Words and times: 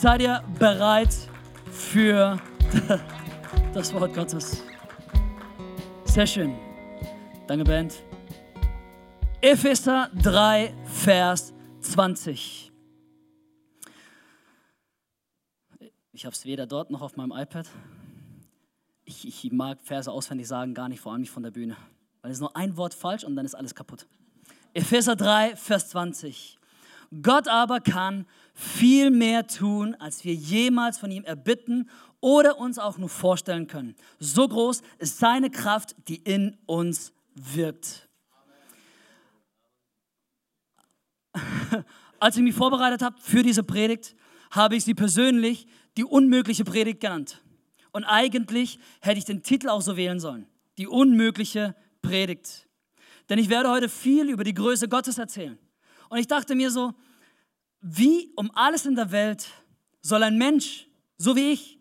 Seid 0.00 0.20
ihr 0.20 0.42
bereit 0.58 1.16
für 1.70 2.38
das 3.72 3.94
Wort 3.94 4.12
Gottes? 4.12 4.62
Sehr 6.04 6.26
schön. 6.26 6.54
Danke, 7.46 7.64
Band. 7.64 8.02
Epheser 9.40 10.10
3, 10.22 10.74
Vers 10.84 11.54
20. 11.80 12.70
Ich 16.12 16.26
habe 16.26 16.34
es 16.34 16.44
weder 16.44 16.66
dort 16.66 16.90
noch 16.90 17.00
auf 17.00 17.16
meinem 17.16 17.32
iPad. 17.32 17.66
Ich, 19.04 19.26
ich 19.26 19.52
mag 19.52 19.78
Verse 19.82 20.10
auswendig 20.10 20.48
sagen, 20.48 20.74
gar 20.74 20.88
nicht, 20.88 21.00
vor 21.00 21.12
allem 21.12 21.22
nicht 21.22 21.30
von 21.30 21.42
der 21.42 21.50
Bühne. 21.50 21.76
Weil 22.20 22.30
es 22.30 22.38
ist 22.38 22.42
nur 22.42 22.54
ein 22.56 22.76
Wort 22.76 22.94
falsch 22.94 23.24
und 23.24 23.36
dann 23.36 23.46
ist 23.46 23.54
alles 23.54 23.74
kaputt. 23.74 24.06
Epheser 24.74 25.16
3, 25.16 25.56
Vers 25.56 25.88
20. 25.90 26.58
Gott 27.22 27.48
aber 27.48 27.80
kann 27.80 28.26
viel 28.54 29.10
mehr 29.10 29.46
tun, 29.46 29.94
als 29.98 30.24
wir 30.24 30.34
jemals 30.34 30.98
von 30.98 31.10
ihm 31.10 31.24
erbitten 31.24 31.90
oder 32.20 32.58
uns 32.58 32.78
auch 32.78 32.96
nur 32.96 33.08
vorstellen 33.08 33.66
können. 33.66 33.96
So 34.20 34.48
groß 34.48 34.80
ist 34.98 35.18
seine 35.18 35.50
Kraft, 35.50 35.94
die 36.08 36.16
in 36.16 36.56
uns 36.66 37.12
wirkt. 37.34 38.08
Als 42.20 42.36
ich 42.36 42.42
mich 42.42 42.54
vorbereitet 42.54 43.02
habe 43.02 43.16
für 43.20 43.42
diese 43.42 43.64
Predigt, 43.64 44.14
habe 44.52 44.76
ich 44.76 44.84
sie 44.84 44.94
persönlich 44.94 45.66
die 45.96 46.04
unmögliche 46.04 46.64
Predigt 46.64 47.00
genannt. 47.00 47.42
Und 47.90 48.04
eigentlich 48.04 48.78
hätte 49.00 49.18
ich 49.18 49.24
den 49.24 49.42
Titel 49.42 49.68
auch 49.68 49.82
so 49.82 49.96
wählen 49.96 50.20
sollen. 50.20 50.46
Die 50.78 50.86
unmögliche 50.86 51.74
Predigt. 52.02 52.68
Denn 53.28 53.38
ich 53.38 53.48
werde 53.48 53.68
heute 53.70 53.88
viel 53.88 54.28
über 54.28 54.44
die 54.44 54.54
Größe 54.54 54.88
Gottes 54.88 55.18
erzählen. 55.18 55.58
Und 56.08 56.18
ich 56.18 56.26
dachte 56.26 56.54
mir 56.54 56.70
so, 56.70 56.92
wie 57.86 58.32
um 58.34 58.50
alles 58.54 58.86
in 58.86 58.94
der 58.94 59.12
Welt 59.12 59.46
soll 60.00 60.22
ein 60.22 60.38
Mensch, 60.38 60.88
so 61.18 61.36
wie 61.36 61.52
ich, 61.52 61.78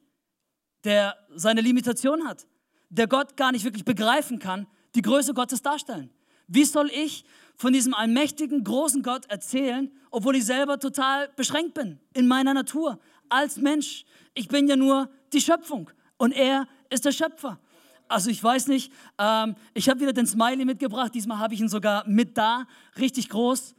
der 0.83 1.15
seine 1.33 1.61
Limitation 1.61 2.27
hat, 2.27 2.45
der 2.89 3.07
Gott 3.07 3.37
gar 3.37 3.53
nicht 3.53 3.63
wirklich 3.63 3.85
begreifen 3.85 4.37
kann, 4.37 4.67
die 4.95 5.01
Größe 5.01 5.33
Gottes 5.33 5.61
darstellen? 5.61 6.09
Wie 6.47 6.65
soll 6.65 6.91
ich 6.93 7.23
von 7.55 7.71
diesem 7.71 7.93
allmächtigen, 7.93 8.65
großen 8.65 9.01
Gott 9.01 9.27
erzählen, 9.29 9.89
obwohl 10.11 10.35
ich 10.35 10.45
selber 10.45 10.77
total 10.77 11.29
beschränkt 11.37 11.73
bin 11.73 11.99
in 12.13 12.27
meiner 12.27 12.53
Natur 12.53 12.99
als 13.29 13.55
Mensch? 13.55 14.03
Ich 14.33 14.49
bin 14.49 14.67
ja 14.67 14.75
nur 14.75 15.09
die 15.31 15.39
Schöpfung 15.39 15.89
und 16.17 16.33
er 16.33 16.67
ist 16.89 17.05
der 17.05 17.13
Schöpfer. 17.13 17.61
Also 18.09 18.29
ich 18.29 18.43
weiß 18.43 18.67
nicht, 18.67 18.91
ähm, 19.17 19.55
ich 19.73 19.87
habe 19.87 20.01
wieder 20.01 20.11
den 20.11 20.27
Smiley 20.27 20.65
mitgebracht, 20.65 21.15
diesmal 21.15 21.39
habe 21.39 21.53
ich 21.53 21.61
ihn 21.61 21.69
sogar 21.69 22.05
mit 22.09 22.37
da, 22.37 22.67
richtig 22.99 23.29
groß. 23.29 23.73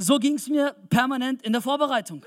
So 0.00 0.20
ging 0.20 0.34
es 0.34 0.48
mir 0.48 0.76
permanent 0.90 1.42
in 1.42 1.52
der 1.52 1.60
Vorbereitung. 1.60 2.24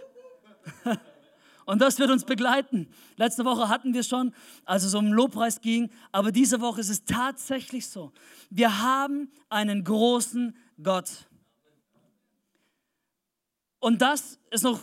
Und 1.65 1.79
das 1.79 1.99
wird 1.99 2.11
uns 2.11 2.25
begleiten. 2.25 2.89
Letzte 3.15 3.45
Woche 3.45 3.69
hatten 3.69 3.93
wir 3.93 4.03
schon, 4.03 4.33
als 4.65 4.83
es 4.83 4.93
um 4.93 5.13
Lobpreis 5.13 5.61
ging, 5.61 5.89
aber 6.11 6.33
diese 6.33 6.59
Woche 6.59 6.81
ist 6.81 6.89
es 6.89 7.05
tatsächlich 7.05 7.87
so. 7.87 8.11
Wir 8.49 8.81
haben 8.81 9.31
einen 9.47 9.85
großen 9.85 10.53
Gott. 10.83 11.29
Und 13.79 14.01
das 14.01 14.37
ist 14.49 14.65
noch 14.65 14.81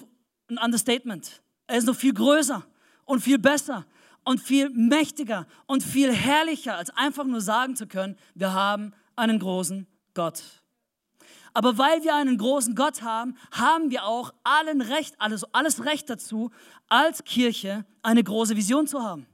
ein 0.48 0.56
Understatement. 0.56 1.42
Er 1.66 1.76
ist 1.76 1.84
noch 1.84 1.94
viel 1.94 2.14
größer 2.14 2.64
und 3.04 3.20
viel 3.20 3.38
besser 3.38 3.84
und 4.24 4.40
viel 4.40 4.70
mächtiger 4.70 5.46
und 5.66 5.82
viel 5.82 6.10
herrlicher, 6.10 6.78
als 6.78 6.88
einfach 6.96 7.24
nur 7.24 7.42
sagen 7.42 7.76
zu 7.76 7.86
können, 7.86 8.16
wir 8.34 8.54
haben 8.54 8.94
einen 9.14 9.38
großen 9.38 9.86
Gott. 10.14 10.42
Aber 11.58 11.76
weil 11.76 12.04
wir 12.04 12.14
einen 12.14 12.38
großen 12.38 12.76
Gott 12.76 13.02
haben, 13.02 13.36
haben 13.50 13.90
wir 13.90 14.04
auch 14.04 14.32
allen 14.44 14.80
Recht, 14.80 15.16
alles, 15.18 15.42
alles 15.52 15.84
Recht 15.84 16.08
dazu, 16.08 16.52
als 16.88 17.24
Kirche 17.24 17.84
eine 18.00 18.22
große 18.22 18.54
Vision 18.54 18.86
zu 18.86 19.02
haben. 19.02 19.26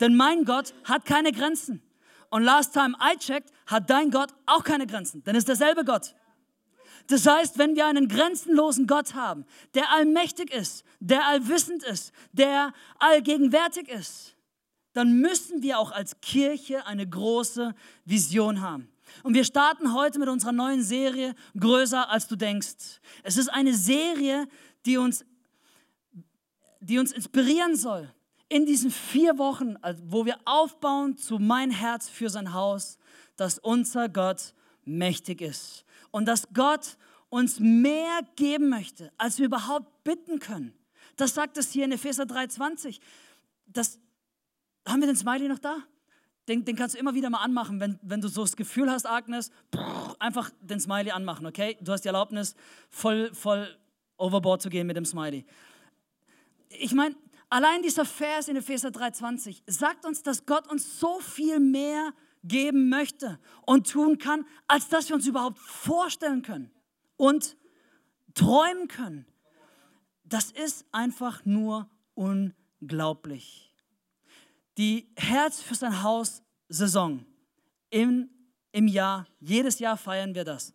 Denn 0.00 0.16
mein 0.16 0.46
Gott 0.46 0.72
hat 0.84 1.04
keine 1.04 1.32
Grenzen. 1.32 1.82
Und 2.30 2.42
last 2.42 2.72
time 2.72 2.96
I 3.02 3.18
checked, 3.18 3.52
hat 3.66 3.90
dein 3.90 4.10
Gott 4.10 4.30
auch 4.46 4.64
keine 4.64 4.86
Grenzen, 4.86 5.24
denn 5.24 5.36
ist 5.36 5.46
derselbe 5.46 5.84
Gott. 5.84 6.14
Das 7.08 7.26
heißt, 7.26 7.58
wenn 7.58 7.76
wir 7.76 7.84
einen 7.84 8.08
grenzenlosen 8.08 8.86
Gott 8.86 9.12
haben, 9.12 9.44
der 9.74 9.92
allmächtig 9.92 10.50
ist, 10.50 10.86
der 11.00 11.26
allwissend 11.26 11.84
ist, 11.84 12.14
der 12.32 12.72
allgegenwärtig 12.98 13.90
ist, 13.90 14.36
dann 14.94 15.20
müssen 15.20 15.62
wir 15.62 15.80
auch 15.80 15.92
als 15.92 16.18
Kirche 16.22 16.86
eine 16.86 17.06
große 17.06 17.74
Vision 18.06 18.62
haben. 18.62 18.88
Und 19.22 19.34
wir 19.34 19.44
starten 19.44 19.92
heute 19.92 20.18
mit 20.18 20.28
unserer 20.28 20.52
neuen 20.52 20.82
Serie 20.82 21.34
Größer 21.58 22.10
als 22.10 22.28
du 22.28 22.36
denkst. 22.36 23.00
Es 23.22 23.36
ist 23.36 23.48
eine 23.48 23.74
Serie, 23.74 24.48
die 24.84 24.98
uns, 24.98 25.24
die 26.80 26.98
uns 26.98 27.12
inspirieren 27.12 27.76
soll. 27.76 28.12
In 28.48 28.64
diesen 28.64 28.90
vier 28.90 29.38
Wochen, 29.38 29.76
wo 30.04 30.24
wir 30.24 30.38
aufbauen 30.44 31.16
zu 31.16 31.38
mein 31.38 31.70
Herz 31.70 32.08
für 32.08 32.30
sein 32.30 32.52
Haus, 32.52 32.98
dass 33.36 33.58
unser 33.58 34.08
Gott 34.08 34.54
mächtig 34.84 35.40
ist. 35.40 35.84
Und 36.10 36.26
dass 36.26 36.48
Gott 36.54 36.96
uns 37.28 37.58
mehr 37.58 38.20
geben 38.36 38.68
möchte, 38.68 39.12
als 39.18 39.38
wir 39.38 39.46
überhaupt 39.46 40.04
bitten 40.04 40.38
können. 40.38 40.72
Das 41.16 41.34
sagt 41.34 41.56
es 41.58 41.72
hier 41.72 41.84
in 41.84 41.92
Epheser 41.92 42.24
3,20. 42.24 43.00
Das, 43.66 43.98
haben 44.86 45.00
wir 45.00 45.06
den 45.06 45.16
Smiley 45.16 45.48
noch 45.48 45.58
da? 45.58 45.82
Den, 46.48 46.64
den 46.64 46.76
kannst 46.76 46.94
du 46.94 46.98
immer 46.98 47.14
wieder 47.14 47.30
mal 47.30 47.42
anmachen, 47.42 47.80
wenn, 47.80 47.98
wenn 48.02 48.20
du 48.20 48.28
so 48.28 48.42
das 48.42 48.56
Gefühl 48.56 48.90
hast, 48.90 49.06
Agnes, 49.06 49.50
einfach 50.18 50.50
den 50.60 50.80
Smiley 50.80 51.10
anmachen, 51.10 51.46
okay? 51.46 51.76
Du 51.80 51.92
hast 51.92 52.02
die 52.02 52.08
Erlaubnis, 52.08 52.54
voll, 52.88 53.32
voll 53.34 53.76
overboard 54.16 54.62
zu 54.62 54.70
gehen 54.70 54.86
mit 54.86 54.96
dem 54.96 55.04
Smiley. 55.04 55.44
Ich 56.68 56.92
meine, 56.92 57.16
allein 57.48 57.82
dieser 57.82 58.04
Vers 58.04 58.48
in 58.48 58.56
Epheser 58.56 58.88
3,20 58.88 59.62
sagt 59.66 60.04
uns, 60.04 60.22
dass 60.22 60.46
Gott 60.46 60.70
uns 60.70 61.00
so 61.00 61.20
viel 61.20 61.58
mehr 61.58 62.12
geben 62.44 62.88
möchte 62.88 63.38
und 63.66 63.90
tun 63.90 64.18
kann, 64.18 64.46
als 64.68 64.88
dass 64.88 65.08
wir 65.08 65.16
uns 65.16 65.26
überhaupt 65.26 65.58
vorstellen 65.58 66.42
können 66.42 66.70
und 67.16 67.56
träumen 68.34 68.88
können. 68.88 69.26
Das 70.22 70.50
ist 70.52 70.84
einfach 70.92 71.44
nur 71.44 71.88
unglaublich. 72.14 73.65
Die 74.76 75.08
Herz 75.16 75.60
für 75.60 75.74
sein 75.74 76.02
Haus 76.02 76.42
Saison 76.68 77.24
im, 77.90 78.28
im 78.72 78.88
Jahr, 78.88 79.26
jedes 79.40 79.78
Jahr 79.78 79.96
feiern 79.96 80.34
wir 80.34 80.44
das, 80.44 80.74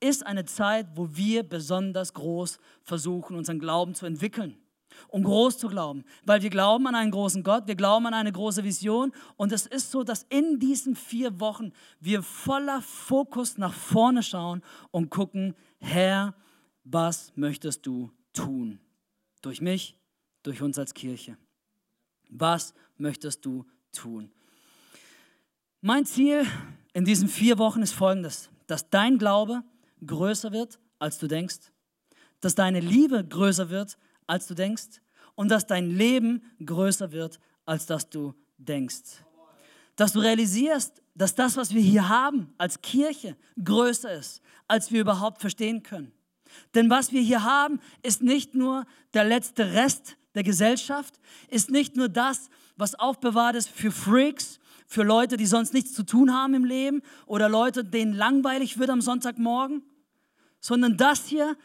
ist 0.00 0.26
eine 0.26 0.44
Zeit, 0.44 0.88
wo 0.94 1.08
wir 1.14 1.42
besonders 1.42 2.12
groß 2.12 2.58
versuchen, 2.82 3.36
unseren 3.36 3.60
Glauben 3.60 3.94
zu 3.94 4.06
entwickeln 4.06 4.62
um 5.08 5.24
groß 5.24 5.58
zu 5.58 5.68
glauben, 5.68 6.04
weil 6.24 6.42
wir 6.42 6.50
glauben 6.50 6.86
an 6.86 6.94
einen 6.94 7.10
großen 7.10 7.42
Gott, 7.42 7.66
wir 7.66 7.74
glauben 7.74 8.06
an 8.06 8.14
eine 8.14 8.32
große 8.32 8.64
Vision 8.64 9.12
und 9.36 9.52
es 9.52 9.66
ist 9.66 9.90
so, 9.90 10.02
dass 10.02 10.24
in 10.28 10.58
diesen 10.58 10.96
vier 10.96 11.40
Wochen 11.40 11.72
wir 12.00 12.22
voller 12.22 12.82
Fokus 12.82 13.58
nach 13.58 13.72
vorne 13.72 14.22
schauen 14.22 14.62
und 14.90 15.10
gucken, 15.10 15.54
Herr, 15.80 16.34
was 16.84 17.32
möchtest 17.36 17.86
du 17.86 18.10
tun? 18.32 18.80
Durch 19.40 19.60
mich, 19.60 19.96
durch 20.42 20.62
uns 20.62 20.78
als 20.78 20.94
Kirche. 20.94 21.36
Was 22.30 22.74
möchtest 23.02 23.44
du 23.44 23.66
tun? 23.92 24.30
Mein 25.82 26.06
Ziel 26.06 26.46
in 26.94 27.04
diesen 27.04 27.28
vier 27.28 27.58
Wochen 27.58 27.82
ist 27.82 27.92
folgendes, 27.92 28.48
dass 28.66 28.88
dein 28.88 29.18
Glaube 29.18 29.62
größer 30.06 30.52
wird, 30.52 30.78
als 30.98 31.18
du 31.18 31.26
denkst, 31.26 31.72
dass 32.40 32.54
deine 32.54 32.80
Liebe 32.80 33.24
größer 33.24 33.68
wird, 33.68 33.98
als 34.26 34.46
du 34.46 34.54
denkst 34.54 35.00
und 35.34 35.50
dass 35.50 35.66
dein 35.66 35.90
Leben 35.90 36.42
größer 36.64 37.12
wird, 37.12 37.40
als 37.66 37.86
dass 37.86 38.08
du 38.08 38.34
denkst. 38.58 39.24
Dass 39.96 40.12
du 40.12 40.20
realisierst, 40.20 41.02
dass 41.14 41.34
das, 41.34 41.56
was 41.56 41.74
wir 41.74 41.82
hier 41.82 42.08
haben 42.08 42.54
als 42.56 42.80
Kirche, 42.80 43.36
größer 43.62 44.12
ist, 44.14 44.40
als 44.68 44.90
wir 44.90 45.00
überhaupt 45.00 45.40
verstehen 45.40 45.82
können. 45.82 46.12
Denn 46.74 46.88
was 46.88 47.12
wir 47.12 47.20
hier 47.20 47.44
haben, 47.44 47.80
ist 48.02 48.22
nicht 48.22 48.54
nur 48.54 48.86
der 49.14 49.24
letzte 49.24 49.72
Rest 49.72 50.16
der 50.34 50.42
Gesellschaft, 50.42 51.18
ist 51.48 51.70
nicht 51.70 51.96
nur 51.96 52.08
das, 52.08 52.48
was 52.76 52.94
aufbewahrt 52.94 53.56
ist 53.56 53.68
für 53.68 53.90
Freaks, 53.90 54.58
für 54.86 55.02
Leute, 55.02 55.36
die 55.36 55.46
sonst 55.46 55.72
nichts 55.72 55.92
zu 55.94 56.04
tun 56.04 56.32
haben 56.34 56.54
im 56.54 56.64
Leben 56.64 57.02
oder 57.26 57.48
Leute, 57.48 57.84
denen 57.84 58.14
langweilig 58.14 58.78
wird 58.78 58.90
am 58.90 59.00
Sonntagmorgen, 59.00 59.82
sondern 60.60 60.96
das 60.96 61.26
hier 61.26 61.56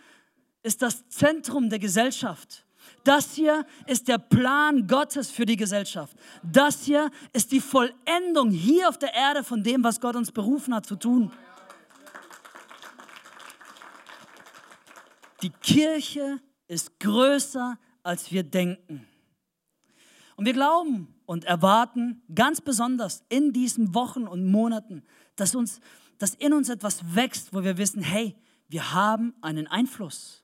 ist 0.64 0.82
das 0.82 1.08
Zentrum 1.10 1.70
der 1.70 1.80
Gesellschaft. 1.80 2.66
Das 3.04 3.34
hier 3.34 3.66
ist 3.86 4.08
der 4.08 4.18
Plan 4.18 4.88
Gottes 4.88 5.30
für 5.30 5.46
die 5.46 5.56
Gesellschaft. 5.56 6.16
Das 6.44 6.84
hier 6.84 7.10
ist 7.34 7.52
die 7.52 7.60
Vollendung 7.60 8.50
hier 8.50 8.90
auf 8.90 8.98
der 8.98 9.14
Erde 9.14 9.44
von 9.44 9.64
dem, 9.64 9.84
was 9.84 10.00
Gott 10.02 10.16
uns 10.16 10.32
berufen 10.32 10.74
hat 10.74 10.86
zu 10.86 10.96
tun. 10.96 11.32
Die 15.42 15.50
Kirche 15.50 16.40
ist 16.68 17.00
größer, 17.00 17.78
als 18.08 18.32
wir 18.32 18.44
denken. 18.44 19.06
Und 20.38 20.46
wir 20.46 20.54
glauben 20.54 21.14
und 21.26 21.44
erwarten 21.44 22.22
ganz 22.34 22.62
besonders 22.62 23.24
in 23.28 23.52
diesen 23.52 23.94
Wochen 23.94 24.28
und 24.28 24.50
Monaten, 24.50 25.04
dass, 25.36 25.56
uns, 25.56 25.82
dass 26.18 26.34
in 26.36 26.54
uns 26.54 26.70
etwas 26.70 27.16
wächst, 27.16 27.54
wo 27.54 27.64
wir 27.64 27.78
wissen, 27.78 28.02
hey, 28.02 28.36
wir 28.70 28.94
haben 28.94 29.34
einen 29.42 29.68
Einfluss. 29.68 30.44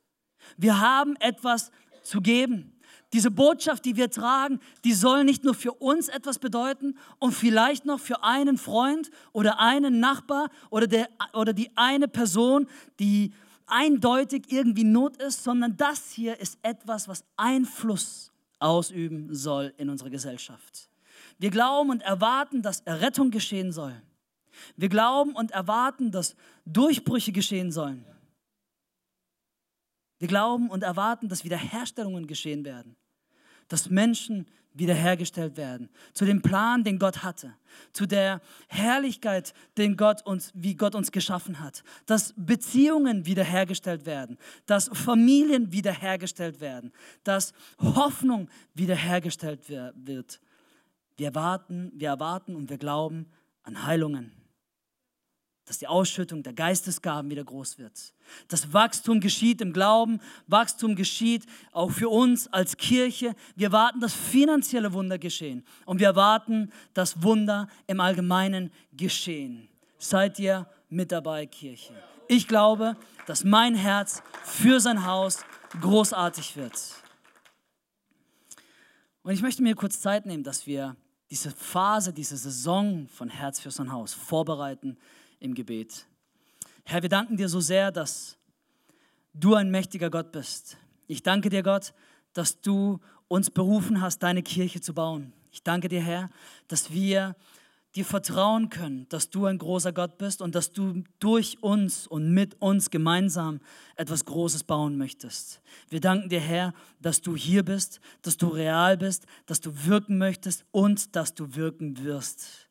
Wir 0.58 0.80
haben 0.80 1.16
etwas 1.18 1.72
zu 2.04 2.22
geben. 2.22 2.70
diese 3.14 3.30
Botschaft, 3.30 3.86
die 3.86 3.96
wir 3.96 4.10
tragen, 4.10 4.60
die 4.84 4.94
soll 4.94 5.24
nicht 5.24 5.44
nur 5.44 5.54
für 5.54 5.72
uns 5.72 6.10
etwas 6.10 6.40
bedeuten 6.40 6.98
und 7.20 7.32
vielleicht 7.32 7.86
noch 7.86 8.00
für 8.00 8.24
einen 8.24 8.58
Freund 8.58 9.12
oder 9.32 9.60
einen 9.60 10.00
Nachbar 10.00 10.50
oder, 10.72 10.88
der, 10.88 11.08
oder 11.34 11.54
die 11.54 11.70
eine 11.78 12.08
Person, 12.08 12.68
die 13.00 13.32
eindeutig 13.68 14.52
irgendwie 14.52 14.84
Not 14.84 15.18
ist, 15.18 15.44
sondern 15.44 15.78
das 15.78 16.12
hier 16.12 16.40
ist 16.40 16.58
etwas, 16.62 17.08
was 17.08 17.24
Einfluss 17.38 18.32
ausüben 18.60 19.34
soll 19.34 19.74
in 19.78 19.90
unserer 19.90 20.10
Gesellschaft. 20.10 20.90
Wir 21.38 21.50
glauben 21.50 21.90
und 21.90 22.02
erwarten, 22.02 22.62
dass 22.62 22.82
Errettung 22.82 23.32
geschehen 23.32 23.72
soll. 23.72 24.02
Wir 24.78 24.90
glauben 24.90 25.36
und 25.36 25.52
erwarten, 25.52 26.12
dass 26.12 26.36
Durchbrüche 26.66 27.32
geschehen 27.32 27.72
sollen. 27.72 28.06
Wir 30.20 30.28
glauben 30.28 30.70
und 30.70 30.84
erwarten, 30.84 31.28
dass 31.28 31.44
Wiederherstellungen 31.44 32.28
geschehen 32.28 32.64
werden, 32.64 32.96
dass 33.68 33.90
Menschen 33.90 34.48
wiederhergestellt 34.74 35.58
werden, 35.58 35.90
zu 36.14 36.26
dem 36.26 36.42
Plan, 36.42 36.84
den 36.84 37.00
Gott 37.00 37.24
hatte, 37.24 37.54
zu 37.92 38.06
der 38.06 38.42
Herrlichkeit, 38.68 39.54
den 39.78 39.98
Gott 39.98 40.26
uns, 40.26 40.52
wie 40.54 40.76
Gott 40.76 40.96
uns 40.96 41.12
geschaffen 41.12 41.60
hat, 41.60 41.84
dass 42.06 42.34
Beziehungen 42.36 43.26
wiederhergestellt 43.26 44.06
werden, 44.06 44.38
dass 44.66 44.90
Familien 44.94 45.72
wiederhergestellt 45.72 46.60
werden, 46.60 46.92
dass 47.24 47.54
Hoffnung 47.80 48.50
wiederhergestellt 48.74 49.70
wird. 49.70 50.40
Wir 51.18 51.28
erwarten, 51.28 51.92
wir 51.96 52.10
erwarten 52.10 52.56
und 52.56 52.70
wir 52.70 52.78
glauben 52.78 53.28
an 53.64 53.86
Heilungen 53.86 54.43
dass 55.66 55.78
die 55.78 55.88
Ausschüttung 55.88 56.44
der 56.44 56.54
Geistesgaben 56.54 57.30
wieder 57.32 57.44
groß 57.44 57.78
wird. 57.78 58.14
Das 58.50 58.74
Wachstum 58.74 59.20
geschieht 59.20 59.62
im 59.62 59.72
Glauben, 59.72 60.20
Wachstum 60.48 60.96
geschieht 60.96 61.46
auch 61.72 61.92
für 61.92 62.10
uns 62.10 62.48
als 62.48 62.76
Kirche. 62.78 63.36
Wir 63.56 63.72
warten, 63.72 64.00
dass 64.00 64.14
finanzielle 64.14 64.94
Wunder 64.94 65.18
geschehen 65.18 65.66
und 65.86 66.00
wir 66.00 66.16
warten, 66.16 66.72
dass 66.94 67.24
Wunder 67.24 67.68
im 67.88 68.00
Allgemeinen 68.00 68.72
geschehen. 68.92 69.70
Seid 69.98 70.38
ihr 70.40 70.68
mit 70.90 71.12
dabei, 71.12 71.46
Kirche? 71.46 71.94
Ich 72.28 72.48
glaube, 72.48 72.98
dass 73.26 73.44
mein 73.44 73.76
Herz 73.76 74.22
für 74.44 74.80
sein 74.80 75.06
Haus 75.06 75.46
großartig 75.80 76.58
wird. 76.58 76.74
Und 79.22 79.32
ich 79.32 79.42
möchte 79.42 79.64
mir 79.64 79.76
kurz 79.76 80.02
Zeit 80.02 80.26
nehmen, 80.26 80.44
dass 80.44 80.68
wir 80.68 80.98
diese 81.30 81.52
Phase, 81.52 82.12
diese 82.12 82.38
Saison 82.38 83.08
von 83.08 83.30
Herz 83.30 83.60
für 83.60 83.72
sein 83.72 83.92
Haus 83.92 84.14
vorbereiten 84.14 84.98
im 85.44 85.54
Gebet. 85.54 86.06
Herr, 86.86 87.02
wir 87.02 87.10
danken 87.10 87.38
dir 87.38 87.50
so 87.50 87.60
sehr, 87.60 87.92
dass 87.92 88.38
du 89.34 89.56
ein 89.56 89.70
mächtiger 89.70 90.10
Gott 90.10 90.32
bist. 90.32 90.78
Ich 91.08 91.22
danke 91.22 91.50
dir, 91.50 91.64
Gott, 91.64 91.94
dass 92.34 92.62
du 92.62 93.00
uns 93.28 93.50
berufen 93.50 94.02
hast, 94.02 94.20
deine 94.24 94.42
Kirche 94.42 94.80
zu 94.80 94.94
bauen. 94.94 95.34
Ich 95.52 95.64
danke 95.64 95.90
dir, 95.90 96.02
Herr, 96.02 96.30
dass 96.68 96.92
wir 96.92 97.36
dir 97.96 98.06
vertrauen 98.06 98.70
können, 98.70 99.08
dass 99.10 99.30
du 99.30 99.46
ein 99.46 99.60
großer 99.60 99.92
Gott 99.92 100.18
bist 100.18 100.42
und 100.42 100.56
dass 100.56 100.72
du 100.72 101.04
durch 101.20 101.62
uns 101.62 102.08
und 102.08 102.34
mit 102.34 102.60
uns 102.60 102.90
gemeinsam 102.90 103.60
etwas 103.96 104.26
Großes 104.26 104.64
bauen 104.64 104.98
möchtest. 104.98 105.62
Wir 105.90 106.00
danken 106.00 106.30
dir, 106.30 106.40
Herr, 106.40 106.74
dass 107.00 107.22
du 107.22 107.36
hier 107.36 107.64
bist, 107.64 108.00
dass 108.24 108.38
du 108.38 108.48
real 108.48 108.98
bist, 108.98 109.28
dass 109.46 109.62
du 109.62 109.86
wirken 109.86 110.18
möchtest 110.18 110.66
und 110.72 111.16
dass 111.16 111.36
du 111.36 111.54
wirken 111.56 112.04
wirst. 112.04 112.63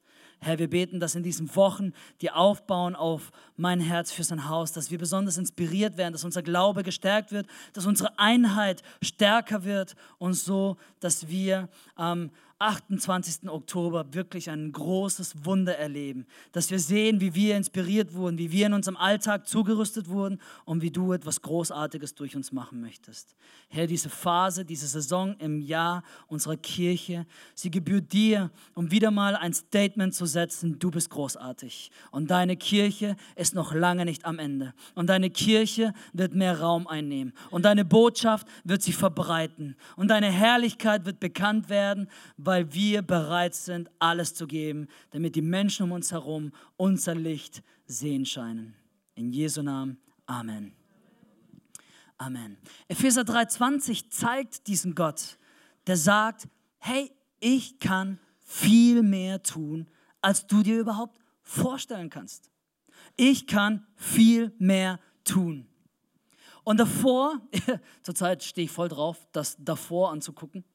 Herr, 0.43 0.59
wir 0.59 0.69
beten, 0.69 0.99
dass 0.99 1.15
in 1.15 1.23
diesen 1.23 1.55
Wochen, 1.55 1.93
die 2.21 2.33
aufbauen 2.33 2.97
auf 2.97 3.31
mein 3.57 3.79
Herz 3.79 4.11
für 4.11 4.25
sein 4.25 4.49
Haus, 4.49 4.73
dass 4.73 4.91
wir 4.91 4.99
besonders 4.99 5.39
inspiriert 5.39 5.97
werden, 5.97 6.13
dass 6.13 6.25
unser 6.25 6.43
Glaube 6.43 6.83
gestärkt 6.83 7.31
wird, 7.31 7.47
dass 7.75 7.87
unsere 7.87 8.19
Einheit 8.19 8.83
stärker 9.01 9.63
wird 9.63 9.95
und 10.19 10.35
so, 10.35 10.77
dass 10.99 11.29
wir 11.29 11.69
ähm, 11.97 12.31
28. 12.63 13.51
Oktober 13.51 14.15
wirklich 14.15 14.49
ein 14.49 14.71
großes 14.71 15.45
Wunder 15.45 15.77
erleben, 15.77 16.27
dass 16.53 16.71
wir 16.71 16.79
sehen, 16.79 17.21
wie 17.21 17.35
wir 17.35 17.57
inspiriert 17.57 18.15
wurden, 18.15 18.39
wie 18.39 18.53
wir 18.53 18.67
in 18.67 18.73
unserem 18.73 18.97
Alltag 18.97 19.49
zugerüstet 19.49 20.09
wurden 20.09 20.41
und 20.65 20.81
wie 20.81 20.91
du 20.91 21.13
etwas 21.13 21.43
Großartiges 21.43 22.15
durch 22.15 22.37
uns 22.37 22.53
machen 22.53 22.81
möchtest. 22.81 23.35
Herr, 23.69 23.87
diese 23.87 24.09
Phase, 24.09 24.65
diese 24.65 24.87
Saison 24.87 25.35
im 25.39 25.61
Jahr 25.61 26.05
unserer 26.29 26.57
Kirche, 26.57 27.27
sie 27.55 27.71
gebührt 27.71 28.13
dir, 28.13 28.51
um 28.75 28.91
wieder 28.91 29.11
mal 29.11 29.35
ein 29.35 29.55
Statement 29.55 30.15
zu 30.15 30.27
setzen, 30.27 30.79
du 30.79 30.91
bist 30.91 31.11
großartig 31.11 31.91
und 32.11 32.31
deine 32.31 32.57
Kirche 32.57 33.17
ist 33.35 33.55
noch 33.55 33.75
lange 33.75 34.05
nicht 34.05 34.25
am 34.25 34.39
Ende 34.39 34.73
und 34.95 35.09
deine 35.09 35.31
Kirche 35.31 35.95
wird 36.13 36.35
mehr 36.35 36.61
Raum 36.61 36.87
einnehmen 36.87 37.33
und 37.51 37.65
deine 37.65 37.85
Botschaft 37.85 38.47
wird 38.63 38.83
sich 38.83 38.95
verbreiten 38.97 39.77
und 39.97 40.09
deine 40.09 40.31
Herrlichkeit 40.31 41.05
wird 41.07 41.19
bekannt 41.19 41.69
werden, 41.69 42.09
weil 42.37 42.52
weil 42.53 42.75
wir 42.75 43.01
bereit 43.01 43.55
sind, 43.55 43.91
alles 43.99 44.35
zu 44.35 44.47
geben, 44.47 44.87
damit 45.09 45.37
die 45.37 45.41
Menschen 45.41 45.85
um 45.85 45.93
uns 45.93 46.13
herum 46.13 46.53
unser 46.77 47.15
Licht 47.15 47.63
sehen 47.87 48.27
scheinen. 48.27 48.75
In 49.15 49.33
Jesu 49.33 49.63
Namen. 49.63 49.97
Amen. 50.27 50.75
Amen. 52.19 52.59
Epheser 52.89 53.23
3:20 53.23 54.11
zeigt 54.11 54.67
diesen 54.67 54.95
Gott, 54.95 55.39
der 55.87 55.97
sagt, 55.97 56.47
hey, 56.77 57.11
ich 57.41 57.79
kann 57.79 58.19
viel 58.41 59.03
mehr 59.03 59.43
tun, 59.43 59.89
als 60.21 60.47
du 60.47 60.63
dir 60.63 60.79
überhaupt 60.79 61.19
vorstellen 61.41 62.11
kannst. 62.11 62.51
Ich 63.17 63.47
kann 63.47 63.87
viel 63.97 64.55
mehr 64.59 65.01
tun. 65.25 65.67
Und 66.65 66.81
davor, 66.81 67.41
zurzeit 68.03 68.43
stehe 68.43 68.67
ich 68.67 68.71
voll 68.71 68.91
drauf, 68.91 69.27
das 69.33 69.57
davor 69.59 70.11
anzugucken. 70.11 70.67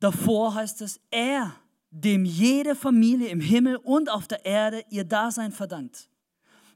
Davor 0.00 0.54
heißt 0.54 0.80
es, 0.82 0.98
er, 1.10 1.54
dem 1.90 2.24
jede 2.24 2.74
Familie 2.74 3.28
im 3.28 3.40
Himmel 3.40 3.76
und 3.76 4.10
auf 4.10 4.26
der 4.26 4.44
Erde 4.44 4.84
ihr 4.90 5.04
Dasein 5.04 5.52
verdankt. 5.52 6.08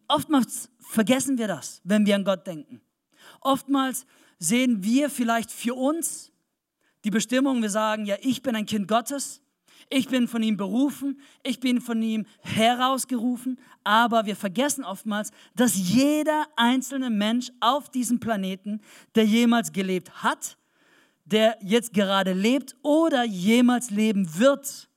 Oftmals 0.08 0.68
vergessen 0.80 1.38
wir 1.38 1.48
das, 1.48 1.80
wenn 1.84 2.04
wir 2.04 2.14
an 2.14 2.24
Gott 2.24 2.46
denken. 2.46 2.80
Oftmals 3.40 4.06
sehen 4.38 4.82
wir 4.84 5.08
vielleicht 5.08 5.50
für 5.50 5.74
uns 5.74 6.30
die 7.04 7.10
Bestimmung, 7.10 7.62
wir 7.62 7.70
sagen, 7.70 8.04
ja, 8.04 8.16
ich 8.20 8.42
bin 8.42 8.56
ein 8.56 8.66
Kind 8.66 8.88
Gottes, 8.88 9.40
ich 9.90 10.08
bin 10.08 10.28
von 10.28 10.42
ihm 10.42 10.56
berufen, 10.56 11.20
ich 11.42 11.60
bin 11.60 11.80
von 11.80 12.02
ihm 12.02 12.26
herausgerufen, 12.40 13.58
aber 13.84 14.26
wir 14.26 14.36
vergessen 14.36 14.84
oftmals, 14.84 15.30
dass 15.54 15.76
jeder 15.76 16.46
einzelne 16.56 17.10
Mensch 17.10 17.50
auf 17.60 17.90
diesem 17.90 18.20
Planeten, 18.20 18.80
der 19.14 19.24
jemals 19.24 19.72
gelebt 19.72 20.22
hat, 20.22 20.56
der 21.24 21.56
jetzt 21.62 21.92
gerade 21.92 22.32
lebt 22.32 22.76
oder 22.82 23.24
jemals 23.24 23.90
leben 23.90 24.38
wird, 24.38 24.88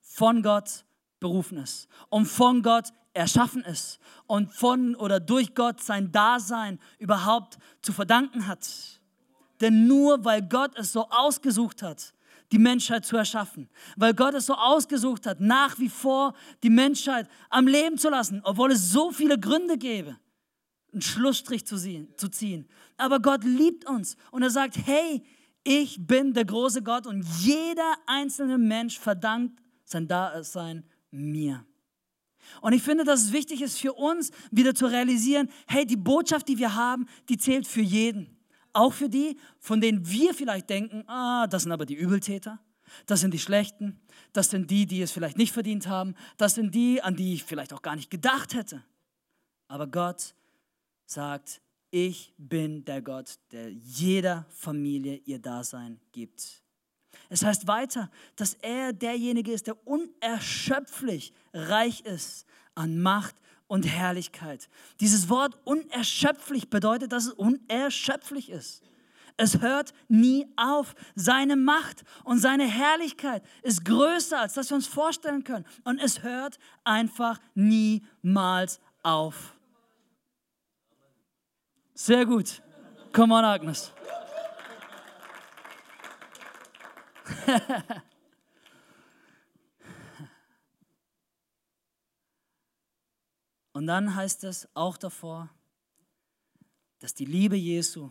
von 0.00 0.42
Gott 0.42 0.84
berufen 1.20 1.58
ist 1.58 1.88
und 2.10 2.26
von 2.26 2.62
Gott 2.62 2.90
erschaffen 3.14 3.62
ist 3.64 3.98
und 4.26 4.52
von 4.52 4.94
oder 4.96 5.20
durch 5.20 5.54
Gott 5.54 5.80
sein 5.80 6.12
Dasein 6.12 6.78
überhaupt 6.98 7.58
zu 7.80 7.92
verdanken 7.92 8.46
hat. 8.46 8.68
Denn 9.60 9.86
nur 9.86 10.24
weil 10.24 10.42
Gott 10.42 10.76
es 10.76 10.92
so 10.92 11.08
ausgesucht 11.10 11.82
hat, 11.82 12.12
die 12.52 12.58
Menschheit 12.58 13.06
zu 13.06 13.16
erschaffen, 13.16 13.68
weil 13.96 14.14
Gott 14.14 14.34
es 14.34 14.46
so 14.46 14.54
ausgesucht 14.54 15.26
hat, 15.26 15.40
nach 15.40 15.78
wie 15.78 15.88
vor 15.88 16.34
die 16.62 16.70
Menschheit 16.70 17.28
am 17.50 17.66
Leben 17.66 17.98
zu 17.98 18.10
lassen, 18.10 18.40
obwohl 18.44 18.72
es 18.72 18.90
so 18.92 19.10
viele 19.10 19.38
Gründe 19.38 19.78
gäbe, 19.78 20.16
einen 20.92 21.02
Schlussstrich 21.02 21.66
zu 21.66 21.76
ziehen. 21.76 22.68
Aber 22.96 23.20
Gott 23.20 23.42
liebt 23.44 23.88
uns 23.88 24.16
und 24.30 24.42
er 24.42 24.50
sagt, 24.50 24.76
hey, 24.84 25.24
ich 25.64 26.06
bin 26.06 26.34
der 26.34 26.44
große 26.44 26.82
Gott 26.82 27.06
und 27.06 27.24
jeder 27.40 27.94
einzelne 28.06 28.58
Mensch 28.58 28.98
verdankt 28.98 29.60
sein 29.84 30.06
Dasein 30.06 30.84
mir. 31.10 31.64
Und 32.60 32.74
ich 32.74 32.82
finde, 32.82 33.04
dass 33.04 33.22
es 33.22 33.32
wichtig 33.32 33.62
ist 33.62 33.78
für 33.78 33.94
uns, 33.94 34.30
wieder 34.50 34.74
zu 34.74 34.86
realisieren, 34.86 35.48
hey, 35.66 35.86
die 35.86 35.96
Botschaft, 35.96 36.48
die 36.48 36.58
wir 36.58 36.74
haben, 36.74 37.06
die 37.28 37.38
zählt 37.38 37.66
für 37.66 37.80
jeden. 37.80 38.36
Auch 38.72 38.92
für 38.92 39.08
die, 39.08 39.38
von 39.58 39.80
denen 39.80 40.08
wir 40.08 40.34
vielleicht 40.34 40.68
denken, 40.68 41.04
ah, 41.08 41.46
das 41.46 41.62
sind 41.62 41.72
aber 41.72 41.86
die 41.86 41.94
Übeltäter, 41.94 42.60
das 43.06 43.20
sind 43.20 43.32
die 43.32 43.38
Schlechten, 43.38 44.00
das 44.32 44.50
sind 44.50 44.70
die, 44.70 44.84
die 44.84 45.00
es 45.00 45.12
vielleicht 45.12 45.38
nicht 45.38 45.52
verdient 45.52 45.86
haben, 45.86 46.14
das 46.36 46.54
sind 46.54 46.74
die, 46.74 47.00
an 47.00 47.16
die 47.16 47.34
ich 47.34 47.44
vielleicht 47.44 47.72
auch 47.72 47.82
gar 47.82 47.96
nicht 47.96 48.10
gedacht 48.10 48.54
hätte. 48.54 48.84
Aber 49.68 49.86
Gott 49.86 50.34
sagt, 51.06 51.62
ich 51.94 52.34
bin 52.38 52.84
der 52.84 53.00
Gott, 53.02 53.38
der 53.52 53.70
jeder 53.70 54.46
Familie 54.48 55.14
ihr 55.26 55.38
Dasein 55.38 56.00
gibt. 56.10 56.60
Es 57.28 57.44
heißt 57.44 57.68
weiter, 57.68 58.10
dass 58.34 58.54
er 58.54 58.92
derjenige 58.92 59.52
ist, 59.52 59.68
der 59.68 59.86
unerschöpflich 59.86 61.32
reich 61.52 62.00
ist 62.00 62.46
an 62.74 62.98
Macht 62.98 63.36
und 63.68 63.86
Herrlichkeit. 63.86 64.68
Dieses 64.98 65.28
Wort 65.28 65.56
unerschöpflich 65.62 66.68
bedeutet, 66.68 67.12
dass 67.12 67.26
es 67.26 67.32
unerschöpflich 67.34 68.50
ist. 68.50 68.82
Es 69.36 69.60
hört 69.60 69.92
nie 70.08 70.48
auf. 70.56 70.96
Seine 71.14 71.54
Macht 71.54 72.02
und 72.24 72.40
seine 72.40 72.66
Herrlichkeit 72.66 73.44
ist 73.62 73.84
größer, 73.84 74.40
als 74.40 74.54
das 74.54 74.68
wir 74.70 74.74
uns 74.74 74.88
vorstellen 74.88 75.44
können. 75.44 75.64
Und 75.84 76.00
es 76.00 76.24
hört 76.24 76.58
einfach 76.82 77.38
niemals 77.54 78.80
auf. 79.04 79.53
Sehr 81.94 82.26
gut. 82.26 82.60
Come 83.12 83.32
on, 83.34 83.44
Agnes. 83.44 83.92
Und 93.72 93.86
dann 93.86 94.14
heißt 94.14 94.44
es 94.44 94.68
auch 94.74 94.96
davor, 94.96 95.50
dass 96.98 97.14
die 97.14 97.24
Liebe 97.24 97.56
Jesu, 97.56 98.10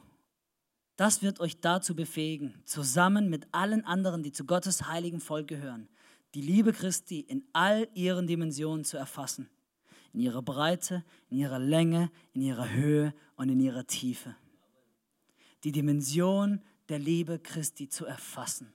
das 0.95 1.21
wird 1.21 1.39
euch 1.39 1.59
dazu 1.59 1.95
befähigen, 1.95 2.61
zusammen 2.65 3.29
mit 3.29 3.47
allen 3.53 3.83
anderen, 3.85 4.23
die 4.23 4.31
zu 4.31 4.45
Gottes 4.45 4.87
heiligen 4.87 5.19
Volk 5.19 5.47
gehören, 5.47 5.89
die 6.35 6.41
Liebe 6.41 6.73
Christi 6.73 7.19
in 7.19 7.47
all 7.53 7.87
ihren 7.93 8.27
Dimensionen 8.27 8.85
zu 8.85 8.97
erfassen. 8.97 9.49
In 10.13 10.19
ihrer 10.19 10.41
Breite, 10.41 11.03
in 11.29 11.37
ihrer 11.37 11.59
Länge, 11.59 12.11
in 12.33 12.41
ihrer 12.41 12.69
Höhe 12.69 13.13
und 13.35 13.49
in 13.49 13.59
ihrer 13.59 13.85
Tiefe. 13.85 14.35
Die 15.63 15.71
Dimension 15.71 16.61
der 16.89 16.99
Liebe 16.99 17.39
Christi 17.39 17.89
zu 17.89 18.05
erfassen. 18.05 18.71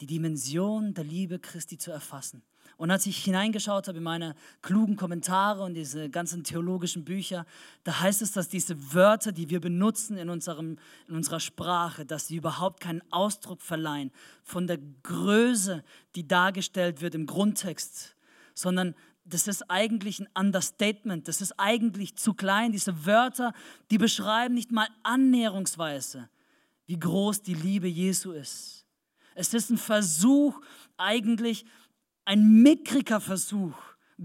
Die 0.00 0.06
Dimension 0.06 0.94
der 0.94 1.04
Liebe 1.04 1.38
Christi 1.38 1.78
zu 1.78 1.90
erfassen. 1.90 2.42
Und 2.76 2.90
als 2.90 3.06
ich 3.06 3.22
hineingeschaut 3.22 3.86
habe 3.86 3.98
in 3.98 4.04
meine 4.04 4.34
klugen 4.60 4.96
Kommentare 4.96 5.62
und 5.62 5.74
diese 5.74 6.10
ganzen 6.10 6.42
theologischen 6.42 7.04
Bücher, 7.04 7.46
da 7.84 8.00
heißt 8.00 8.20
es, 8.20 8.32
dass 8.32 8.48
diese 8.48 8.92
Wörter, 8.92 9.30
die 9.30 9.48
wir 9.50 9.60
benutzen 9.60 10.16
in, 10.16 10.28
unserem, 10.28 10.78
in 11.06 11.14
unserer 11.14 11.40
Sprache, 11.40 12.04
dass 12.04 12.26
sie 12.26 12.36
überhaupt 12.36 12.80
keinen 12.80 13.02
Ausdruck 13.12 13.62
verleihen 13.62 14.10
von 14.42 14.66
der 14.66 14.78
Größe, 15.04 15.84
die 16.16 16.26
dargestellt 16.26 17.00
wird 17.00 17.14
im 17.14 17.26
Grundtext, 17.26 18.16
sondern 18.54 18.94
das 19.24 19.48
ist 19.48 19.70
eigentlich 19.70 20.20
ein 20.20 20.28
Understatement, 20.34 21.28
das 21.28 21.40
ist 21.40 21.54
eigentlich 21.58 22.16
zu 22.16 22.34
klein. 22.34 22.72
Diese 22.72 23.06
Wörter, 23.06 23.52
die 23.90 23.98
beschreiben 23.98 24.54
nicht 24.54 24.70
mal 24.70 24.88
annäherungsweise, 25.02 26.28
wie 26.86 26.98
groß 26.98 27.42
die 27.42 27.54
Liebe 27.54 27.88
Jesu 27.88 28.32
ist. 28.32 28.86
Es 29.34 29.52
ist 29.54 29.70
ein 29.70 29.78
Versuch, 29.78 30.60
eigentlich 30.96 31.64
ein 32.24 32.62
mickriger 32.62 33.20
Versuch, 33.20 33.74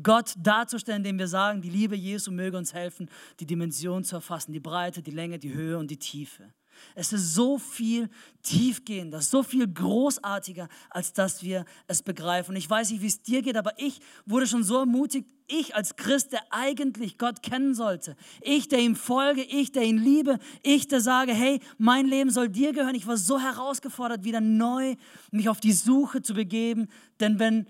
Gott 0.04 0.34
darzustellen, 0.38 1.00
indem 1.00 1.18
wir 1.18 1.28
sagen, 1.28 1.62
die 1.62 1.70
Liebe 1.70 1.96
Jesu 1.96 2.32
möge 2.32 2.58
uns 2.58 2.74
helfen, 2.74 3.10
die 3.40 3.46
Dimension 3.46 4.04
zu 4.04 4.18
erfassen, 4.18 4.52
die 4.52 4.60
Breite, 4.60 5.02
die 5.02 5.12
Länge, 5.12 5.40
die 5.40 5.54
Höhe 5.54 5.78
und 5.78 5.90
die 5.90 5.98
Tiefe. 5.98 6.54
Es 6.96 7.14
ist 7.14 7.34
so 7.34 7.58
viel 7.58 8.10
tiefgehender, 8.44 9.22
so 9.22 9.44
viel 9.44 9.68
großartiger, 9.68 10.68
als 10.90 11.14
dass 11.14 11.44
wir 11.44 11.66
es 11.88 12.02
begreifen. 12.02 12.52
Und 12.52 12.58
ich 12.58 12.70
weiß 12.70 12.92
nicht, 12.92 13.02
wie 13.02 13.08
es 13.08 13.22
dir 13.22 13.42
geht, 13.42 13.58
aber 13.58 13.74
ich 13.78 14.00
wurde 14.26 14.48
schon 14.48 14.64
so 14.64 14.78
ermutigt, 14.78 15.28
ich 15.48 15.76
als 15.76 15.96
Christ, 15.96 16.32
der 16.32 16.42
eigentlich 16.52 17.18
Gott 17.18 17.42
kennen 17.42 17.74
sollte, 17.74 18.16
ich, 18.42 18.68
der 18.68 18.80
ihm 18.80 18.96
folge, 18.96 19.42
ich, 19.42 19.72
der 19.72 19.84
ihn 19.84 19.98
liebe, 19.98 20.40
ich, 20.64 20.88
der 20.88 21.02
sage, 21.02 21.34
hey, 21.34 21.60
mein 21.78 22.06
Leben 22.06 22.30
soll 22.30 22.50
dir 22.50 22.72
gehören. 22.72 22.96
Ich 22.96 23.08
war 23.08 23.18
so 23.18 23.40
herausgefordert, 23.40 24.24
wieder 24.24 24.42
neu 24.42 24.96
mich 25.32 25.50
auf 25.50 25.60
die 25.60 25.74
Suche 25.74 26.22
zu 26.22 26.34
begeben, 26.34 26.88
denn 27.20 27.40
wenn 27.40 27.68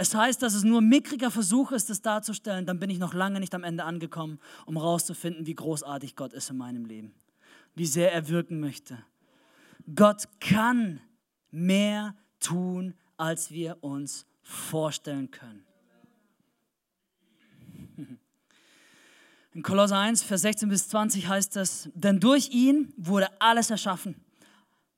es 0.00 0.14
heißt, 0.14 0.40
dass 0.42 0.54
es 0.54 0.62
nur 0.62 0.80
mickriger 0.80 1.30
Versuch 1.30 1.72
ist, 1.72 1.90
das 1.90 2.00
darzustellen, 2.00 2.64
dann 2.66 2.78
bin 2.78 2.88
ich 2.88 3.00
noch 3.00 3.14
lange 3.14 3.40
nicht 3.40 3.52
am 3.54 3.64
Ende 3.64 3.82
angekommen, 3.82 4.38
um 4.64 4.76
herauszufinden, 4.76 5.46
wie 5.46 5.54
großartig 5.54 6.14
Gott 6.14 6.32
ist 6.32 6.50
in 6.50 6.56
meinem 6.56 6.84
Leben, 6.84 7.12
wie 7.78 7.86
sehr 7.86 8.12
er 8.12 8.28
wirken 8.28 8.60
möchte. 8.60 8.98
Gott 9.94 10.28
kann 10.40 11.00
mehr 11.50 12.14
tun, 12.40 12.94
als 13.16 13.50
wir 13.50 13.82
uns 13.82 14.26
vorstellen 14.42 15.30
können. 15.30 15.64
In 19.54 19.62
Kolosser 19.62 19.98
1, 19.98 20.22
Vers 20.22 20.42
16 20.42 20.68
bis 20.68 20.88
20 20.88 21.26
heißt 21.28 21.56
es, 21.56 21.88
denn 21.94 22.20
durch 22.20 22.50
ihn 22.50 22.92
wurde 22.96 23.28
alles 23.40 23.70
erschaffen, 23.70 24.16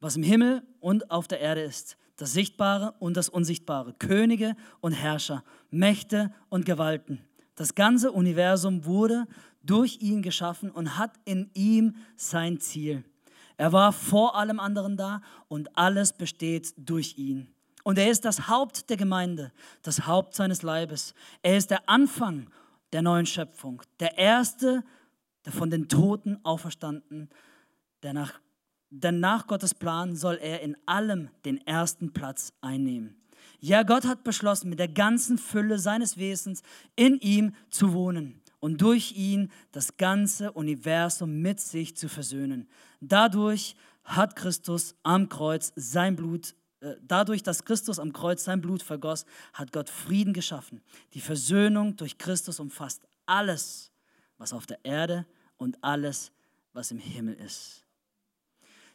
was 0.00 0.16
im 0.16 0.22
Himmel 0.22 0.62
und 0.80 1.10
auf 1.10 1.28
der 1.28 1.40
Erde 1.40 1.62
ist 1.62 1.96
das 2.20 2.34
Sichtbare 2.34 2.94
und 2.98 3.16
das 3.16 3.30
Unsichtbare, 3.30 3.94
Könige 3.94 4.54
und 4.80 4.92
Herrscher, 4.92 5.42
Mächte 5.70 6.32
und 6.50 6.66
Gewalten. 6.66 7.24
Das 7.54 7.74
ganze 7.74 8.12
Universum 8.12 8.84
wurde 8.84 9.26
durch 9.62 9.98
ihn 10.00 10.22
geschaffen 10.22 10.70
und 10.70 10.98
hat 10.98 11.12
in 11.24 11.50
ihm 11.54 11.96
sein 12.16 12.60
Ziel. 12.60 13.04
Er 13.56 13.72
war 13.72 13.92
vor 13.92 14.36
allem 14.36 14.58
anderen 14.58 14.96
da 14.96 15.20
und 15.48 15.76
alles 15.76 16.12
besteht 16.12 16.72
durch 16.76 17.18
ihn. 17.18 17.54
Und 17.84 17.98
er 17.98 18.10
ist 18.10 18.24
das 18.24 18.48
Haupt 18.48 18.88
der 18.90 18.96
Gemeinde, 18.96 19.52
das 19.82 20.06
Haupt 20.06 20.34
seines 20.34 20.62
Leibes. 20.62 21.14
Er 21.42 21.56
ist 21.56 21.70
der 21.70 21.88
Anfang 21.88 22.50
der 22.92 23.02
neuen 23.02 23.26
Schöpfung, 23.26 23.82
der 24.00 24.18
Erste, 24.18 24.82
der 25.44 25.52
von 25.52 25.70
den 25.70 25.88
Toten 25.88 26.38
auferstanden, 26.44 27.30
der 28.02 28.12
nach 28.12 28.40
denn 28.90 29.20
nach 29.20 29.46
Gottes 29.46 29.72
Plan 29.72 30.16
soll 30.16 30.38
er 30.42 30.62
in 30.62 30.76
allem 30.84 31.30
den 31.44 31.64
ersten 31.64 32.12
Platz 32.12 32.52
einnehmen. 32.60 33.16
Ja, 33.60 33.84
Gott 33.84 34.04
hat 34.04 34.24
beschlossen, 34.24 34.68
mit 34.68 34.80
der 34.80 34.88
ganzen 34.88 35.38
Fülle 35.38 35.78
seines 35.78 36.16
Wesens 36.16 36.62
in 36.96 37.18
ihm 37.20 37.54
zu 37.70 37.92
wohnen 37.92 38.39
und 38.60 38.80
durch 38.80 39.12
ihn 39.12 39.50
das 39.72 39.96
ganze 39.96 40.52
Universum 40.52 41.40
mit 41.40 41.60
sich 41.60 41.96
zu 41.96 42.08
versöhnen. 42.08 42.68
Dadurch 43.00 43.74
hat 44.04 44.36
Christus 44.36 44.94
am 45.02 45.28
Kreuz 45.28 45.72
sein 45.76 46.16
Blut 46.16 46.54
äh, 46.80 46.96
Dadurch, 47.02 47.42
dass 47.42 47.64
Christus 47.64 47.98
am 47.98 48.12
Kreuz 48.12 48.44
sein 48.44 48.60
Blut 48.60 48.82
vergoss, 48.82 49.24
hat 49.52 49.72
Gott 49.72 49.90
Frieden 49.90 50.32
geschaffen. 50.32 50.82
Die 51.14 51.20
Versöhnung 51.20 51.96
durch 51.96 52.18
Christus 52.18 52.58
umfasst 52.60 53.06
alles, 53.26 53.92
was 54.38 54.52
auf 54.52 54.66
der 54.66 54.84
Erde 54.84 55.26
und 55.56 55.82
alles, 55.84 56.32
was 56.72 56.90
im 56.90 56.98
Himmel 56.98 57.34
ist. 57.34 57.84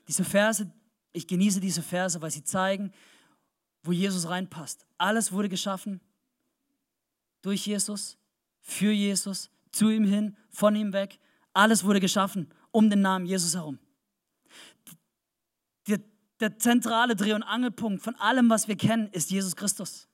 Diese 0.08 0.24
Verse, 0.24 0.72
ich 1.14 1.28
genieße 1.28 1.60
diese 1.60 1.82
Verse, 1.82 2.22
weil 2.22 2.32
sie 2.32 2.44
zeigen, 2.44 2.92
wo 3.84 3.92
Jesus 3.92 4.28
reinpasst. 4.28 4.86
Alles 4.98 5.32
wurde 5.32 5.50
geschaffen 5.50 6.02
durch 7.42 7.68
Jesus, 7.68 8.18
für 8.60 8.92
Jesus, 8.92 9.52
zu 9.76 9.90
ihm 9.90 10.06
hin, 10.06 10.38
von 10.50 10.76
ihm 10.76 10.94
weg. 10.94 11.20
Alles 11.54 11.84
wurde 11.84 12.00
geschaffen 12.00 12.50
um 12.72 12.90
den 12.90 13.02
Namen 13.02 13.26
Jesus 13.26 13.56
herum. 13.56 13.80
Der, 15.88 16.00
der 16.40 16.58
zentrale 16.58 17.16
Dreh- 17.16 17.34
und 17.34 17.44
Angelpunkt 17.44 18.02
von 18.02 18.16
allem, 18.16 18.50
was 18.50 18.68
wir 18.68 18.76
kennen, 18.76 19.10
ist 19.12 19.32
Jesus 19.32 19.56
Christus. 19.56 20.08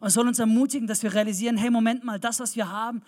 Und 0.00 0.10
soll 0.10 0.26
uns 0.26 0.38
ermutigen, 0.38 0.86
dass 0.86 1.02
wir 1.02 1.12
realisieren, 1.12 1.56
hey, 1.56 1.70
Moment 1.70 2.04
mal, 2.04 2.18
das, 2.18 2.40
was 2.40 2.56
wir 2.56 2.70
haben, 2.70 3.02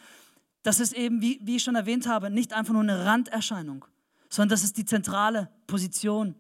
das 0.63 0.81
ist 0.81 0.93
eben, 0.93 1.21
wie, 1.23 1.39
wie 1.43 1.57
ich 1.57 1.63
schon 1.63 1.77
erwähnt 1.77 2.07
habe, 2.07 2.31
nicht 2.31 2.53
einfach 2.53 2.73
nur 2.73 2.83
eine 2.83 3.05
Randerscheinung, 3.05 3.85
sondern 4.29 4.51
das 4.51 4.65
ist 4.65 4.77
die 4.77 4.85
zentrale 4.85 5.51
Position. 5.67 6.35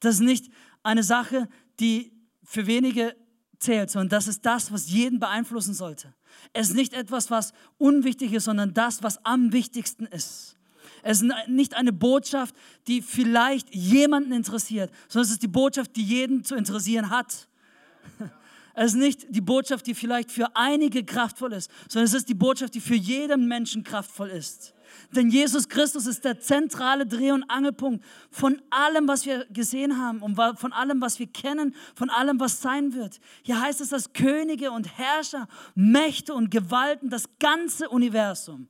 Das 0.00 0.16
ist 0.16 0.20
nicht 0.20 0.50
eine 0.82 1.02
Sache, 1.02 1.48
die 1.80 2.12
für 2.44 2.66
wenige 2.66 3.16
zählt, 3.60 3.90
sondern 3.90 4.08
das 4.08 4.26
ist 4.26 4.44
das, 4.44 4.72
was 4.72 4.90
jeden 4.90 5.20
beeinflussen 5.20 5.74
sollte. 5.74 6.14
Es 6.52 6.70
ist 6.70 6.76
nicht 6.76 6.94
etwas, 6.94 7.30
was 7.30 7.52
unwichtig 7.78 8.32
ist, 8.32 8.44
sondern 8.44 8.74
das, 8.74 9.02
was 9.02 9.24
am 9.24 9.52
wichtigsten 9.52 10.06
ist. 10.06 10.56
Es 11.02 11.22
ist 11.22 11.32
nicht 11.46 11.74
eine 11.74 11.92
Botschaft, 11.92 12.54
die 12.86 13.00
vielleicht 13.02 13.74
jemanden 13.74 14.32
interessiert, 14.32 14.90
sondern 15.08 15.26
es 15.26 15.32
ist 15.32 15.42
die 15.42 15.48
Botschaft, 15.48 15.96
die 15.96 16.02
jeden 16.02 16.44
zu 16.44 16.54
interessieren 16.54 17.10
hat. 17.10 17.48
Es 18.72 18.92
ist 18.92 18.98
nicht 18.98 19.26
die 19.28 19.40
Botschaft, 19.40 19.86
die 19.88 19.94
vielleicht 19.94 20.30
für 20.30 20.54
einige 20.54 21.04
kraftvoll 21.04 21.52
ist, 21.54 21.70
sondern 21.88 22.06
es 22.06 22.14
ist 22.14 22.28
die 22.28 22.34
Botschaft, 22.34 22.72
die 22.74 22.80
für 22.80 22.94
jeden 22.94 23.48
Menschen 23.48 23.82
kraftvoll 23.82 24.30
ist. 24.30 24.72
Denn 25.14 25.30
Jesus 25.30 25.68
Christus 25.68 26.06
ist 26.06 26.24
der 26.24 26.40
zentrale 26.40 27.06
Dreh- 27.06 27.32
und 27.32 27.44
Angelpunkt 27.44 28.04
von 28.30 28.60
allem, 28.70 29.08
was 29.08 29.26
wir 29.26 29.46
gesehen 29.46 29.98
haben 29.98 30.20
und 30.22 30.36
von 30.58 30.72
allem, 30.72 31.00
was 31.00 31.18
wir 31.18 31.26
kennen, 31.26 31.74
von 31.94 32.10
allem, 32.10 32.38
was 32.38 32.60
sein 32.60 32.94
wird. 32.94 33.20
Hier 33.42 33.60
heißt 33.60 33.80
es, 33.80 33.88
dass 33.88 34.12
Könige 34.12 34.70
und 34.70 34.98
Herrscher, 34.98 35.48
Mächte 35.74 36.34
und 36.34 36.50
Gewalten, 36.50 37.10
das 37.10 37.24
ganze 37.38 37.88
Universum, 37.88 38.68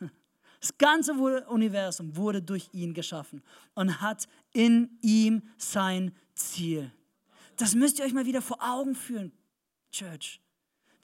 das 0.60 0.76
ganze 0.78 1.12
Universum 1.12 2.16
wurde 2.16 2.42
durch 2.42 2.68
ihn 2.72 2.94
geschaffen 2.94 3.42
und 3.74 4.00
hat 4.00 4.28
in 4.52 4.98
ihm 5.00 5.42
sein 5.56 6.14
Ziel. 6.34 6.92
Das 7.56 7.74
müsst 7.74 7.98
ihr 7.98 8.04
euch 8.04 8.12
mal 8.12 8.26
wieder 8.26 8.42
vor 8.42 8.58
Augen 8.60 8.94
führen, 8.94 9.32
Church. 9.90 10.40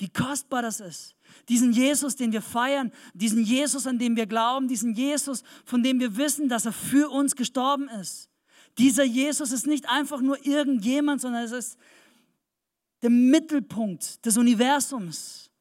Wie 0.02 0.08
kostbar 0.08 0.62
das 0.62 0.80
ist. 0.80 1.14
Diesen 1.48 1.72
Jesus, 1.72 2.16
den 2.16 2.32
wir 2.32 2.42
feiern, 2.42 2.90
diesen 3.14 3.44
Jesus, 3.44 3.86
an 3.86 4.00
dem 4.00 4.16
wir 4.16 4.26
glauben, 4.26 4.66
diesen 4.66 4.94
Jesus, 4.94 5.44
von 5.64 5.84
dem 5.84 6.00
wir 6.00 6.16
wissen, 6.16 6.48
dass 6.48 6.66
er 6.66 6.72
für 6.72 7.08
uns 7.08 7.36
gestorben 7.36 7.88
ist. 7.88 8.28
Dieser 8.78 9.04
Jesus 9.04 9.52
ist 9.52 9.64
nicht 9.68 9.88
einfach 9.88 10.20
nur 10.20 10.44
irgendjemand, 10.44 11.20
sondern 11.20 11.44
es 11.44 11.52
ist 11.52 11.78
der 13.02 13.10
Mittelpunkt 13.10 14.26
des 14.26 14.36
Universums. 14.36 15.52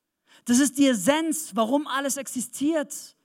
Das 0.45 0.57
ist 0.57 0.79
die 0.79 0.88
Essenz, 0.88 1.51
warum 1.53 1.86
alles 1.86 2.17
existiert. 2.17 3.15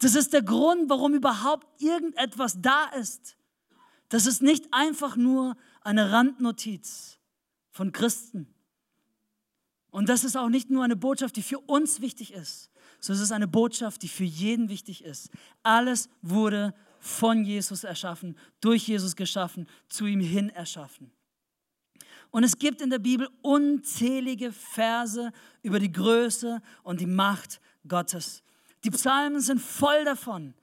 Das 0.00 0.14
ist 0.14 0.34
der 0.34 0.42
Grund, 0.42 0.90
warum 0.90 1.14
überhaupt 1.14 1.66
irgendetwas 1.80 2.60
da 2.60 2.84
ist. 2.90 3.38
Das 4.10 4.26
ist 4.26 4.42
nicht 4.42 4.66
einfach 4.70 5.16
nur 5.16 5.56
eine 5.80 6.12
Randnotiz 6.12 7.16
von 7.70 7.90
Christen. 7.90 8.52
Und 9.90 10.08
das 10.08 10.24
ist 10.24 10.36
auch 10.36 10.48
nicht 10.48 10.70
nur 10.70 10.84
eine 10.84 10.96
Botschaft, 10.96 11.36
die 11.36 11.42
für 11.42 11.58
uns 11.58 12.00
wichtig 12.00 12.32
ist, 12.32 12.70
sondern 13.00 13.22
es 13.22 13.28
ist 13.28 13.32
eine 13.32 13.48
Botschaft, 13.48 14.02
die 14.02 14.08
für 14.08 14.24
jeden 14.24 14.68
wichtig 14.68 15.04
ist. 15.04 15.30
Alles 15.62 16.08
wurde 16.22 16.74
von 17.00 17.44
Jesus 17.44 17.84
erschaffen, 17.84 18.36
durch 18.60 18.88
Jesus 18.88 19.16
geschaffen, 19.16 19.66
zu 19.88 20.06
ihm 20.06 20.20
hin 20.20 20.50
erschaffen. 20.50 21.10
Und 22.30 22.44
es 22.44 22.58
gibt 22.58 22.82
in 22.82 22.90
der 22.90 22.98
Bibel 22.98 23.28
unzählige 23.40 24.52
Verse 24.52 25.32
über 25.62 25.78
die 25.78 25.92
Größe 25.92 26.60
und 26.82 27.00
die 27.00 27.06
Macht 27.06 27.60
Gottes. 27.86 28.42
Die 28.84 28.90
Psalmen 28.90 29.40
sind 29.40 29.60
voll 29.60 30.04
davon 30.04 30.54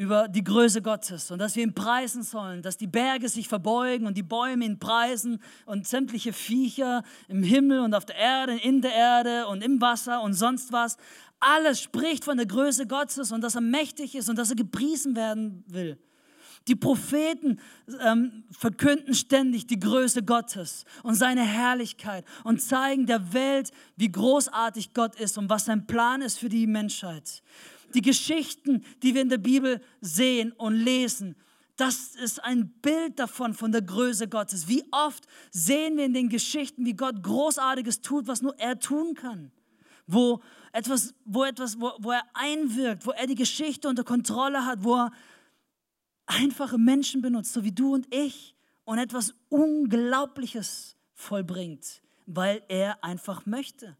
über 0.00 0.28
die 0.28 0.42
Größe 0.42 0.80
Gottes 0.80 1.30
und 1.30 1.40
dass 1.40 1.56
wir 1.56 1.62
ihn 1.62 1.74
preisen 1.74 2.22
sollen, 2.22 2.62
dass 2.62 2.78
die 2.78 2.86
Berge 2.86 3.28
sich 3.28 3.48
verbeugen 3.48 4.06
und 4.06 4.16
die 4.16 4.22
Bäume 4.22 4.64
ihn 4.64 4.78
preisen 4.78 5.42
und 5.66 5.86
sämtliche 5.86 6.32
Viecher 6.32 7.02
im 7.28 7.42
Himmel 7.42 7.80
und 7.80 7.92
auf 7.92 8.06
der 8.06 8.16
Erde, 8.16 8.56
in 8.56 8.80
der 8.80 8.94
Erde 8.94 9.46
und 9.48 9.62
im 9.62 9.78
Wasser 9.82 10.22
und 10.22 10.32
sonst 10.32 10.72
was. 10.72 10.96
Alles 11.38 11.82
spricht 11.82 12.24
von 12.24 12.38
der 12.38 12.46
Größe 12.46 12.86
Gottes 12.86 13.30
und 13.30 13.42
dass 13.42 13.56
er 13.56 13.60
mächtig 13.60 14.14
ist 14.14 14.30
und 14.30 14.38
dass 14.38 14.48
er 14.48 14.56
gepriesen 14.56 15.16
werden 15.16 15.64
will. 15.68 15.98
Die 16.66 16.76
Propheten 16.76 17.60
ähm, 18.02 18.44
verkünden 18.50 19.12
ständig 19.12 19.66
die 19.66 19.78
Größe 19.78 20.22
Gottes 20.22 20.86
und 21.02 21.14
seine 21.14 21.42
Herrlichkeit 21.42 22.24
und 22.44 22.62
zeigen 22.62 23.04
der 23.04 23.34
Welt, 23.34 23.70
wie 23.96 24.10
großartig 24.10 24.94
Gott 24.94 25.20
ist 25.20 25.36
und 25.36 25.50
was 25.50 25.66
sein 25.66 25.86
Plan 25.86 26.22
ist 26.22 26.38
für 26.38 26.48
die 26.48 26.66
Menschheit. 26.66 27.42
Die 27.94 28.02
Geschichten, 28.02 28.84
die 29.02 29.14
wir 29.14 29.22
in 29.22 29.28
der 29.28 29.38
Bibel 29.38 29.80
sehen 30.00 30.52
und 30.52 30.74
lesen, 30.74 31.36
das 31.76 32.14
ist 32.14 32.44
ein 32.44 32.68
Bild 32.82 33.18
davon, 33.18 33.54
von 33.54 33.72
der 33.72 33.80
Größe 33.80 34.28
Gottes. 34.28 34.68
Wie 34.68 34.84
oft 34.90 35.26
sehen 35.50 35.96
wir 35.96 36.04
in 36.04 36.12
den 36.12 36.28
Geschichten, 36.28 36.84
wie 36.84 36.92
Gott 36.92 37.22
Großartiges 37.22 38.02
tut, 38.02 38.26
was 38.26 38.42
nur 38.42 38.58
er 38.58 38.78
tun 38.78 39.14
kann. 39.14 39.50
Wo 40.06 40.42
etwas, 40.72 41.14
wo, 41.24 41.44
etwas 41.44 41.80
wo, 41.80 41.92
wo 41.98 42.10
er 42.10 42.24
einwirkt, 42.34 43.06
wo 43.06 43.12
er 43.12 43.26
die 43.26 43.34
Geschichte 43.34 43.88
unter 43.88 44.04
Kontrolle 44.04 44.66
hat, 44.66 44.84
wo 44.84 44.96
er 44.96 45.12
einfache 46.26 46.76
Menschen 46.76 47.22
benutzt, 47.22 47.54
so 47.54 47.64
wie 47.64 47.72
du 47.72 47.94
und 47.94 48.12
ich, 48.14 48.54
und 48.84 48.98
etwas 48.98 49.34
Unglaubliches 49.48 50.96
vollbringt, 51.14 52.02
weil 52.26 52.62
er 52.68 53.02
einfach 53.02 53.46
möchte. 53.46 53.96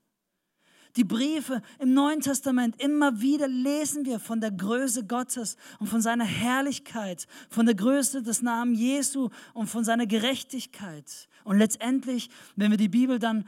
Die 0.96 1.04
Briefe 1.04 1.62
im 1.78 1.94
Neuen 1.94 2.20
Testament, 2.20 2.80
immer 2.82 3.20
wieder 3.20 3.46
lesen 3.46 4.04
wir 4.04 4.18
von 4.18 4.40
der 4.40 4.50
Größe 4.50 5.06
Gottes 5.06 5.56
und 5.78 5.86
von 5.86 6.00
seiner 6.00 6.24
Herrlichkeit, 6.24 7.26
von 7.48 7.66
der 7.66 7.74
Größe 7.74 8.22
des 8.22 8.42
Namens 8.42 8.78
Jesu 8.78 9.30
und 9.54 9.68
von 9.68 9.84
seiner 9.84 10.06
Gerechtigkeit. 10.06 11.28
Und 11.44 11.58
letztendlich, 11.58 12.30
wenn 12.56 12.70
wir 12.70 12.78
die 12.78 12.88
Bibel 12.88 13.18
dann 13.18 13.46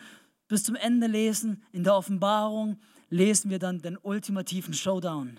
bis 0.48 0.64
zum 0.64 0.76
Ende 0.76 1.06
lesen, 1.06 1.62
in 1.72 1.84
der 1.84 1.96
Offenbarung, 1.96 2.78
lesen 3.10 3.50
wir 3.50 3.58
dann 3.58 3.82
den 3.82 3.98
ultimativen 3.98 4.74
Showdown, 4.74 5.38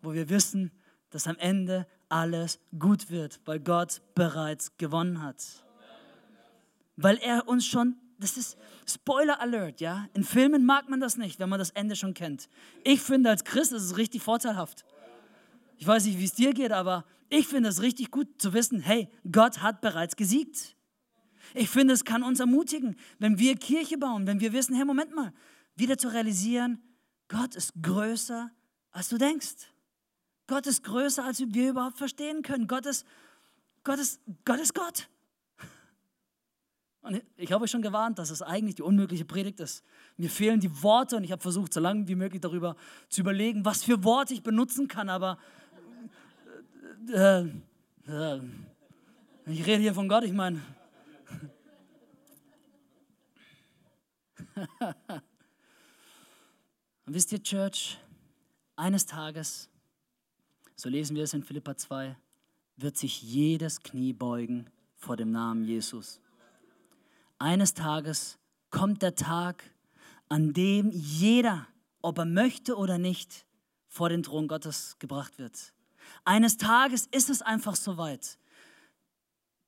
wo 0.00 0.12
wir 0.12 0.28
wissen, 0.28 0.70
dass 1.10 1.26
am 1.26 1.36
Ende 1.38 1.86
alles 2.08 2.58
gut 2.78 3.10
wird, 3.10 3.40
weil 3.44 3.60
Gott 3.60 4.00
bereits 4.14 4.76
gewonnen 4.76 5.22
hat. 5.22 5.42
Weil 6.96 7.16
er 7.18 7.48
uns 7.48 7.66
schon, 7.66 7.96
das 8.22 8.36
ist 8.36 8.56
Spoiler 8.86 9.40
Alert, 9.40 9.80
ja. 9.80 10.08
In 10.14 10.24
Filmen 10.24 10.64
mag 10.64 10.88
man 10.88 11.00
das 11.00 11.16
nicht, 11.16 11.38
wenn 11.38 11.48
man 11.48 11.58
das 11.58 11.70
Ende 11.70 11.96
schon 11.96 12.14
kennt. 12.14 12.48
Ich 12.84 13.00
finde, 13.00 13.30
als 13.30 13.44
Christ 13.44 13.72
ist 13.72 13.82
es 13.82 13.96
richtig 13.96 14.22
vorteilhaft. 14.22 14.84
Ich 15.78 15.86
weiß 15.86 16.04
nicht, 16.04 16.18
wie 16.18 16.24
es 16.24 16.32
dir 16.32 16.52
geht, 16.52 16.72
aber 16.72 17.04
ich 17.28 17.46
finde 17.46 17.68
es 17.68 17.82
richtig 17.82 18.10
gut 18.10 18.28
zu 18.40 18.52
wissen, 18.52 18.80
hey, 18.80 19.08
Gott 19.30 19.62
hat 19.62 19.80
bereits 19.80 20.16
gesiegt. 20.16 20.76
Ich 21.54 21.68
finde, 21.68 21.94
es 21.94 22.04
kann 22.04 22.22
uns 22.22 22.40
ermutigen, 22.40 22.96
wenn 23.18 23.38
wir 23.38 23.56
Kirche 23.56 23.98
bauen, 23.98 24.26
wenn 24.26 24.40
wir 24.40 24.52
wissen, 24.52 24.74
hey, 24.74 24.84
Moment 24.84 25.14
mal, 25.14 25.32
wieder 25.74 25.98
zu 25.98 26.08
realisieren, 26.08 26.80
Gott 27.28 27.56
ist 27.56 27.72
größer, 27.82 28.50
als 28.90 29.08
du 29.08 29.18
denkst. 29.18 29.68
Gott 30.46 30.66
ist 30.66 30.84
größer, 30.84 31.24
als 31.24 31.40
wir 31.40 31.70
überhaupt 31.70 31.98
verstehen 31.98 32.42
können. 32.42 32.66
Gott 32.66 32.86
ist 32.86 33.06
Gott. 33.84 33.98
Ist, 33.98 34.20
Gott, 34.44 34.60
ist 34.60 34.74
Gott. 34.74 35.08
Und 37.02 37.22
ich 37.36 37.52
habe 37.52 37.64
euch 37.64 37.70
schon 37.70 37.82
gewarnt, 37.82 38.18
dass 38.18 38.30
es 38.30 38.42
eigentlich 38.42 38.76
die 38.76 38.82
unmögliche 38.82 39.24
Predigt 39.24 39.60
ist. 39.60 39.84
Mir 40.16 40.30
fehlen 40.30 40.60
die 40.60 40.82
Worte 40.82 41.16
und 41.16 41.24
ich 41.24 41.32
habe 41.32 41.42
versucht, 41.42 41.74
so 41.74 41.80
lange 41.80 42.06
wie 42.08 42.14
möglich 42.14 42.40
darüber 42.40 42.76
zu 43.08 43.20
überlegen, 43.20 43.64
was 43.64 43.82
für 43.82 44.04
Worte 44.04 44.34
ich 44.34 44.42
benutzen 44.42 44.88
kann, 44.88 45.08
aber 45.08 45.38
äh, 47.12 47.42
äh, 48.06 48.40
ich 49.46 49.66
rede 49.66 49.82
hier 49.82 49.94
von 49.94 50.08
Gott, 50.08 50.22
ich 50.24 50.32
meine. 50.32 50.62
Und 57.04 57.14
wisst 57.14 57.32
ihr, 57.32 57.42
Church, 57.42 57.98
eines 58.76 59.06
Tages 59.06 59.68
so 60.82 60.88
lesen 60.88 61.14
wir 61.14 61.22
es 61.22 61.32
in 61.32 61.44
Philippa 61.44 61.76
2, 61.76 62.16
wird 62.76 62.96
sich 62.96 63.22
jedes 63.22 63.80
Knie 63.84 64.12
beugen 64.12 64.66
vor 64.96 65.16
dem 65.16 65.30
Namen 65.30 65.64
Jesus. 65.64 66.20
Eines 67.42 67.74
Tages 67.74 68.38
kommt 68.70 69.02
der 69.02 69.16
Tag, 69.16 69.64
an 70.28 70.52
dem 70.52 70.92
jeder, 70.92 71.66
ob 72.00 72.18
er 72.18 72.24
möchte 72.24 72.76
oder 72.76 72.98
nicht, 72.98 73.46
vor 73.88 74.08
den 74.08 74.22
Thron 74.22 74.46
Gottes 74.46 74.96
gebracht 75.00 75.38
wird. 75.38 75.74
Eines 76.24 76.56
Tages 76.56 77.08
ist 77.10 77.30
es 77.30 77.42
einfach 77.42 77.74
soweit. 77.74 78.38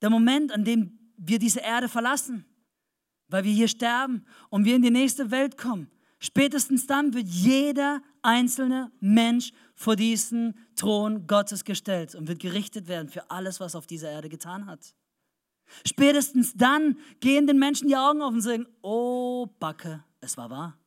Der 0.01 0.09
Moment, 0.09 0.53
an 0.53 0.63
dem 0.63 0.97
wir 1.17 1.37
diese 1.37 1.59
Erde 1.59 1.89
verlassen, 1.89 2.45
weil 3.27 3.43
wir 3.43 3.51
hier 3.51 3.67
sterben 3.67 4.25
und 4.49 4.63
wir 4.63 4.77
in 4.77 4.81
die 4.81 4.89
nächste 4.89 5.29
Welt 5.29 5.57
kommen, 5.57 5.91
Spätestens 6.17 6.87
dann 6.87 7.13
wird 7.13 7.27
jeder 7.27 8.01
einzelne 8.21 8.89
Mensch 8.99 9.51
vor 9.75 9.95
diesen 9.95 10.57
Thron 10.75 11.27
Gottes 11.27 11.65
gestellt 11.65 12.15
und 12.15 12.27
wird 12.29 12.39
gerichtet 12.39 12.87
werden 12.87 13.09
für 13.09 13.29
alles, 13.29 13.59
was 13.59 13.75
auf 13.75 13.85
dieser 13.85 14.09
Erde 14.09 14.29
getan 14.29 14.65
hat. 14.65 14.95
Spätestens 15.85 16.53
dann 16.53 16.97
gehen 17.19 17.47
den 17.47 17.59
Menschen 17.59 17.87
die 17.87 17.95
Augen 17.95 18.21
auf 18.21 18.33
und 18.33 18.41
sagen, 18.41 18.67
oh 18.81 19.47
Backe, 19.59 20.03
es 20.21 20.37
war 20.37 20.49
wahr. 20.49 20.77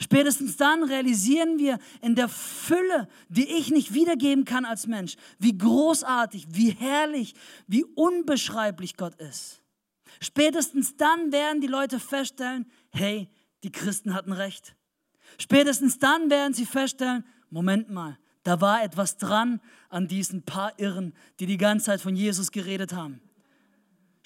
Spätestens 0.00 0.56
dann 0.56 0.82
realisieren 0.82 1.58
wir 1.58 1.78
in 2.02 2.14
der 2.14 2.28
Fülle, 2.28 3.08
die 3.28 3.48
ich 3.48 3.70
nicht 3.70 3.94
wiedergeben 3.94 4.44
kann 4.44 4.64
als 4.64 4.86
Mensch, 4.86 5.16
wie 5.38 5.56
großartig, 5.56 6.46
wie 6.50 6.70
herrlich, 6.70 7.34
wie 7.66 7.84
unbeschreiblich 7.84 8.96
Gott 8.96 9.14
ist. 9.16 9.62
Spätestens 10.20 10.96
dann 10.96 11.32
werden 11.32 11.60
die 11.60 11.66
Leute 11.66 11.98
feststellen, 11.98 12.70
hey, 12.90 13.28
die 13.64 13.72
Christen 13.72 14.14
hatten 14.14 14.32
recht. 14.32 14.76
Spätestens 15.38 15.98
dann 15.98 16.30
werden 16.30 16.54
sie 16.54 16.66
feststellen, 16.66 17.24
Moment 17.50 17.90
mal, 17.90 18.18
da 18.42 18.60
war 18.60 18.82
etwas 18.82 19.16
dran 19.16 19.60
an 19.88 20.08
diesen 20.08 20.42
paar 20.42 20.78
Irren, 20.78 21.14
die 21.40 21.46
die 21.46 21.56
ganze 21.56 21.86
Zeit 21.86 22.00
von 22.00 22.14
Jesus 22.16 22.52
geredet 22.52 22.92
haben. 22.92 23.20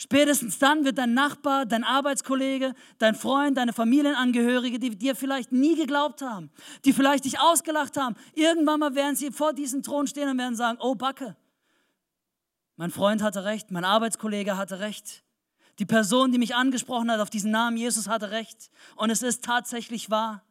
Spätestens 0.02 0.58
dann 0.58 0.86
wird 0.86 0.96
dein 0.96 1.12
Nachbar, 1.12 1.66
dein 1.66 1.84
Arbeitskollege, 1.84 2.72
dein 2.96 3.14
Freund, 3.14 3.58
deine 3.58 3.74
Familienangehörige, 3.74 4.78
die 4.78 4.96
dir 4.96 5.14
vielleicht 5.14 5.52
nie 5.52 5.76
geglaubt 5.76 6.22
haben, 6.22 6.50
die 6.86 6.94
vielleicht 6.94 7.26
dich 7.26 7.38
ausgelacht 7.38 7.98
haben, 7.98 8.16
irgendwann 8.32 8.80
mal 8.80 8.94
werden 8.94 9.14
sie 9.14 9.30
vor 9.30 9.52
diesem 9.52 9.82
Thron 9.82 10.06
stehen 10.06 10.30
und 10.30 10.38
werden 10.38 10.56
sagen, 10.56 10.78
oh 10.80 10.94
Backe, 10.94 11.36
mein 12.76 12.90
Freund 12.90 13.22
hatte 13.22 13.44
recht, 13.44 13.72
mein 13.72 13.84
Arbeitskollege 13.84 14.56
hatte 14.56 14.80
recht. 14.80 15.22
Die 15.78 15.84
Person, 15.84 16.32
die 16.32 16.38
mich 16.38 16.54
angesprochen 16.54 17.10
hat 17.10 17.20
auf 17.20 17.28
diesen 17.28 17.50
Namen 17.50 17.76
Jesus, 17.76 18.08
hatte 18.08 18.30
recht. 18.30 18.70
Und 18.96 19.10
es 19.10 19.22
ist 19.22 19.44
tatsächlich 19.44 20.08
wahr. 20.08 20.42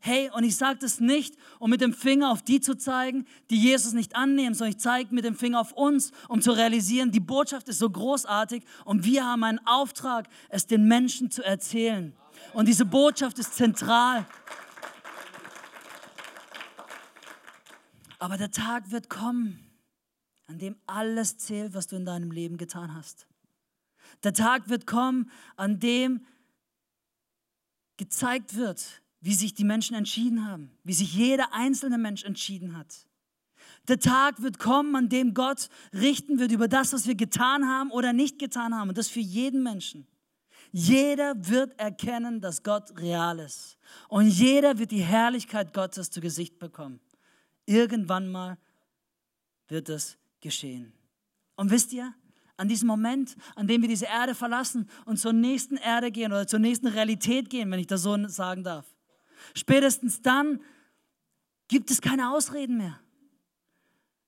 Hey, 0.00 0.30
und 0.32 0.44
ich 0.44 0.56
sage 0.56 0.78
das 0.80 1.00
nicht, 1.00 1.34
um 1.58 1.70
mit 1.70 1.80
dem 1.80 1.92
Finger 1.92 2.30
auf 2.30 2.42
die 2.42 2.60
zu 2.60 2.76
zeigen, 2.76 3.26
die 3.50 3.60
Jesus 3.60 3.94
nicht 3.94 4.14
annehmen, 4.14 4.54
sondern 4.54 4.70
ich 4.70 4.78
zeige 4.78 5.12
mit 5.12 5.24
dem 5.24 5.34
Finger 5.34 5.60
auf 5.60 5.72
uns, 5.72 6.12
um 6.28 6.40
zu 6.40 6.52
realisieren, 6.52 7.10
die 7.10 7.20
Botschaft 7.20 7.68
ist 7.68 7.80
so 7.80 7.90
großartig 7.90 8.64
und 8.84 9.04
wir 9.04 9.24
haben 9.24 9.42
einen 9.42 9.60
Auftrag, 9.66 10.28
es 10.50 10.66
den 10.66 10.86
Menschen 10.86 11.30
zu 11.30 11.44
erzählen. 11.44 12.14
Und 12.52 12.68
diese 12.68 12.84
Botschaft 12.84 13.38
ist 13.38 13.54
zentral. 13.54 14.24
Aber 18.20 18.36
der 18.36 18.50
Tag 18.50 18.90
wird 18.90 19.10
kommen, 19.10 19.68
an 20.46 20.58
dem 20.58 20.76
alles 20.86 21.38
zählt, 21.38 21.74
was 21.74 21.88
du 21.88 21.96
in 21.96 22.04
deinem 22.04 22.30
Leben 22.30 22.56
getan 22.56 22.94
hast. 22.94 23.26
Der 24.22 24.32
Tag 24.32 24.68
wird 24.68 24.86
kommen, 24.86 25.30
an 25.56 25.80
dem 25.80 26.24
gezeigt 27.96 28.56
wird, 28.56 29.02
wie 29.20 29.34
sich 29.34 29.54
die 29.54 29.64
Menschen 29.64 29.96
entschieden 29.96 30.46
haben, 30.46 30.70
wie 30.84 30.92
sich 30.92 31.14
jeder 31.14 31.52
einzelne 31.52 31.98
Mensch 31.98 32.24
entschieden 32.24 32.76
hat. 32.76 33.06
Der 33.88 33.98
Tag 33.98 34.42
wird 34.42 34.58
kommen, 34.58 34.94
an 34.94 35.08
dem 35.08 35.34
Gott 35.34 35.68
richten 35.92 36.38
wird 36.38 36.52
über 36.52 36.68
das, 36.68 36.92
was 36.92 37.06
wir 37.06 37.14
getan 37.14 37.66
haben 37.66 37.90
oder 37.90 38.12
nicht 38.12 38.38
getan 38.38 38.74
haben. 38.74 38.90
Und 38.90 38.98
das 38.98 39.08
für 39.08 39.20
jeden 39.20 39.62
Menschen. 39.62 40.06
Jeder 40.72 41.34
wird 41.48 41.78
erkennen, 41.80 42.40
dass 42.40 42.62
Gott 42.62 42.98
real 42.98 43.38
ist. 43.38 43.78
Und 44.08 44.26
jeder 44.26 44.78
wird 44.78 44.90
die 44.90 45.02
Herrlichkeit 45.02 45.72
Gottes 45.72 46.10
zu 46.10 46.20
Gesicht 46.20 46.58
bekommen. 46.58 47.00
Irgendwann 47.64 48.30
mal 48.30 48.58
wird 49.68 49.88
es 49.88 50.18
geschehen. 50.40 50.92
Und 51.56 51.70
wisst 51.70 51.92
ihr, 51.92 52.14
an 52.58 52.68
diesem 52.68 52.88
Moment, 52.88 53.36
an 53.54 53.66
dem 53.66 53.80
wir 53.80 53.88
diese 53.88 54.06
Erde 54.06 54.34
verlassen 54.34 54.88
und 55.06 55.18
zur 55.18 55.32
nächsten 55.32 55.76
Erde 55.76 56.10
gehen 56.10 56.32
oder 56.32 56.46
zur 56.46 56.58
nächsten 56.58 56.88
Realität 56.88 57.48
gehen, 57.48 57.70
wenn 57.70 57.78
ich 57.78 57.86
das 57.86 58.02
so 58.02 58.28
sagen 58.28 58.64
darf. 58.64 58.86
Spätestens 59.54 60.22
dann 60.22 60.60
gibt 61.68 61.90
es 61.90 62.00
keine 62.00 62.30
Ausreden 62.30 62.76
mehr. 62.78 62.98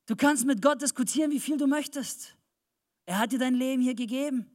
Du 0.07 0.17
kannst 0.17 0.45
mit 0.45 0.61
Gott 0.61 0.83
diskutieren, 0.83 1.31
wie 1.31 1.41
viel 1.41 1.57
du 1.57 1.67
möchtest. 1.67 2.37
Er 3.07 3.19
hat 3.19 3.33
dir 3.33 3.39
dein 3.39 3.55
Leben 3.55 3.83
hier 3.83 3.95
gegeben. 3.95 4.47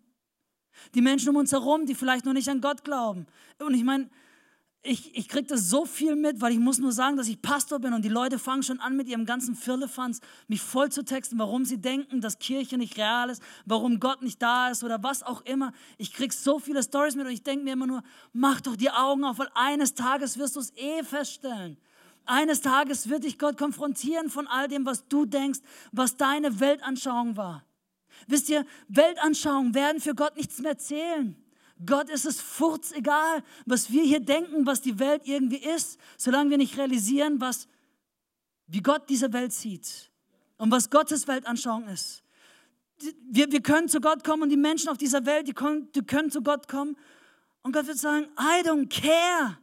Die 0.93 1.01
Menschen 1.01 1.29
um 1.29 1.37
uns 1.37 1.51
herum, 1.51 1.85
die 1.85 1.95
vielleicht 1.95 2.25
noch 2.25 2.33
nicht 2.33 2.49
an 2.49 2.61
Gott 2.61 2.83
glauben. 2.83 3.25
Und 3.59 3.73
ich 3.73 3.83
meine, 3.83 4.09
ich, 4.85 5.15
ich 5.15 5.27
kriege 5.27 5.47
das 5.47 5.69
so 5.69 5.85
viel 5.85 6.15
mit, 6.15 6.41
weil 6.41 6.51
ich 6.51 6.59
muss 6.59 6.77
nur 6.77 6.91
sagen, 6.91 7.17
dass 7.17 7.27
ich 7.27 7.41
Pastor 7.41 7.79
bin 7.79 7.93
und 7.93 8.05
die 8.05 8.09
Leute 8.09 8.37
fangen 8.37 8.63
schon 8.63 8.79
an 8.79 8.95
mit 8.95 9.07
ihrem 9.07 9.25
ganzen 9.25 9.55
Firlefanz, 9.55 10.21
mich 10.47 10.61
voll 10.61 10.91
zu 10.91 11.03
texten, 11.03 11.39
warum 11.39 11.65
sie 11.65 11.77
denken, 11.77 12.21
dass 12.21 12.39
Kirche 12.39 12.77
nicht 12.77 12.97
real 12.97 13.29
ist, 13.29 13.41
warum 13.65 13.99
Gott 13.99 14.21
nicht 14.21 14.41
da 14.41 14.69
ist 14.69 14.83
oder 14.83 15.01
was 15.01 15.23
auch 15.23 15.41
immer. 15.41 15.73
Ich 15.97 16.13
kriege 16.13 16.33
so 16.33 16.59
viele 16.59 16.83
Stories 16.83 17.15
mit 17.15 17.25
und 17.25 17.31
ich 17.31 17.43
denke 17.43 17.63
mir 17.63 17.73
immer 17.73 17.87
nur, 17.87 18.03
mach 18.31 18.61
doch 18.61 18.75
die 18.75 18.91
Augen 18.91 19.23
auf, 19.23 19.39
weil 19.39 19.49
eines 19.55 19.95
Tages 19.95 20.37
wirst 20.37 20.55
du 20.55 20.59
es 20.59 20.75
eh 20.77 21.03
feststellen. 21.03 21.77
Eines 22.25 22.61
Tages 22.61 23.09
wird 23.09 23.23
dich 23.23 23.39
Gott 23.39 23.57
konfrontieren 23.57 24.29
von 24.29 24.47
all 24.47 24.67
dem, 24.67 24.85
was 24.85 25.07
du 25.07 25.25
denkst, 25.25 25.59
was 25.91 26.17
deine 26.17 26.59
Weltanschauung 26.59 27.37
war. 27.37 27.63
Wisst 28.27 28.49
ihr, 28.49 28.65
Weltanschauungen 28.87 29.73
werden 29.75 30.01
für 30.01 30.15
Gott 30.15 30.35
nichts 30.35 30.59
mehr 30.59 30.77
zählen. 30.77 31.35
Gott 31.83 32.09
ist 32.09 32.25
es 32.25 32.39
furz 32.39 32.91
egal, 32.93 33.43
was 33.65 33.91
wir 33.91 34.03
hier 34.03 34.21
denken, 34.21 34.65
was 34.65 34.81
die 34.81 34.97
Welt 34.99 35.23
irgendwie 35.25 35.57
ist, 35.57 35.99
solange 36.17 36.51
wir 36.51 36.57
nicht 36.57 36.77
realisieren, 36.77 37.41
was, 37.41 37.67
wie 38.67 38.81
Gott 38.81 39.09
diese 39.09 39.33
Welt 39.33 39.51
sieht 39.51 40.11
und 40.57 40.71
was 40.71 40.89
Gottes 40.89 41.27
Weltanschauung 41.27 41.87
ist. 41.87 42.23
Wir, 43.29 43.51
wir 43.51 43.61
können 43.61 43.89
zu 43.89 43.99
Gott 43.99 44.23
kommen 44.23 44.43
und 44.43 44.49
die 44.49 44.57
Menschen 44.57 44.87
auf 44.87 44.97
dieser 44.97 45.25
Welt, 45.25 45.47
die 45.49 45.53
können, 45.53 45.91
die 45.91 46.01
können 46.01 46.31
zu 46.31 46.41
Gott 46.41 46.69
kommen 46.69 46.95
und 47.61 47.73
Gott 47.73 47.87
wird 47.87 47.97
sagen, 47.97 48.27
I 48.39 48.65
don't 48.65 48.87
care. 48.87 49.57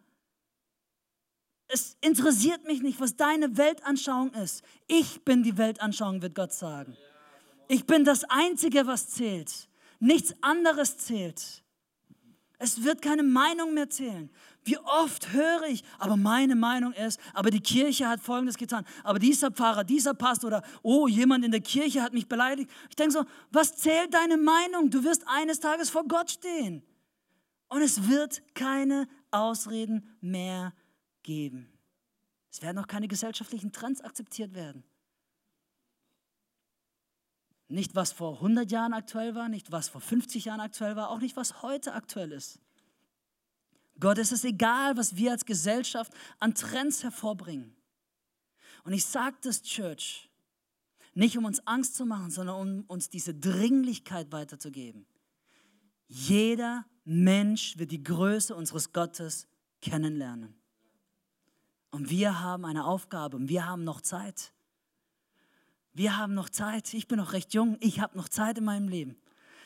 Es 1.68 1.96
interessiert 2.02 2.66
mich 2.66 2.82
nicht, 2.82 3.00
was 3.00 3.16
deine 3.16 3.56
Weltanschauung 3.56 4.34
ist. 4.34 4.62
Ich 4.86 5.24
bin 5.24 5.42
die 5.42 5.56
Weltanschauung, 5.56 6.20
wird 6.20 6.34
Gott 6.34 6.52
sagen. 6.52 6.94
Ich 7.68 7.86
bin 7.86 8.04
das 8.04 8.24
Einzige, 8.24 8.86
was 8.86 9.08
zählt. 9.08 9.70
Nichts 9.98 10.34
anderes 10.42 10.98
zählt. 10.98 11.61
Es 12.62 12.84
wird 12.84 13.02
keine 13.02 13.24
Meinung 13.24 13.74
mehr 13.74 13.90
zählen. 13.90 14.30
Wie 14.62 14.78
oft 14.78 15.32
höre 15.32 15.64
ich, 15.64 15.82
aber 15.98 16.16
meine 16.16 16.54
Meinung 16.54 16.92
ist, 16.92 17.18
aber 17.34 17.50
die 17.50 17.58
Kirche 17.60 18.08
hat 18.08 18.20
Folgendes 18.20 18.56
getan, 18.56 18.84
aber 19.02 19.18
dieser 19.18 19.50
Pfarrer, 19.50 19.82
dieser 19.82 20.14
Pastor 20.14 20.46
oder, 20.46 20.62
oh, 20.82 21.08
jemand 21.08 21.44
in 21.44 21.50
der 21.50 21.60
Kirche 21.60 22.00
hat 22.00 22.12
mich 22.12 22.28
beleidigt. 22.28 22.70
Ich 22.88 22.94
denke 22.94 23.14
so, 23.14 23.24
was 23.50 23.74
zählt 23.74 24.14
deine 24.14 24.36
Meinung? 24.36 24.90
Du 24.90 25.02
wirst 25.02 25.24
eines 25.26 25.58
Tages 25.58 25.90
vor 25.90 26.04
Gott 26.06 26.30
stehen. 26.30 26.84
Und 27.66 27.82
es 27.82 28.08
wird 28.08 28.40
keine 28.54 29.08
Ausreden 29.32 30.16
mehr 30.20 30.72
geben. 31.24 31.68
Es 32.52 32.62
werden 32.62 32.78
auch 32.78 32.86
keine 32.86 33.08
gesellschaftlichen 33.08 33.72
Trends 33.72 34.00
akzeptiert 34.02 34.54
werden. 34.54 34.84
Nicht, 37.72 37.94
was 37.94 38.12
vor 38.12 38.34
100 38.34 38.70
Jahren 38.70 38.92
aktuell 38.92 39.34
war, 39.34 39.48
nicht, 39.48 39.72
was 39.72 39.88
vor 39.88 40.02
50 40.02 40.44
Jahren 40.44 40.60
aktuell 40.60 40.94
war, 40.94 41.08
auch 41.08 41.20
nicht, 41.20 41.36
was 41.36 41.62
heute 41.62 41.94
aktuell 41.94 42.30
ist. 42.32 42.60
Gott 43.98 44.18
ist 44.18 44.30
es 44.30 44.44
egal, 44.44 44.98
was 44.98 45.16
wir 45.16 45.30
als 45.30 45.46
Gesellschaft 45.46 46.12
an 46.38 46.54
Trends 46.54 47.02
hervorbringen. 47.02 47.74
Und 48.84 48.92
ich 48.92 49.06
sage 49.06 49.36
das, 49.40 49.62
Church, 49.62 50.28
nicht 51.14 51.38
um 51.38 51.46
uns 51.46 51.66
Angst 51.66 51.94
zu 51.94 52.04
machen, 52.04 52.30
sondern 52.30 52.56
um 52.56 52.84
uns 52.88 53.08
diese 53.08 53.32
Dringlichkeit 53.34 54.30
weiterzugeben. 54.32 55.06
Jeder 56.08 56.84
Mensch 57.04 57.78
wird 57.78 57.90
die 57.90 58.02
Größe 58.02 58.54
unseres 58.54 58.92
Gottes 58.92 59.48
kennenlernen. 59.80 60.54
Und 61.90 62.10
wir 62.10 62.40
haben 62.40 62.66
eine 62.66 62.84
Aufgabe 62.84 63.38
und 63.38 63.48
wir 63.48 63.66
haben 63.66 63.82
noch 63.82 64.02
Zeit. 64.02 64.52
Wir 65.94 66.16
haben 66.16 66.34
noch 66.34 66.48
Zeit. 66.48 66.94
Ich 66.94 67.06
bin 67.06 67.18
noch 67.18 67.32
recht 67.32 67.52
jung. 67.52 67.76
Ich 67.80 68.00
habe 68.00 68.16
noch 68.16 68.28
Zeit 68.28 68.58
in 68.58 68.64
meinem 68.64 68.88
Leben. 68.88 69.16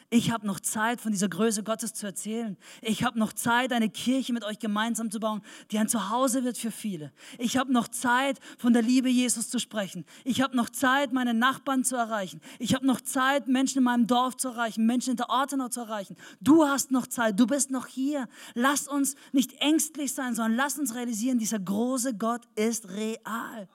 Ich 0.09 0.31
habe 0.31 0.47
noch 0.47 0.61
Zeit, 0.61 1.01
von 1.01 1.11
dieser 1.11 1.29
Größe 1.29 1.65
Gottes 1.65 1.93
zu 1.93 2.07
erzählen. 2.07 2.57
Ich 2.81 3.03
habe 3.03 3.19
noch 3.19 3.33
Zeit, 3.33 3.73
eine 3.73 3.91
Kirche 3.91 4.33
mit 4.33 4.45
euch 4.45 4.61
gemeinsam 4.61 5.11
zu 5.11 5.19
bauen, 5.19 5.43
die 5.73 5.79
ein 5.79 5.89
Zuhause 5.89 6.45
wird 6.45 6.57
für 6.57 6.71
viele. 6.71 7.12
Ich 7.39 7.57
habe 7.57 7.73
noch 7.73 7.89
Zeit, 7.89 8.39
von 8.57 8.73
der 8.73 8.83
Liebe 8.83 9.09
Jesus 9.09 9.51
zu 9.51 9.59
sprechen. 9.59 10.05
Ich 10.23 10.43
habe 10.43 10.57
noch 10.57 10.71
Zeit, 10.71 11.12
meine 11.12 11.35
Nachbarn 11.35 11.83
zu 11.83 11.97
erreichen. 11.97 12.41
Ich 12.61 12.73
habe 12.75 12.87
noch 12.87 13.01
Zeit, 13.01 13.49
Menschen 13.49 13.79
in 13.79 13.85
meinem 13.85 14.07
Dorf 14.07 14.37
zu 14.37 14.49
erreichen, 14.49 14.87
Menschen 14.87 15.11
in 15.11 15.17
der 15.17 15.29
Ortenau 15.29 15.69
zu 15.69 15.81
erreichen. 15.81 16.17
Du 16.41 16.65
hast 16.65 16.93
noch 16.93 17.09
Zeit, 17.09 17.41
du 17.41 17.47
bist 17.49 17.73
noch 17.73 17.89
hier. 17.89 18.29
Lass 18.55 18.87
uns 18.87 19.17
nicht 19.33 19.61
ängstlich 19.61 20.15
sein, 20.15 20.37
sondern 20.37 20.55
lass 20.55 20.79
uns 20.79 20.95
realisieren, 20.95 21.39
dieser 21.39 21.59
große 21.59 22.15
Gott 22.15 22.43
ist 22.55 22.89
real 22.91 23.69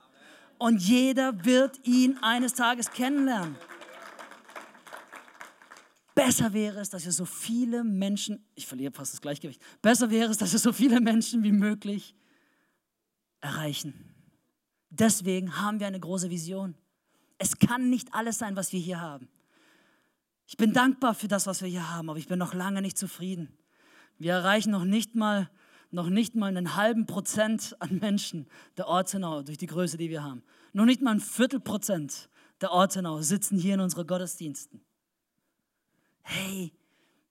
und 0.62 0.80
jeder 0.80 1.44
wird 1.44 1.88
ihn 1.88 2.20
eines 2.22 2.54
Tages 2.54 2.92
kennenlernen. 2.92 3.56
Besser 6.14 6.54
wäre 6.54 6.80
es, 6.82 6.92
dass 6.92 7.04
wir 7.04 7.12
so 7.12 7.26
viele 7.26 7.84
Menschen, 7.84 8.46
ich 8.54 8.68
verliere 8.68 8.94
fast 8.94 9.12
das 9.12 9.22
Gleichgewicht, 9.22 9.60
besser 9.82 10.12
wäre 10.12 10.30
es, 10.30 10.38
dass 10.38 10.52
wir 10.52 10.60
so 10.60 10.72
viele 10.72 11.02
Menschen 11.02 11.42
wie 11.42 11.52
möglich 11.52 12.14
erreichen. 13.40 14.14
Deswegen 14.92 15.58
haben 15.58 15.80
wir 15.80 15.88
eine 15.88 16.00
große 16.00 16.30
Vision. 16.30 16.76
Es 17.40 17.58
kann 17.58 17.90
nicht 17.90 18.14
alles 18.14 18.38
sein, 18.38 18.56
was 18.56 18.72
wir 18.72 18.80
hier 18.80 19.02
haben. 19.02 19.30
Ich 20.46 20.58
bin 20.58 20.74
dankbar 20.74 21.16
für 21.16 21.28
das, 21.28 21.48
was 21.48 21.64
wir 21.64 21.70
hier 21.70 21.90
haben, 21.90 22.08
aber 22.08 22.20
ich 22.20 22.28
bin 22.28 22.38
noch 22.38 22.54
lange 22.54 22.84
nicht 22.84 23.00
zufrieden. 23.00 23.52
Wir 24.20 24.34
erreichen 24.34 24.70
noch 24.70 24.86
nicht 24.86 25.16
mal 25.16 25.50
noch 25.92 26.10
nicht 26.10 26.36
mal 26.36 26.48
einen 26.48 26.76
halben 26.76 27.06
Prozent 27.06 27.76
an 27.80 28.00
Menschen 28.00 28.48
der 28.78 28.88
Ortenau 28.88 29.44
durch 29.44 29.58
die 29.58 29.68
Größe, 29.68 29.98
die 29.98 30.10
wir 30.10 30.24
haben. 30.24 30.44
Noch 30.74 30.86
nicht 30.86 31.02
mal 31.02 31.12
ein 31.12 31.20
Viertelprozent 31.20 32.30
der 32.62 32.72
Ortenau 32.72 33.22
sitzen 33.22 33.58
hier 33.58 33.74
in 33.74 33.80
unseren 33.80 34.08
Gottesdiensten. 34.08 34.82
Hey, 36.22 36.72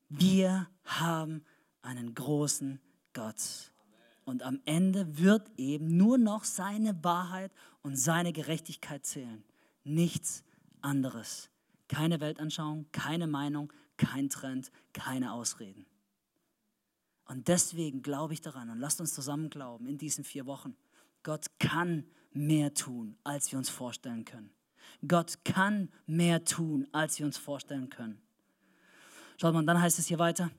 wir 0.08 0.68
haben 0.84 1.44
einen 1.82 2.14
großen 2.14 2.80
Gott. 3.12 3.72
Und 4.24 4.42
am 4.42 4.60
Ende 4.64 5.18
wird 5.18 5.50
eben 5.56 5.96
nur 5.96 6.18
noch 6.18 6.44
seine 6.44 7.02
Wahrheit 7.02 7.52
und 7.82 7.96
seine 7.96 8.32
Gerechtigkeit 8.32 9.06
zählen. 9.06 9.42
Nichts 9.84 10.44
anderes. 10.82 11.50
Keine 11.88 12.20
Weltanschauung, 12.20 12.86
keine 12.92 13.26
Meinung, 13.26 13.72
kein 13.96 14.28
Trend, 14.28 14.70
keine 14.92 15.32
Ausreden. 15.32 15.86
Und 17.30 17.46
deswegen 17.46 18.02
glaube 18.02 18.34
ich 18.34 18.40
daran 18.40 18.70
und 18.70 18.80
lasst 18.80 19.00
uns 19.00 19.14
zusammen 19.14 19.50
glauben 19.50 19.86
in 19.86 19.98
diesen 19.98 20.24
vier 20.24 20.46
Wochen. 20.46 20.74
Gott 21.22 21.46
kann 21.60 22.04
mehr 22.32 22.74
tun, 22.74 23.16
als 23.22 23.52
wir 23.52 23.58
uns 23.60 23.70
vorstellen 23.70 24.24
können. 24.24 24.50
Gott 25.06 25.38
kann 25.44 25.90
mehr 26.06 26.44
tun, 26.44 26.88
als 26.90 27.20
wir 27.20 27.26
uns 27.26 27.38
vorstellen 27.38 27.88
können. 27.88 28.20
Schaut 29.40 29.54
mal, 29.54 29.64
dann 29.64 29.80
heißt 29.80 30.00
es 30.00 30.08
hier 30.08 30.18
weiter. 30.18 30.50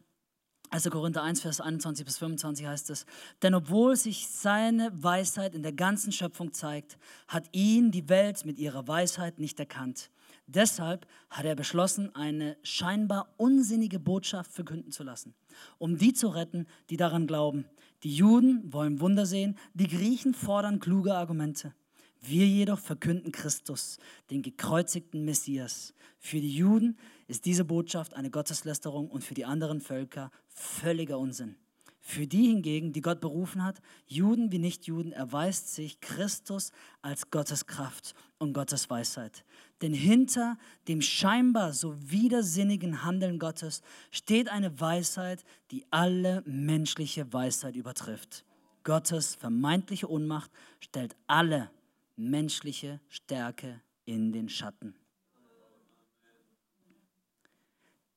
1. 0.69 0.89
Korinther 0.89 1.23
1, 1.23 1.41
Vers 1.41 1.59
21 1.59 2.05
bis 2.05 2.17
25 2.19 2.65
heißt 2.65 2.89
es, 2.91 3.05
denn 3.41 3.53
obwohl 3.53 3.97
sich 3.97 4.29
seine 4.29 4.91
Weisheit 4.93 5.53
in 5.53 5.63
der 5.63 5.73
ganzen 5.73 6.13
Schöpfung 6.13 6.53
zeigt, 6.53 6.97
hat 7.27 7.49
ihn 7.51 7.91
die 7.91 8.07
Welt 8.07 8.45
mit 8.45 8.57
ihrer 8.57 8.87
Weisheit 8.87 9.39
nicht 9.39 9.59
erkannt. 9.59 10.09
Deshalb 10.53 11.07
hat 11.29 11.45
er 11.45 11.55
beschlossen, 11.55 12.13
eine 12.13 12.57
scheinbar 12.61 13.33
unsinnige 13.37 13.99
Botschaft 13.99 14.51
verkünden 14.51 14.91
zu 14.91 15.03
lassen, 15.03 15.33
um 15.77 15.97
die 15.97 16.13
zu 16.13 16.27
retten, 16.27 16.67
die 16.89 16.97
daran 16.97 17.25
glauben. 17.25 17.65
Die 18.03 18.13
Juden 18.13 18.73
wollen 18.73 18.99
Wunder 18.99 19.25
sehen, 19.25 19.57
die 19.73 19.87
Griechen 19.87 20.33
fordern 20.33 20.79
kluge 20.79 21.15
Argumente. 21.15 21.73
Wir 22.19 22.45
jedoch 22.45 22.79
verkünden 22.79 23.31
Christus, 23.31 23.97
den 24.29 24.41
gekreuzigten 24.41 25.23
Messias. 25.23 25.93
Für 26.19 26.41
die 26.41 26.55
Juden 26.55 26.97
ist 27.27 27.45
diese 27.45 27.63
Botschaft 27.65 28.13
eine 28.13 28.29
Gotteslästerung 28.29 29.09
und 29.09 29.23
für 29.23 29.33
die 29.33 29.45
anderen 29.45 29.79
Völker 29.79 30.31
völliger 30.47 31.17
Unsinn. 31.17 31.55
Für 32.03 32.25
die 32.25 32.47
hingegen, 32.47 32.93
die 32.93 33.01
Gott 33.01 33.21
berufen 33.21 33.63
hat, 33.63 33.79
Juden 34.07 34.51
wie 34.51 34.57
Nichtjuden, 34.57 35.11
erweist 35.11 35.75
sich 35.75 36.01
Christus 36.01 36.71
als 37.03 37.29
Gottes 37.29 37.67
Kraft 37.67 38.15
und 38.39 38.53
Gottes 38.53 38.89
Weisheit. 38.89 39.45
Denn 39.83 39.93
hinter 39.93 40.57
dem 40.87 41.01
scheinbar 41.01 41.73
so 41.73 41.95
widersinnigen 42.11 43.03
Handeln 43.03 43.37
Gottes 43.37 43.83
steht 44.09 44.49
eine 44.49 44.79
Weisheit, 44.79 45.43
die 45.69 45.85
alle 45.91 46.41
menschliche 46.45 47.31
Weisheit 47.31 47.75
übertrifft. 47.75 48.45
Gottes 48.83 49.35
vermeintliche 49.35 50.07
Unmacht 50.07 50.49
stellt 50.79 51.15
alle 51.27 51.69
menschliche 52.15 52.99
Stärke 53.09 53.79
in 54.05 54.33
den 54.33 54.49
Schatten. 54.49 54.95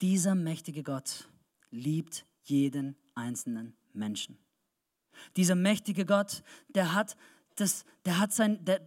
Dieser 0.01 0.35
mächtige 0.35 0.83
Gott 0.83 1.29
liebt 1.71 2.25
jeden 2.45 2.97
einzelnen 3.15 3.77
Menschen. 3.93 4.39
Dieser 5.37 5.55
mächtige 5.55 6.05
Gott, 6.05 6.43
der 6.69 6.95
hat, 6.95 7.17
das, 7.57 7.85
der, 8.05 8.19
hat 8.19 8.33
sein, 8.33 8.65
der, 8.65 8.81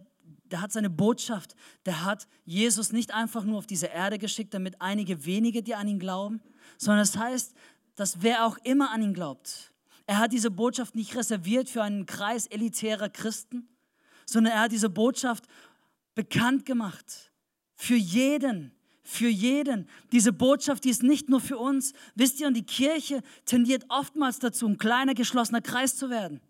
der 0.44 0.60
hat 0.60 0.72
seine 0.72 0.90
Botschaft, 0.90 1.54
der 1.86 2.04
hat 2.04 2.28
Jesus 2.44 2.92
nicht 2.92 3.14
einfach 3.14 3.44
nur 3.44 3.58
auf 3.58 3.66
diese 3.66 3.86
Erde 3.86 4.18
geschickt, 4.18 4.54
damit 4.54 4.80
einige 4.80 5.24
wenige, 5.24 5.62
die 5.62 5.74
an 5.74 5.88
ihn 5.88 5.98
glauben, 5.98 6.40
sondern 6.76 7.02
es 7.02 7.12
das 7.12 7.22
heißt, 7.22 7.54
dass 7.94 8.22
wer 8.22 8.46
auch 8.46 8.58
immer 8.58 8.90
an 8.90 9.02
ihn 9.02 9.14
glaubt, 9.14 9.72
er 10.06 10.18
hat 10.18 10.32
diese 10.32 10.50
Botschaft 10.50 10.94
nicht 10.94 11.14
reserviert 11.16 11.68
für 11.68 11.82
einen 11.82 12.06
Kreis 12.06 12.46
elitärer 12.46 13.10
Christen, 13.10 13.68
sondern 14.24 14.54
er 14.54 14.60
hat 14.62 14.72
diese 14.72 14.88
Botschaft 14.88 15.46
bekannt 16.14 16.64
gemacht 16.64 17.32
für 17.74 17.96
jeden, 17.96 18.72
für 19.08 19.28
jeden. 19.28 19.88
Diese 20.12 20.34
Botschaft, 20.34 20.84
die 20.84 20.90
ist 20.90 21.02
nicht 21.02 21.30
nur 21.30 21.40
für 21.40 21.56
uns. 21.56 21.94
Wisst 22.14 22.40
ihr, 22.40 22.46
und 22.46 22.52
die 22.52 22.66
Kirche 22.66 23.22
tendiert 23.46 23.86
oftmals 23.88 24.38
dazu, 24.38 24.68
ein 24.68 24.76
kleiner 24.76 25.14
geschlossener 25.14 25.62
Kreis 25.62 25.96
zu 25.96 26.10
werden. 26.10 26.42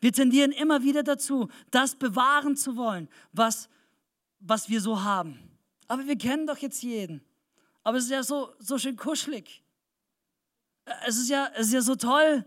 Wir 0.00 0.12
tendieren 0.12 0.52
immer 0.52 0.84
wieder 0.84 1.02
dazu, 1.02 1.48
das 1.72 1.96
bewahren 1.96 2.56
zu 2.56 2.76
wollen, 2.76 3.08
was, 3.32 3.68
was 4.38 4.68
wir 4.68 4.80
so 4.80 5.02
haben. 5.02 5.40
Aber 5.88 6.06
wir 6.06 6.16
kennen 6.16 6.46
doch 6.46 6.58
jetzt 6.58 6.84
jeden. 6.84 7.20
Aber 7.82 7.98
es 7.98 8.04
ist 8.04 8.10
ja 8.10 8.22
so, 8.22 8.54
so 8.60 8.78
schön 8.78 8.94
kuschelig. 8.94 9.64
Es 11.04 11.18
ist 11.18 11.28
ja, 11.28 11.50
es 11.56 11.66
ist 11.66 11.72
ja 11.72 11.82
so 11.82 11.96
toll. 11.96 12.44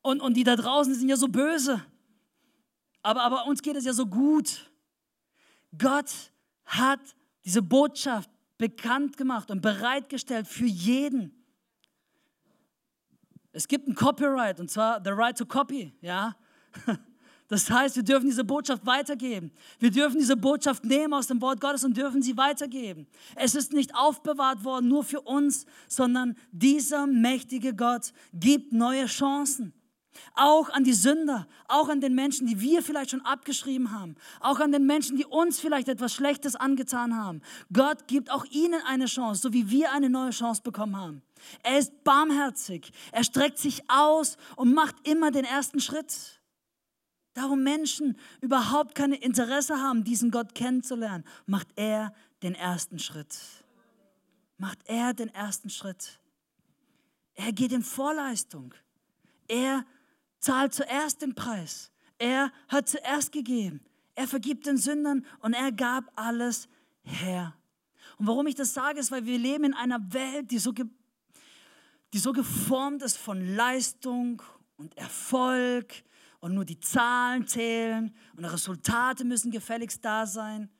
Und, 0.00 0.22
und 0.22 0.34
die 0.34 0.44
da 0.44 0.56
draußen 0.56 0.94
die 0.94 0.98
sind 0.98 1.10
ja 1.10 1.16
so 1.16 1.28
böse. 1.28 1.84
Aber, 3.02 3.22
aber 3.22 3.44
uns 3.44 3.60
geht 3.60 3.76
es 3.76 3.84
ja 3.84 3.92
so 3.92 4.06
gut. 4.06 4.70
Gott 5.76 6.10
hat 6.64 7.00
diese 7.44 7.60
Botschaft 7.60 8.30
bekannt 8.58 9.16
gemacht 9.16 9.50
und 9.50 9.60
bereitgestellt 9.60 10.46
für 10.46 10.66
jeden. 10.66 11.32
Es 13.52 13.68
gibt 13.68 13.88
ein 13.88 13.94
Copyright 13.94 14.60
und 14.60 14.70
zwar 14.70 15.02
the 15.02 15.10
right 15.10 15.36
to 15.36 15.46
copy, 15.46 15.92
ja. 16.00 16.36
Das 17.48 17.70
heißt, 17.70 17.94
wir 17.94 18.02
dürfen 18.02 18.26
diese 18.26 18.42
Botschaft 18.42 18.84
weitergeben. 18.86 19.52
Wir 19.78 19.92
dürfen 19.92 20.18
diese 20.18 20.36
Botschaft 20.36 20.84
nehmen 20.84 21.14
aus 21.14 21.28
dem 21.28 21.40
Wort 21.40 21.60
Gottes 21.60 21.84
und 21.84 21.96
dürfen 21.96 22.20
sie 22.20 22.36
weitergeben. 22.36 23.06
Es 23.36 23.54
ist 23.54 23.72
nicht 23.72 23.94
aufbewahrt 23.94 24.64
worden 24.64 24.88
nur 24.88 25.04
für 25.04 25.20
uns, 25.20 25.64
sondern 25.86 26.36
dieser 26.50 27.06
mächtige 27.06 27.72
Gott 27.72 28.12
gibt 28.34 28.72
neue 28.72 29.06
Chancen. 29.06 29.72
Auch 30.34 30.68
an 30.70 30.84
die 30.84 30.92
Sünder, 30.92 31.46
auch 31.68 31.88
an 31.88 32.00
den 32.00 32.14
Menschen, 32.14 32.46
die 32.46 32.60
wir 32.60 32.82
vielleicht 32.82 33.10
schon 33.10 33.20
abgeschrieben 33.22 33.90
haben, 33.90 34.16
auch 34.40 34.60
an 34.60 34.72
den 34.72 34.86
Menschen, 34.86 35.16
die 35.16 35.24
uns 35.24 35.60
vielleicht 35.60 35.88
etwas 35.88 36.12
Schlechtes 36.12 36.56
angetan 36.56 37.16
haben. 37.16 37.42
Gott 37.72 38.06
gibt 38.06 38.30
auch 38.30 38.44
ihnen 38.46 38.80
eine 38.86 39.06
Chance, 39.06 39.42
so 39.42 39.52
wie 39.52 39.70
wir 39.70 39.92
eine 39.92 40.10
neue 40.10 40.30
Chance 40.30 40.62
bekommen 40.62 40.96
haben. 40.96 41.22
Er 41.62 41.78
ist 41.78 42.04
barmherzig, 42.04 42.92
er 43.12 43.24
streckt 43.24 43.58
sich 43.58 43.82
aus 43.88 44.36
und 44.56 44.74
macht 44.74 44.96
immer 45.06 45.30
den 45.30 45.44
ersten 45.44 45.80
Schritt. 45.80 46.40
Darum 47.34 47.62
Menschen 47.62 48.18
überhaupt 48.40 48.94
kein 48.94 49.12
Interesse 49.12 49.76
haben, 49.82 50.04
diesen 50.04 50.30
Gott 50.30 50.54
kennenzulernen, 50.54 51.24
macht 51.44 51.68
er 51.76 52.14
den 52.42 52.54
ersten 52.54 52.98
Schritt. 52.98 53.36
Macht 54.56 54.78
er 54.86 55.12
den 55.12 55.28
ersten 55.34 55.68
Schritt. 55.68 56.18
Er 57.34 57.52
geht 57.52 57.72
in 57.72 57.82
Vorleistung. 57.82 58.74
Er 59.48 59.84
zahlt 60.46 60.74
zuerst 60.74 61.22
den 61.22 61.34
Preis. 61.34 61.90
Er 62.18 62.52
hat 62.68 62.88
zuerst 62.88 63.32
gegeben. 63.32 63.80
Er 64.14 64.28
vergibt 64.28 64.66
den 64.66 64.78
Sündern 64.78 65.26
und 65.40 65.54
er 65.54 65.72
gab 65.72 66.04
alles 66.14 66.68
her. 67.02 67.54
Und 68.16 68.28
warum 68.28 68.46
ich 68.46 68.54
das 68.54 68.72
sage, 68.72 69.00
ist, 69.00 69.10
weil 69.10 69.26
wir 69.26 69.38
leben 69.38 69.64
in 69.64 69.74
einer 69.74 70.00
Welt, 70.12 70.50
die 70.52 70.58
so, 70.58 70.72
die 70.72 72.18
so 72.18 72.32
geformt 72.32 73.02
ist 73.02 73.18
von 73.18 73.56
Leistung 73.56 74.40
und 74.76 74.96
Erfolg 74.96 75.92
und 76.38 76.54
nur 76.54 76.64
die 76.64 76.78
Zahlen 76.78 77.46
zählen 77.48 78.14
und 78.36 78.44
Resultate 78.44 79.24
müssen 79.24 79.50
gefälligst 79.50 80.04
da 80.04 80.26
sein. 80.26 80.70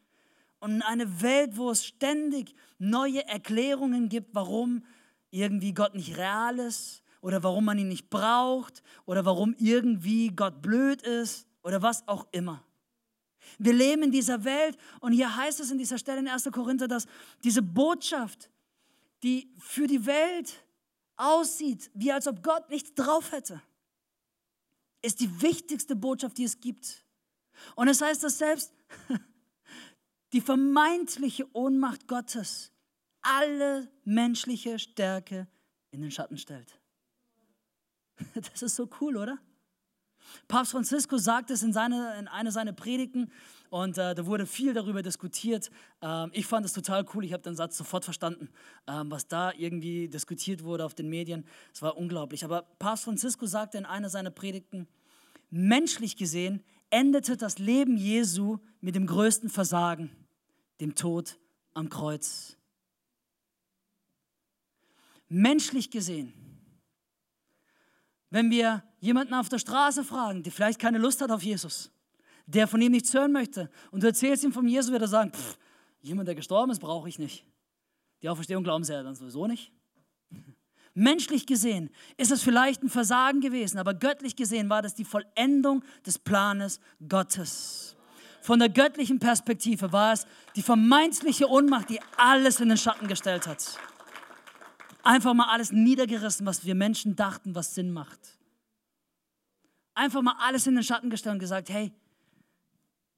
Und 0.61 0.81
eine 0.83 1.21
Welt, 1.21 1.57
wo 1.57 1.71
es 1.71 1.85
ständig 1.85 2.55
neue 2.79 3.27
Erklärungen 3.27 4.09
gibt, 4.09 4.33
warum 4.33 4.85
irgendwie 5.31 5.75
Gott 5.75 5.95
nicht 5.95 6.17
real 6.17 6.59
ist 6.61 7.03
oder 7.21 7.43
warum 7.43 7.65
man 7.65 7.79
ihn 7.79 7.89
nicht 7.89 8.11
braucht 8.11 8.83
oder 9.05 9.25
warum 9.25 9.55
irgendwie 9.59 10.29
Gott 10.29 10.63
blöd 10.63 11.03
ist 11.03 11.47
oder 11.63 11.83
was 11.83 12.07
auch 12.09 12.27
immer. 12.33 12.63
Wir 13.59 13.73
leben 13.73 14.05
in 14.05 14.11
dieser 14.11 14.45
Welt 14.45 14.77
und 15.01 15.13
hier 15.13 15.35
heißt 15.35 15.61
es 15.61 15.71
in 15.71 15.79
dieser 15.79 15.99
Stelle 15.99 16.21
in 16.21 16.29
1. 16.29 16.49
Korinther, 16.53 16.89
dass 16.89 17.07
diese 17.45 17.63
Botschaft, 17.63 18.51
die 19.23 19.53
für 19.59 19.87
die 19.87 20.05
Welt 20.05 20.65
aussieht, 21.17 21.91
wie 21.95 22.13
als 22.13 22.27
ob 22.27 22.43
Gott 22.43 22.69
nichts 22.71 22.95
drauf 22.95 23.33
hätte, 23.33 23.63
ist 25.03 25.21
die 25.21 25.43
wichtigste 25.43 25.97
Botschaft, 25.97 26.39
die 26.39 26.45
es 26.45 26.61
gibt. 26.61 27.05
Und 27.75 27.89
es 27.89 28.01
heißt, 28.01 28.23
dass 28.23 28.39
selbst 28.39 28.73
die 30.33 30.41
vermeintliche 30.41 31.47
Ohnmacht 31.55 32.07
Gottes 32.09 32.73
alle 33.23 33.91
menschliche 34.05 34.79
Stärke 34.79 35.49
in 35.91 36.03
den 36.03 36.11
Schatten 36.11 36.39
stellt. 36.39 36.79
Das 38.35 38.63
ist 38.63 38.77
so 38.77 38.89
cool, 39.01 39.17
oder? 39.17 39.39
Papst 40.49 40.73
Franziskus 40.73 41.25
sagt 41.25 41.51
es 41.51 41.63
in, 41.63 41.73
seine, 41.73 42.19
in 42.19 42.29
einer 42.29 42.51
seiner 42.51 42.73
Predigten 42.73 43.31
und 43.71 43.99
äh, 43.99 44.15
da 44.15 44.27
wurde 44.27 44.47
viel 44.47 44.75
darüber 44.75 45.03
diskutiert. 45.03 45.71
Ähm, 46.03 46.31
ich 46.33 46.47
fand 46.47 46.67
es 46.67 46.73
total 46.73 47.05
cool, 47.15 47.25
ich 47.25 47.33
habe 47.33 47.43
den 47.43 47.55
Satz 47.55 47.77
sofort 47.77 48.05
verstanden, 48.05 48.49
ähm, 48.87 49.11
was 49.11 49.29
da 49.29 49.53
irgendwie 49.53 50.09
diskutiert 50.09 50.65
wurde 50.65 50.85
auf 50.85 50.95
den 50.95 51.09
Medien. 51.09 51.47
Es 51.73 51.83
war 51.83 51.97
unglaublich. 51.97 52.45
Aber 52.45 52.63
Papst 52.79 53.05
Franziskus 53.05 53.51
sagte 53.51 53.79
in 53.79 53.87
einer 53.87 54.09
seiner 54.09 54.31
Predigten, 54.31 54.89
menschlich 55.51 56.17
gesehen 56.17 56.63
endete 56.91 57.37
das 57.37 57.59
Leben 57.59 57.97
Jesu 57.97 58.59
mit 58.81 58.95
dem 58.95 59.07
größten 59.07 59.49
Versagen, 59.49 60.11
dem 60.81 60.95
Tod 60.95 61.39
am 61.75 61.89
Kreuz. 61.89 62.57
Menschlich 65.29 65.91
gesehen 65.91 66.46
wenn 68.37 68.51
wir 68.51 68.83
jemanden 69.01 69.33
auf 69.33 69.49
der 69.49 69.59
Straße 69.59 70.05
fragen, 70.05 70.43
der 70.43 70.53
vielleicht 70.53 70.79
keine 70.79 70.99
Lust 70.99 71.23
hat 71.23 71.31
auf 71.31 71.43
Jesus, 71.43 71.91
der 72.45 72.69
von 72.69 72.83
ihm 72.83 72.93
nichts 72.93 73.15
hören 73.15 73.33
möchte, 73.33 73.71
und 73.91 74.03
du 74.03 74.09
erzählst 74.09 74.45
ihm 74.45 74.53
von 74.53 74.69
Jesus, 74.69 74.93
wird 74.93 75.01
er 75.01 75.09
sagen, 75.09 75.33
pff, 75.33 75.57
jemand, 76.03 76.29
der 76.29 76.35
gestorben 76.35 76.71
ist, 76.71 76.81
brauche 76.81 77.09
ich 77.09 77.19
nicht. 77.19 77.47
Die 78.21 78.29
Auferstehung 78.29 78.63
glauben 78.63 78.85
sie 78.85 78.93
ja 78.93 79.03
dann 79.03 79.15
sowieso 79.15 79.47
nicht. 79.47 79.73
Menschlich 80.93 81.47
gesehen 81.47 81.89
ist 82.19 82.31
es 82.31 82.43
vielleicht 82.43 82.83
ein 82.83 82.91
Versagen 82.91 83.41
gewesen, 83.41 83.79
aber 83.79 83.95
göttlich 83.95 84.37
gesehen 84.37 84.69
war 84.69 84.83
das 84.83 84.95
die 84.95 85.07
Vollendung 85.07 85.83
des 86.05 86.19
Planes 86.19 86.79
Gottes. 87.09 87.97
Von 88.43 88.59
der 88.59 88.69
göttlichen 88.69 89.19
Perspektive 89.19 89.93
war 89.93 90.13
es 90.13 90.27
die 90.57 90.63
vermeintliche 90.63 91.49
Ohnmacht, 91.49 91.89
die 91.89 92.01
alles 92.19 92.61
in 92.61 92.69
den 92.69 92.77
Schatten 92.77 93.09
gestellt 93.09 93.47
hat. 93.47 93.79
Einfach 95.07 95.35
mal 95.35 95.49
alles 95.51 95.71
niedergerissen, 95.71 96.47
was 96.47 96.65
wir 96.65 96.75
Menschen 96.75 97.15
dachten, 97.15 97.55
was 97.55 97.77
Sinn 97.77 97.93
macht. 97.93 98.19
Einfach 99.95 100.21
mal 100.21 100.35
alles 100.41 100.67
in 100.67 100.75
den 100.75 100.83
Schatten 100.83 101.11
gestellt 101.11 101.35
und 101.35 101.39
gesagt, 101.39 101.69
hey, 101.69 101.93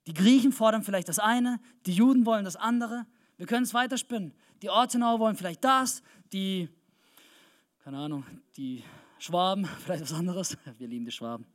die 0.06 0.12
Griechen 0.12 0.52
fordern 0.52 0.82
vielleicht 0.82 1.08
das 1.08 1.18
eine, 1.18 1.58
die 1.86 1.94
Juden 1.94 2.26
wollen 2.26 2.44
das 2.44 2.56
andere. 2.56 3.06
Wir 3.38 3.46
können 3.46 3.62
es 3.62 3.72
weiterspinnen. 3.72 4.34
Die 4.60 4.68
Ortenauer 4.68 5.18
wollen 5.18 5.34
vielleicht 5.34 5.64
das, 5.64 6.02
die, 6.30 6.68
keine 7.78 7.96
Ahnung, 7.96 8.26
die 8.58 8.84
Schwaben, 9.18 9.64
vielleicht 9.82 10.02
was 10.02 10.12
anderes. 10.12 10.58
Wir 10.76 10.88
lieben 10.88 11.06
die 11.06 11.12
Schwaben. 11.12 11.46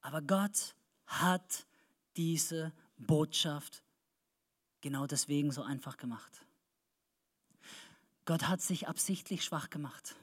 Aber 0.00 0.22
Gott 0.22 0.76
hat 1.08 1.66
diese 2.16 2.72
Botschaft 2.98 3.82
genau 4.80 5.08
deswegen 5.08 5.50
so 5.50 5.64
einfach 5.64 5.96
gemacht. 5.96 6.45
Gott 8.26 8.48
hat 8.48 8.60
sich 8.60 8.88
absichtlich 8.88 9.44
schwach 9.44 9.70
gemacht. 9.70 10.16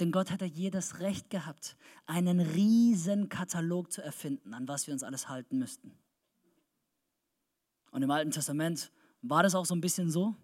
Denn 0.00 0.10
Gott 0.10 0.30
ja 0.30 0.46
jedes 0.46 0.98
Recht 0.98 1.30
gehabt, 1.30 1.76
einen 2.06 2.40
riesen 2.40 3.28
Katalog 3.28 3.92
zu 3.92 4.02
erfinden, 4.02 4.52
an 4.52 4.66
was 4.66 4.88
wir 4.88 4.94
uns 4.94 5.04
alles 5.04 5.28
halten 5.28 5.58
müssten. 5.58 5.92
Und 7.92 8.02
im 8.02 8.10
Alten 8.10 8.32
Testament 8.32 8.90
war 9.22 9.44
das 9.44 9.54
auch 9.54 9.64
so 9.64 9.74
ein 9.74 9.80
bisschen 9.80 10.10
so, 10.10 10.34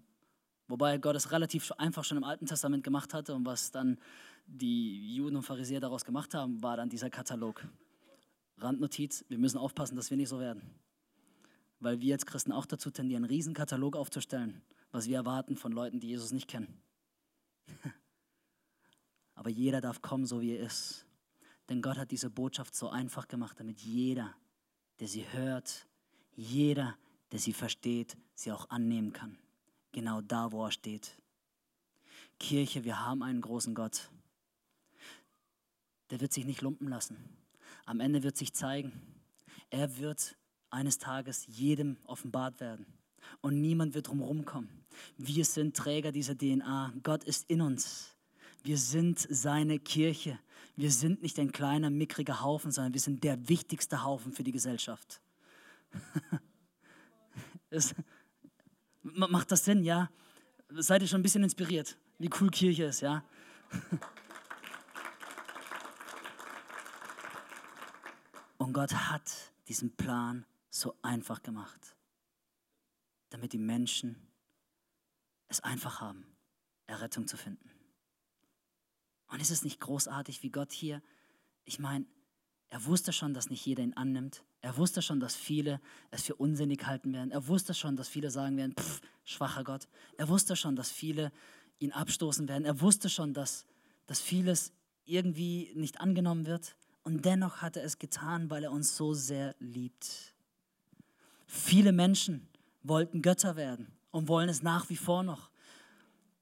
wobei 0.68 0.98
Gott 0.98 1.16
es 1.16 1.32
relativ 1.32 1.72
einfach 1.72 2.04
schon 2.04 2.16
im 2.16 2.24
Alten 2.24 2.46
Testament 2.46 2.84
gemacht 2.84 3.12
hatte 3.12 3.34
und 3.34 3.44
was 3.44 3.72
dann 3.72 3.98
die 4.46 5.14
Juden 5.14 5.36
und 5.36 5.42
Pharisäer 5.42 5.80
daraus 5.80 6.04
gemacht 6.04 6.34
haben, 6.34 6.62
war 6.62 6.76
dann 6.76 6.88
dieser 6.88 7.10
Katalog. 7.10 7.66
Randnotiz, 8.58 9.24
wir 9.28 9.38
müssen 9.38 9.58
aufpassen, 9.58 9.96
dass 9.96 10.10
wir 10.10 10.16
nicht 10.16 10.28
so 10.28 10.38
werden. 10.38 10.62
Weil 11.80 12.00
wir 12.00 12.14
als 12.14 12.26
Christen 12.26 12.52
auch 12.52 12.66
dazu 12.66 12.90
tendieren, 12.90 13.24
einen 13.24 13.32
riesen 13.32 13.54
Katalog 13.54 13.96
aufzustellen 13.96 14.62
was 14.90 15.08
wir 15.08 15.16
erwarten 15.16 15.56
von 15.56 15.72
Leuten, 15.72 16.00
die 16.00 16.08
Jesus 16.08 16.32
nicht 16.32 16.48
kennen. 16.48 16.82
Aber 19.34 19.50
jeder 19.50 19.80
darf 19.80 20.02
kommen, 20.02 20.26
so 20.26 20.40
wie 20.40 20.56
er 20.56 20.66
ist. 20.66 21.06
Denn 21.68 21.82
Gott 21.82 21.96
hat 21.96 22.10
diese 22.10 22.30
Botschaft 22.30 22.74
so 22.74 22.90
einfach 22.90 23.28
gemacht, 23.28 23.58
damit 23.60 23.80
jeder, 23.80 24.34
der 24.98 25.08
sie 25.08 25.24
hört, 25.32 25.86
jeder, 26.34 26.96
der 27.30 27.38
sie 27.38 27.52
versteht, 27.52 28.16
sie 28.34 28.52
auch 28.52 28.68
annehmen 28.70 29.12
kann. 29.12 29.38
Genau 29.92 30.20
da, 30.20 30.52
wo 30.52 30.64
er 30.64 30.72
steht. 30.72 31.16
Kirche, 32.38 32.84
wir 32.84 33.04
haben 33.04 33.22
einen 33.22 33.40
großen 33.40 33.74
Gott. 33.74 34.10
Der 36.10 36.20
wird 36.20 36.32
sich 36.32 36.44
nicht 36.44 36.60
lumpen 36.60 36.88
lassen. 36.88 37.16
Am 37.84 38.00
Ende 38.00 38.22
wird 38.22 38.36
sich 38.36 38.52
zeigen, 38.52 38.92
er 39.70 39.98
wird 39.98 40.36
eines 40.70 40.98
Tages 40.98 41.46
jedem 41.46 41.96
offenbart 42.04 42.60
werden 42.60 42.86
und 43.40 43.60
niemand 43.60 43.94
wird 43.94 44.08
drumherum 44.08 44.44
kommen. 44.44 44.79
Wir 45.16 45.44
sind 45.44 45.76
Träger 45.76 46.12
dieser 46.12 46.36
DNA. 46.36 46.92
Gott 47.02 47.24
ist 47.24 47.48
in 47.50 47.60
uns. 47.60 48.14
Wir 48.62 48.78
sind 48.78 49.18
seine 49.18 49.78
Kirche. 49.78 50.38
Wir 50.76 50.90
sind 50.90 51.22
nicht 51.22 51.38
ein 51.38 51.52
kleiner, 51.52 51.90
mickriger 51.90 52.42
Haufen, 52.42 52.70
sondern 52.70 52.94
wir 52.94 53.00
sind 53.00 53.22
der 53.24 53.48
wichtigste 53.48 54.04
Haufen 54.04 54.32
für 54.32 54.44
die 54.44 54.52
Gesellschaft. 54.52 55.20
Ist, 57.70 57.94
macht 59.02 59.52
das 59.52 59.64
Sinn, 59.64 59.84
ja? 59.84 60.10
Seid 60.70 61.02
ihr 61.02 61.08
schon 61.08 61.20
ein 61.20 61.22
bisschen 61.22 61.42
inspiriert, 61.44 61.96
wie 62.18 62.30
cool 62.40 62.50
Kirche 62.50 62.84
ist, 62.84 63.00
ja? 63.00 63.24
Und 68.58 68.72
Gott 68.72 68.94
hat 68.94 69.52
diesen 69.68 69.96
Plan 69.96 70.44
so 70.68 70.96
einfach 71.02 71.42
gemacht, 71.42 71.96
damit 73.30 73.52
die 73.52 73.58
Menschen 73.58 74.29
es 75.50 75.60
einfach 75.60 76.00
haben, 76.00 76.24
Errettung 76.86 77.26
zu 77.26 77.36
finden. 77.36 77.70
Und 79.26 79.40
ist 79.40 79.50
es 79.50 79.64
nicht 79.64 79.80
großartig, 79.80 80.42
wie 80.42 80.50
Gott 80.50 80.72
hier, 80.72 81.02
ich 81.64 81.78
meine, 81.78 82.06
er 82.68 82.84
wusste 82.86 83.12
schon, 83.12 83.34
dass 83.34 83.50
nicht 83.50 83.66
jeder 83.66 83.82
ihn 83.82 83.94
annimmt. 83.94 84.44
Er 84.60 84.76
wusste 84.76 85.02
schon, 85.02 85.18
dass 85.18 85.34
viele 85.34 85.80
es 86.10 86.22
für 86.22 86.36
unsinnig 86.36 86.86
halten 86.86 87.12
werden. 87.12 87.32
Er 87.32 87.48
wusste 87.48 87.74
schon, 87.74 87.96
dass 87.96 88.08
viele 88.08 88.30
sagen 88.30 88.56
werden, 88.56 88.74
pff, 88.76 89.00
schwacher 89.24 89.64
Gott. 89.64 89.88
Er 90.16 90.28
wusste 90.28 90.54
schon, 90.54 90.76
dass 90.76 90.90
viele 90.90 91.32
ihn 91.80 91.92
abstoßen 91.92 92.48
werden. 92.48 92.64
Er 92.64 92.80
wusste 92.80 93.08
schon, 93.08 93.34
dass, 93.34 93.66
dass 94.06 94.20
vieles 94.20 94.72
irgendwie 95.04 95.72
nicht 95.74 96.00
angenommen 96.00 96.46
wird. 96.46 96.76
Und 97.02 97.24
dennoch 97.24 97.60
hat 97.60 97.76
er 97.76 97.82
es 97.82 97.98
getan, 97.98 98.50
weil 98.50 98.62
er 98.62 98.70
uns 98.70 98.96
so 98.96 99.14
sehr 99.14 99.56
liebt. 99.58 100.34
Viele 101.46 101.90
Menschen 101.90 102.48
wollten 102.82 103.20
Götter 103.20 103.56
werden 103.56 103.99
und 104.10 104.28
wollen 104.28 104.48
es 104.48 104.62
nach 104.62 104.88
wie 104.90 104.96
vor 104.96 105.22
noch. 105.22 105.50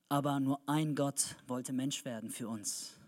Aber 0.09 0.41
nur 0.41 0.61
ein 0.67 0.95
Gott 0.95 1.37
wollte 1.47 1.73
Mensch 1.73 2.05
werden 2.05 2.31
für 2.31 2.49
uns. 2.49 2.99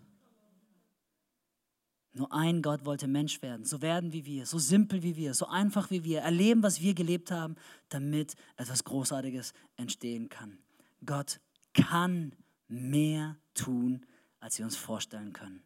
Nur 2.13 2.31
ein 2.33 2.61
Gott 2.61 2.85
wollte 2.85 3.07
Mensch 3.07 3.41
werden, 3.41 3.65
so 3.65 3.81
werden 3.81 4.11
wie 4.11 4.25
wir, 4.25 4.45
so 4.45 4.59
simpel 4.59 5.01
wie 5.01 5.15
wir, 5.15 5.33
so 5.33 5.47
einfach 5.47 5.91
wie 5.91 6.03
wir, 6.03 6.19
erleben, 6.19 6.61
was 6.61 6.81
wir 6.81 6.93
gelebt 6.93 7.31
haben, 7.31 7.55
damit 7.87 8.35
etwas 8.57 8.83
Großartiges 8.83 9.53
entstehen 9.77 10.27
kann. 10.27 10.57
Gott 11.05 11.39
kann 11.73 12.35
mehr 12.67 13.37
tun, 13.53 14.05
als 14.41 14.57
wir 14.57 14.65
uns 14.65 14.75
vorstellen 14.75 15.31
können. 15.31 15.63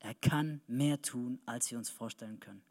Er 0.00 0.14
kann 0.14 0.62
mehr 0.66 1.00
tun, 1.00 1.40
als 1.46 1.70
wir 1.70 1.78
uns 1.78 1.90
vorstellen 1.90 2.40
können. 2.40 2.62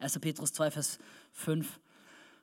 1. 0.00 0.18
Petrus 0.18 0.52
2, 0.52 0.70
Vers 0.70 0.98
5 1.32 1.78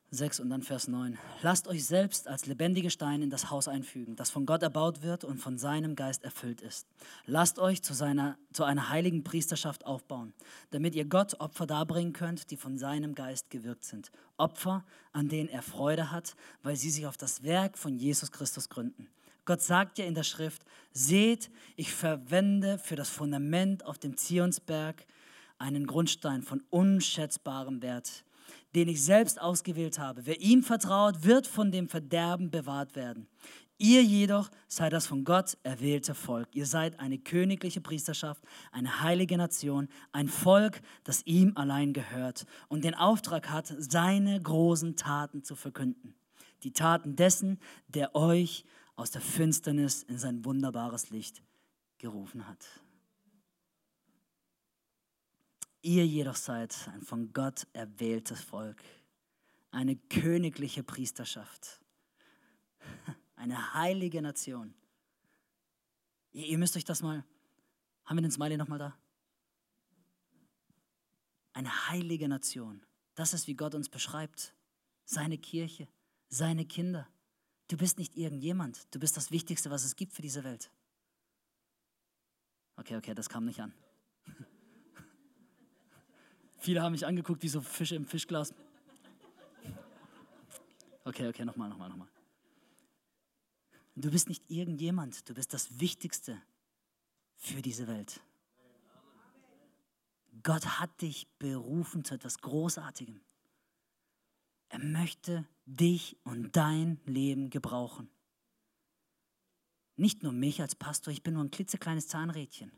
6 0.10 0.40
und 0.40 0.50
dann 0.50 0.62
Vers 0.64 0.88
9. 0.88 1.18
Lasst 1.42 1.68
euch 1.68 1.86
selbst 1.86 2.30
als 2.30 2.46
lebendige 2.46 2.90
Steine 2.90 3.26
in 3.26 3.30
das 3.30 3.50
Haus 3.52 3.68
einfügen, 3.68 4.16
das 4.16 4.30
von 4.30 4.46
Gott 4.46 4.64
erbaut 4.64 5.02
wird 5.02 5.26
und 5.26 5.38
von 5.38 5.58
seinem 5.58 5.96
Geist 5.96 6.24
erfüllt 6.24 6.62
ist. 6.62 6.88
Lasst 7.26 7.60
euch 7.60 7.84
zu, 7.84 7.94
seiner, 7.94 8.38
zu 8.54 8.64
einer 8.64 8.90
heiligen 8.90 9.26
Priesterschaft 9.26 9.86
aufbauen, 9.86 10.34
damit 10.72 10.96
ihr 10.96 11.04
Gott 11.04 11.42
Opfer 11.42 11.68
darbringen 11.68 12.14
könnt, 12.14 12.52
die 12.52 12.58
von 12.58 12.78
seinem 12.78 13.16
Geist 13.16 13.50
gewirkt 13.50 13.84
sind. 13.84 14.12
Opfer, 14.38 14.86
an 15.12 15.28
denen 15.28 15.50
er 15.50 15.62
Freude 15.62 16.10
hat, 16.10 16.36
weil 16.64 16.78
sie 16.78 16.90
sich 16.90 17.06
auf 17.06 17.18
das 17.18 17.44
Werk 17.44 17.78
von 17.78 17.98
Jesus 17.98 18.32
Christus 18.32 18.70
gründen. 18.70 19.10
Gott 19.44 19.62
sagt 19.62 19.98
ja 19.98 20.06
in 20.06 20.16
der 20.16 20.24
Schrift, 20.24 20.64
seht, 20.94 21.50
ich 21.76 21.94
verwende 21.94 22.78
für 22.78 22.96
das 22.96 23.10
Fundament 23.10 23.86
auf 23.86 23.98
dem 23.98 24.16
Zionsberg 24.16 25.06
einen 25.58 25.86
Grundstein 25.86 26.44
von 26.44 26.64
unschätzbarem 26.70 27.82
Wert 27.82 28.24
den 28.76 28.88
ich 28.88 29.04
selbst 29.04 29.42
ausgewählt 29.42 30.00
habe. 30.00 30.26
Wer 30.26 30.42
ihm 30.42 30.64
vertraut, 30.64 31.24
wird 31.24 31.48
von 31.48 31.72
dem 31.72 31.88
Verderben 31.88 32.52
bewahrt 32.52 32.96
werden. 32.96 33.28
Ihr 33.80 34.04
jedoch 34.04 34.50
seid 34.68 34.94
das 34.94 35.06
von 35.06 35.24
Gott 35.24 35.56
erwählte 35.62 36.16
Volk. 36.16 36.48
Ihr 36.56 36.66
seid 36.66 37.00
eine 37.00 37.20
königliche 37.20 37.80
Priesterschaft, 37.80 38.42
eine 38.72 39.02
heilige 39.02 39.38
Nation, 39.38 39.88
ein 40.12 40.28
Volk, 40.28 40.82
das 41.04 41.22
ihm 41.26 41.52
allein 41.56 41.94
gehört 41.94 42.48
und 42.70 42.84
den 42.84 42.96
Auftrag 42.96 43.52
hat, 43.52 43.72
seine 43.78 44.42
großen 44.42 44.96
Taten 44.96 45.44
zu 45.44 45.56
verkünden. 45.56 46.16
Die 46.64 46.74
Taten 46.74 47.16
dessen, 47.16 47.60
der 47.88 48.16
euch 48.16 48.66
aus 48.96 49.12
der 49.12 49.22
Finsternis 49.22 50.02
in 50.02 50.18
sein 50.18 50.44
wunderbares 50.44 51.12
Licht 51.12 51.44
gerufen 52.00 52.48
hat. 52.48 52.66
Ihr 55.82 56.06
jedoch 56.06 56.36
seid 56.36 56.76
ein 56.90 57.02
von 57.02 57.32
Gott 57.34 57.68
erwähltes 57.74 58.42
Volk, 58.42 58.82
eine 59.72 59.96
königliche 59.96 60.84
Priesterschaft, 60.84 61.80
eine 63.36 63.74
heilige 63.74 64.22
Nation. 64.22 64.74
Ihr, 66.32 66.58
müsst 66.58 66.76
euch 66.76 66.86
das 66.86 67.02
mal, 67.02 67.24
haben 68.06 68.18
wir 68.18 68.22
den 68.22 68.32
Smiley 68.32 68.58
nochmal 68.58 68.80
da? 68.80 68.98
Eine 71.54 71.90
heilige 71.90 72.28
Nation. 72.28 72.86
Das 73.16 73.34
ist, 73.34 73.48
wie 73.48 73.56
Gott 73.56 73.74
uns 73.74 73.90
beschreibt. 73.90 74.54
Seine 75.06 75.38
Kirche, 75.38 75.88
seine 76.30 76.66
Kinder. 76.66 77.08
Du 77.68 77.78
bist 77.78 77.98
nicht 77.98 78.16
irgendjemand. 78.16 78.94
Du 78.94 79.00
bist 79.00 79.18
das 79.18 79.32
Wichtigste, 79.32 79.72
was 79.72 79.84
es 79.84 79.96
gibt 79.96 80.14
für 80.14 80.22
diese 80.22 80.44
Welt. 80.44 80.72
Okay, 82.76 82.96
okay, 82.96 83.16
das 83.16 83.30
kam 83.30 83.46
nicht 83.46 83.60
an. 83.60 83.74
Viele 86.68 86.82
haben 86.82 86.92
mich 86.92 87.06
angeguckt 87.06 87.44
wie 87.44 87.48
so 87.48 87.62
Fische 87.62 87.96
im 87.96 88.06
Fischglas. 88.06 88.54
Okay, 91.06 91.30
okay, 91.30 91.46
nochmal, 91.46 91.70
nochmal, 91.70 91.88
nochmal. 91.88 92.10
Du 93.96 94.12
bist 94.12 94.28
nicht 94.28 94.44
irgendjemand, 94.52 95.30
du 95.30 95.34
bist 95.34 95.54
das 95.54 95.80
Wichtigste 95.80 96.42
für 97.38 97.62
diese 97.62 97.88
Welt. 97.88 98.20
Gott 100.44 100.82
hat 100.82 101.02
dich 101.02 101.30
berufen 101.40 102.04
zu 102.04 102.16
etwas 102.16 102.40
Großartigem. 102.40 103.22
Er 104.68 104.80
möchte 104.80 105.48
dich 105.66 106.18
und 106.26 106.54
dein 106.58 107.00
Leben 107.06 107.50
gebrauchen. 107.50 108.10
Nicht 109.96 110.22
nur 110.22 110.34
mich 110.34 110.60
als 110.60 110.76
Pastor, 110.76 111.14
ich 111.14 111.24
bin 111.24 111.36
nur 111.36 111.46
ein 111.46 111.50
klitzekleines 111.52 112.10
Zahnrädchen. 112.10 112.74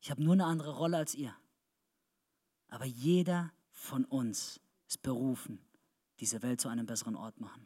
Ich 0.00 0.12
habe 0.12 0.22
nur 0.22 0.34
eine 0.34 0.44
andere 0.44 0.76
Rolle 0.76 0.98
als 0.98 1.16
ihr. 1.16 1.34
Aber 2.74 2.86
jeder 2.86 3.52
von 3.70 4.04
uns 4.04 4.60
ist 4.88 5.00
berufen, 5.00 5.60
diese 6.18 6.42
Welt 6.42 6.60
zu 6.60 6.68
einem 6.68 6.86
besseren 6.86 7.14
Ort 7.14 7.40
machen. 7.40 7.64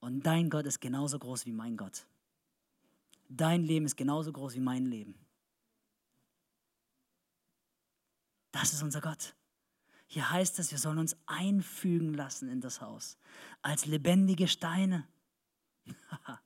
Und 0.00 0.26
dein 0.26 0.50
Gott 0.50 0.66
ist 0.66 0.80
genauso 0.80 1.16
groß 1.16 1.46
wie 1.46 1.52
mein 1.52 1.76
Gott. 1.76 2.08
Dein 3.28 3.62
Leben 3.62 3.86
ist 3.86 3.96
genauso 3.96 4.32
groß 4.32 4.56
wie 4.56 4.60
mein 4.60 4.86
Leben. 4.86 5.14
Das 8.50 8.72
ist 8.72 8.82
unser 8.82 9.00
Gott. 9.00 9.36
Hier 10.08 10.28
heißt 10.28 10.58
es, 10.58 10.72
wir 10.72 10.78
sollen 10.78 10.98
uns 10.98 11.16
einfügen 11.26 12.12
lassen 12.12 12.48
in 12.48 12.60
das 12.60 12.80
Haus 12.80 13.16
als 13.62 13.86
lebendige 13.86 14.48
Steine. 14.48 15.06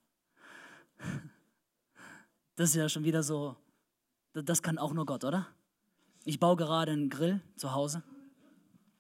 das 2.57 2.69
ist 2.69 2.77
ja 2.77 2.91
schon 2.91 3.05
wieder 3.05 3.23
so, 3.23 3.57
das 4.35 4.61
kann 4.61 4.77
auch 4.77 4.93
nur 4.93 5.07
Gott, 5.07 5.25
oder? 5.25 5.49
Ich 6.25 6.41
baue 6.41 6.57
gerade 6.57 6.93
einen 6.93 7.11
Grill 7.11 7.41
zu 7.57 7.73
Hause. 7.75 8.03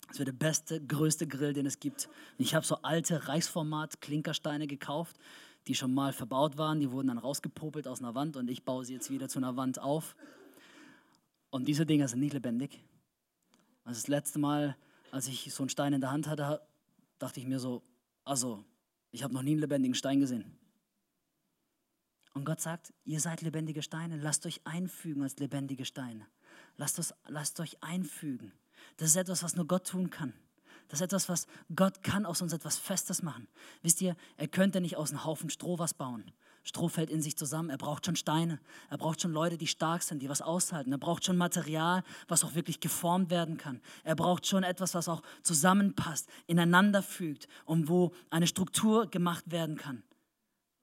Das 0.09 0.19
wird 0.19 0.29
der 0.29 0.35
beste, 0.35 0.85
größte 0.85 1.27
Grill, 1.27 1.55
den 1.55 1.67
es 1.67 1.81
gibt. 1.81 2.09
Ich 2.39 2.55
habe 2.55 2.67
so 2.67 2.77
alte 2.83 3.27
Reichsformat-Klinkersteine 3.27 4.67
gekauft, 4.67 5.17
die 5.67 5.75
schon 5.75 5.95
mal 5.95 6.13
verbaut 6.13 6.59
waren. 6.59 6.81
Die 6.81 6.93
wurden 6.93 7.09
dann 7.09 7.19
rausgepopelt 7.19 7.89
aus 7.89 8.01
einer 8.01 8.15
Wand 8.15 8.37
und 8.37 8.49
ich 8.49 8.65
baue 8.65 8.85
sie 8.85 8.93
jetzt 8.93 9.11
wieder 9.11 9.29
zu 9.29 9.39
einer 9.39 9.57
Wand 9.57 9.81
auf. 9.81 10.15
Und 11.51 11.67
diese 11.67 11.87
Dinger 11.87 12.09
sind 12.09 12.21
nicht 12.21 12.35
lebendig. 12.35 12.85
Also 13.85 14.01
das 14.01 14.09
letzte 14.09 14.39
Mal, 14.39 14.77
als 15.11 15.27
ich 15.27 15.53
so 15.53 15.63
einen 15.63 15.71
Stein 15.71 15.95
in 15.95 16.01
der 16.01 16.11
Hand 16.11 16.29
hatte, 16.29 16.61
dachte 17.19 17.41
ich 17.41 17.47
mir 17.47 17.59
so, 17.59 17.83
also, 18.25 18.65
ich 19.11 19.23
habe 19.23 19.33
noch 19.33 19.43
nie 19.43 19.53
einen 19.53 19.61
lebendigen 19.61 19.95
Stein 19.95 20.21
gesehen. 20.21 20.59
Und 22.35 22.45
Gott 22.45 22.61
sagt, 22.61 22.93
ihr 23.05 23.21
seid 23.21 23.43
lebendige 23.43 23.83
Steine, 23.83 24.17
lasst 24.17 24.45
euch 24.45 24.61
einfügen 24.65 25.23
als 25.23 25.39
lebendige 25.39 25.85
Steine. 25.85 26.27
Lasst, 26.77 26.99
das, 26.99 27.15
lasst 27.29 27.61
euch 27.61 27.83
einfügen. 27.83 28.53
Das 28.97 29.09
ist 29.09 29.17
etwas, 29.17 29.43
was 29.43 29.57
nur 29.57 29.67
Gott 29.67 29.87
tun 29.87 30.11
kann. 30.11 30.35
Das 30.89 31.01
ist 31.01 31.05
etwas, 31.05 31.29
was 31.29 31.47
Gott 31.75 32.03
kann 32.03 32.27
aus 32.27 32.43
uns 32.43 32.53
etwas 32.53 32.79
Festes 32.79 33.23
machen. 33.23 33.49
Wisst 33.83 34.01
ihr, 34.01 34.17
er 34.37 34.49
könnte 34.49 34.81
nicht 34.81 34.97
aus 34.97 35.11
einem 35.11 35.25
Haufen 35.25 35.51
Stroh 35.51 35.79
was 35.79 35.95
bauen. 35.95 36.31
Stroh 36.63 36.89
fällt 36.89 37.11
in 37.11 37.21
sich 37.21 37.37
zusammen. 37.37 37.69
Er 37.69 37.77
braucht 37.77 38.07
schon 38.07 38.17
Steine. 38.17 38.59
Er 38.89 38.97
braucht 38.97 39.21
schon 39.21 39.33
Leute, 39.33 39.59
die 39.59 39.67
stark 39.67 40.03
sind, 40.03 40.21
die 40.21 40.29
was 40.29 40.41
aushalten. 40.41 40.93
Er 40.93 40.99
braucht 40.99 41.25
schon 41.25 41.37
Material, 41.37 42.03
was 42.27 42.43
auch 42.43 42.55
wirklich 42.55 42.81
geformt 42.81 43.31
werden 43.31 43.59
kann. 43.59 43.83
Er 44.03 44.17
braucht 44.17 44.47
schon 44.47 44.63
etwas, 44.63 44.95
was 44.95 45.09
auch 45.09 45.23
zusammenpasst, 45.43 46.29
ineinander 46.47 47.03
fügt 47.03 47.49
und 47.67 47.89
wo 47.89 48.13
eine 48.31 48.47
Struktur 48.47 49.11
gemacht 49.11 49.51
werden 49.51 49.77
kann 49.77 50.03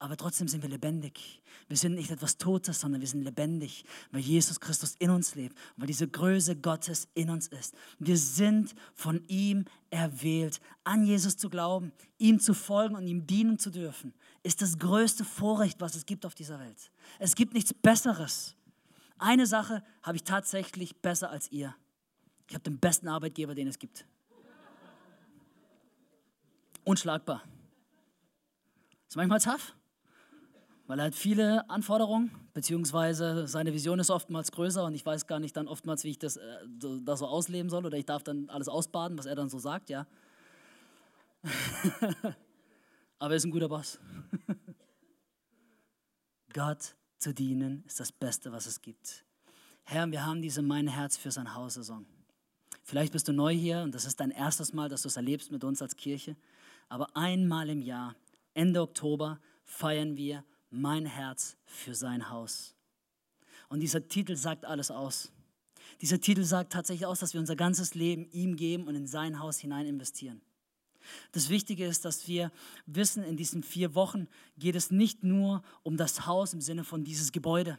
aber 0.02 0.18
trotzdem 0.18 0.48
sind 0.48 0.64
wir 0.64 0.70
lebendig. 0.70 1.44
Wir 1.68 1.78
sind 1.78 1.94
nicht 1.94 2.10
etwas 2.10 2.38
Totes, 2.38 2.80
sondern 2.80 3.02
wir 3.02 3.08
sind 3.08 3.22
lebendig, 3.22 3.86
weil 4.12 4.22
Jesus 4.22 4.60
Christus 4.60 4.96
in 4.98 5.12
uns 5.12 5.36
lebt 5.36 5.56
weil 5.78 5.86
diese 5.86 6.08
Größe 6.08 6.56
Gottes 6.56 7.08
in 7.14 7.30
uns 7.30 7.48
ist. 7.48 7.76
Wir 8.00 8.18
sind 8.18 8.74
von 8.96 9.24
ihm 9.28 9.66
erwählt. 9.92 10.60
An 10.84 11.06
Jesus 11.06 11.38
zu 11.38 11.52
glauben, 11.52 11.92
ihm 12.18 12.40
zu 12.40 12.56
folgen 12.56 12.96
und 12.96 13.06
ihm 13.06 13.28
dienen 13.28 13.60
zu 13.60 13.70
dürfen, 13.70 14.14
ist 14.42 14.64
das 14.64 14.80
größte 14.80 15.24
Vorrecht, 15.24 15.80
was 15.82 15.94
es 15.94 16.08
gibt 16.08 16.26
auf 16.26 16.34
dieser 16.34 16.60
Welt. 16.60 16.92
Es 17.20 17.36
gibt 17.36 17.54
nichts 17.54 17.72
Besseres. 17.72 18.56
Eine 19.20 19.46
Sache 19.46 19.84
habe 20.02 20.18
ich 20.18 20.24
tatsächlich 20.24 21.00
besser 21.00 21.30
als 21.30 21.52
ihr. 21.52 21.76
Ich 22.48 22.56
habe 22.56 22.64
den 22.64 22.80
besten 22.80 23.08
Arbeitgeber, 23.08 23.54
den 23.54 23.68
es 23.68 23.78
gibt. 23.78 24.06
unschlagbar. 26.84 27.44
Ist 29.08 29.16
manchmal 29.16 29.40
tough, 29.40 29.76
weil 30.92 31.00
er 31.00 31.06
hat 31.06 31.16
viele 31.16 31.70
Anforderungen, 31.70 32.32
beziehungsweise 32.54 33.48
seine 33.48 33.74
Vision 33.74 34.00
ist 34.00 34.10
oftmals 34.10 34.52
größer 34.52 34.84
und 34.84 34.94
ich 34.94 35.06
weiß 35.06 35.26
gar 35.26 35.40
nicht 35.40 35.56
dann 35.56 35.70
oftmals, 35.70 36.04
wie 36.04 36.10
ich 36.10 36.20
das, 36.20 36.36
äh, 36.36 36.58
das 37.06 37.20
so 37.20 37.28
ausleben 37.28 37.70
soll 37.70 37.86
oder 37.86 37.98
ich 37.98 38.06
darf 38.06 38.24
dann 38.24 38.50
alles 38.50 38.68
ausbaden, 38.68 39.18
was 39.18 39.26
er 39.26 39.36
dann 39.36 39.48
so 39.48 39.58
sagt, 39.58 39.90
ja. 39.90 40.06
Aber 43.20 43.34
er 43.34 43.38
ist 43.38 43.46
ein 43.46 43.52
guter 43.52 43.70
Boss. 43.70 44.00
Gott 46.54 46.98
zu 47.20 47.34
dienen 47.34 47.86
ist 47.88 48.02
das 48.02 48.12
Beste, 48.12 48.52
was 48.52 48.66
es 48.66 48.82
gibt. 48.82 49.24
Herr, 49.84 50.12
wir 50.12 50.26
haben 50.26 50.42
diese 50.42 50.62
Mein 50.62 50.90
Herz 50.90 51.16
für 51.16 51.32
sein 51.32 51.56
Haus-Saison. 51.56 52.06
Vielleicht 52.84 53.14
bist 53.14 53.30
du 53.30 53.32
neu 53.32 53.54
hier 53.54 53.84
und 53.84 53.96
das 53.96 54.04
ist 54.04 54.20
dein 54.20 54.32
erstes 54.32 54.74
Mal, 54.74 54.90
dass 54.90 55.04
du 55.04 55.08
es 55.08 55.16
erlebst 55.16 55.54
mit 55.54 55.64
uns 55.64 55.82
als 55.82 55.96
Kirche. 55.96 56.36
Aber 56.90 57.16
einmal 57.16 57.70
im 57.70 57.82
Jahr, 57.82 58.14
Ende 58.54 58.82
Oktober, 58.82 59.40
feiern 59.64 60.18
wir 60.18 60.44
Mein 60.72 61.06
Herz 61.06 61.58
für 61.66 61.94
sein 61.94 62.30
Haus. 62.30 62.76
Und 63.70 63.82
dieser 63.82 64.08
Titel 64.08 64.36
sagt 64.36 64.66
alles 64.66 64.90
aus. 64.90 65.32
Dieser 66.02 66.20
Titel 66.20 66.44
sagt 66.44 66.74
tatsächlich 66.74 67.06
aus, 67.06 67.20
dass 67.20 67.34
wir 67.34 67.40
unser 67.40 67.56
ganzes 67.56 67.94
Leben 67.94 68.26
ihm 68.32 68.56
geben 68.56 68.88
und 68.88 68.96
in 68.96 69.06
sein 69.06 69.40
Haus 69.40 69.60
hinein 69.60 69.86
investieren. 69.86 70.42
Das 71.34 71.50
Wichtige 71.50 71.86
ist, 71.86 72.06
dass 72.06 72.28
wir 72.28 72.52
wissen, 72.86 73.24
in 73.24 73.36
diesen 73.36 73.64
vier 73.64 73.96
Wochen 73.96 74.28
geht 74.58 74.76
es 74.76 74.92
nicht 74.92 75.24
nur 75.24 75.62
um 75.84 75.98
das 75.98 76.26
Haus 76.26 76.54
im 76.54 76.62
Sinne 76.62 76.84
von 76.84 77.04
dieses 77.04 77.32
Gebäude. 77.32 77.78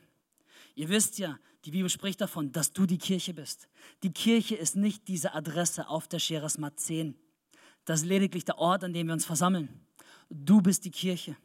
Ihr 0.74 0.88
wisst 0.88 1.18
ja, 1.18 1.38
die 1.64 1.70
Bibel 1.70 1.88
spricht 1.88 2.20
davon, 2.20 2.53
dass 2.53 2.72
du 2.72 2.86
die 2.86 2.99
Kirche 2.99 3.32
bist. 3.32 3.68
Die 4.03 4.12
Kirche 4.12 4.57
ist 4.57 4.76
nicht 4.76 5.09
diese 5.09 5.34
Adresse 5.34 5.88
auf 5.88 6.09
der 6.09 6.18
Scheresmat 6.18 6.78
10. 6.78 7.14
Das 7.84 8.01
ist 8.01 8.07
lediglich 8.07 8.45
der 8.45 8.59
Ort, 8.59 8.84
an 8.84 8.93
dem 8.93 9.07
wir 9.07 9.14
uns 9.14 9.24
versammeln. 9.24 9.68
Du 10.28 10.61
bist 10.61 10.84
die 10.84 10.90
Kirche. 10.90 11.36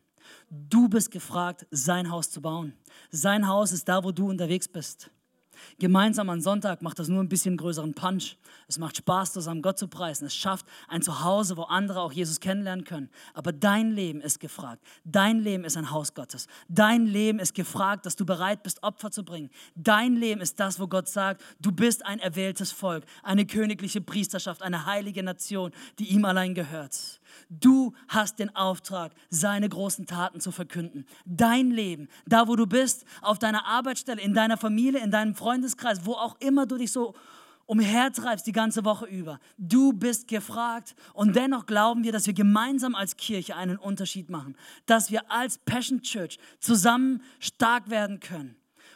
Du 0.49 0.87
bist 0.87 1.11
gefragt, 1.11 1.65
sein 1.71 2.09
Haus 2.09 2.29
zu 2.29 2.41
bauen. 2.41 2.73
Sein 3.11 3.47
Haus 3.47 3.71
ist 3.71 3.87
da, 3.87 4.03
wo 4.03 4.11
du 4.11 4.29
unterwegs 4.29 4.67
bist. 4.67 5.09
Gemeinsam 5.79 6.29
am 6.29 6.41
Sonntag 6.41 6.81
macht 6.81 6.99
das 6.99 7.07
nur 7.07 7.21
ein 7.21 7.29
bisschen 7.29 7.57
größeren 7.57 7.93
Punch. 7.93 8.37
Es 8.67 8.77
macht 8.77 8.97
Spaß, 8.97 9.33
zusammen 9.33 9.61
Gott 9.61 9.77
zu 9.77 9.87
preisen. 9.87 10.25
Es 10.25 10.35
schafft 10.35 10.65
ein 10.87 11.01
Zuhause, 11.01 11.57
wo 11.57 11.63
andere 11.63 12.01
auch 12.01 12.11
Jesus 12.11 12.39
kennenlernen 12.39 12.85
können. 12.85 13.09
Aber 13.33 13.51
dein 13.51 13.91
Leben 13.91 14.21
ist 14.21 14.39
gefragt. 14.39 14.83
Dein 15.03 15.39
Leben 15.39 15.63
ist 15.63 15.77
ein 15.77 15.91
Haus 15.91 16.13
Gottes. 16.13 16.47
Dein 16.67 17.05
Leben 17.05 17.39
ist 17.39 17.53
gefragt, 17.53 18.05
dass 18.05 18.15
du 18.15 18.25
bereit 18.25 18.63
bist, 18.63 18.83
Opfer 18.83 19.11
zu 19.11 19.23
bringen. 19.23 19.49
Dein 19.75 20.15
Leben 20.15 20.41
ist 20.41 20.59
das, 20.59 20.79
wo 20.79 20.87
Gott 20.87 21.07
sagt, 21.07 21.43
du 21.59 21.71
bist 21.71 22.05
ein 22.05 22.19
erwähltes 22.19 22.71
Volk, 22.71 23.05
eine 23.23 23.45
königliche 23.45 24.01
Priesterschaft, 24.01 24.61
eine 24.61 24.85
heilige 24.85 25.23
Nation, 25.23 25.71
die 25.99 26.05
ihm 26.05 26.25
allein 26.25 26.53
gehört. 26.53 27.19
Du 27.49 27.93
hast 28.07 28.39
den 28.39 28.55
Auftrag, 28.55 29.13
seine 29.29 29.69
großen 29.69 30.05
Taten 30.05 30.39
zu 30.39 30.51
verkünden. 30.51 31.05
Dein 31.25 31.71
Leben, 31.71 32.07
da 32.25 32.47
wo 32.47 32.55
du 32.55 32.67
bist, 32.67 33.05
auf 33.21 33.39
deiner 33.39 33.65
Arbeitsstelle, 33.65 34.21
in 34.21 34.33
deiner 34.33 34.57
Familie, 34.57 35.01
in 35.01 35.11
deinem 35.11 35.35
Freundeskreis, 35.35 36.05
wo 36.05 36.13
auch 36.13 36.35
immer 36.39 36.65
du 36.65 36.77
dich 36.77 36.91
so 36.91 37.15
umhertreibst 37.67 38.47
die 38.47 38.53
ganze 38.53 38.83
Woche 38.85 39.05
über. 39.05 39.39
Du 39.57 39.93
bist 39.93 40.27
gefragt 40.27 40.95
und 41.13 41.35
dennoch 41.35 41.65
glauben 41.65 42.03
wir, 42.03 42.11
dass 42.11 42.25
wir 42.25 42.33
gemeinsam 42.33 42.95
als 42.95 43.17
Kirche 43.17 43.55
einen 43.55 43.77
Unterschied 43.77 44.29
machen, 44.29 44.55
dass 44.85 45.11
wir 45.11 45.29
als 45.31 45.59
Passion 45.59 46.01
Church 46.01 46.39
zusammen 46.59 47.21
stark 47.39 47.89
werden 47.89 48.19
können. 48.19 48.55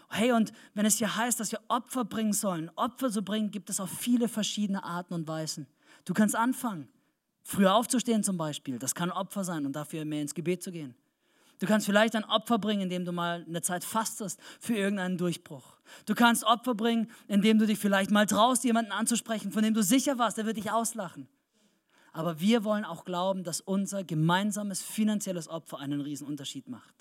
Hey, 0.09 0.31
und 0.31 0.51
wenn 0.73 0.85
es 0.85 0.97
hier 0.97 1.15
heißt, 1.15 1.39
dass 1.39 1.51
wir 1.51 1.61
Opfer 1.67 2.03
bringen 2.03 2.33
sollen, 2.33 2.69
Opfer 2.75 3.09
zu 3.11 3.21
bringen, 3.21 3.51
gibt 3.51 3.69
es 3.69 3.79
auf 3.79 3.89
viele 3.89 4.27
verschiedene 4.27 4.83
Arten 4.83 5.13
und 5.13 5.27
Weisen. 5.27 5.67
Du 6.03 6.13
kannst 6.13 6.35
anfangen 6.35 6.89
Früher 7.43 7.73
aufzustehen 7.75 8.23
zum 8.23 8.37
Beispiel, 8.37 8.79
das 8.79 8.95
kann 8.95 9.11
Opfer 9.11 9.43
sein 9.43 9.65
und 9.65 9.75
dafür 9.75 10.05
mehr 10.05 10.21
ins 10.21 10.35
Gebet 10.35 10.63
zu 10.63 10.71
gehen. 10.71 10.95
Du 11.59 11.67
kannst 11.67 11.85
vielleicht 11.85 12.15
ein 12.15 12.23
Opfer 12.25 12.57
bringen, 12.57 12.81
indem 12.81 13.05
du 13.05 13.11
mal 13.11 13.45
eine 13.47 13.61
Zeit 13.61 13.83
fastest 13.83 14.39
für 14.59 14.75
irgendeinen 14.75 15.19
Durchbruch. 15.19 15.77
Du 16.07 16.15
kannst 16.15 16.43
Opfer 16.43 16.73
bringen, 16.73 17.11
indem 17.27 17.59
du 17.59 17.67
dich 17.67 17.77
vielleicht 17.77 18.09
mal 18.09 18.25
traust, 18.25 18.63
jemanden 18.63 18.91
anzusprechen, 18.91 19.51
von 19.51 19.61
dem 19.61 19.75
du 19.75 19.83
sicher 19.83 20.17
warst, 20.17 20.37
der 20.37 20.47
wird 20.47 20.57
dich 20.57 20.71
auslachen. 20.71 21.27
Aber 22.13 22.39
wir 22.39 22.63
wollen 22.63 22.83
auch 22.83 23.05
glauben, 23.05 23.43
dass 23.43 23.61
unser 23.61 24.03
gemeinsames 24.03 24.81
finanzielles 24.81 25.47
Opfer 25.47 25.77
einen 25.77 26.01
Unterschied 26.01 26.67
macht. 26.67 26.95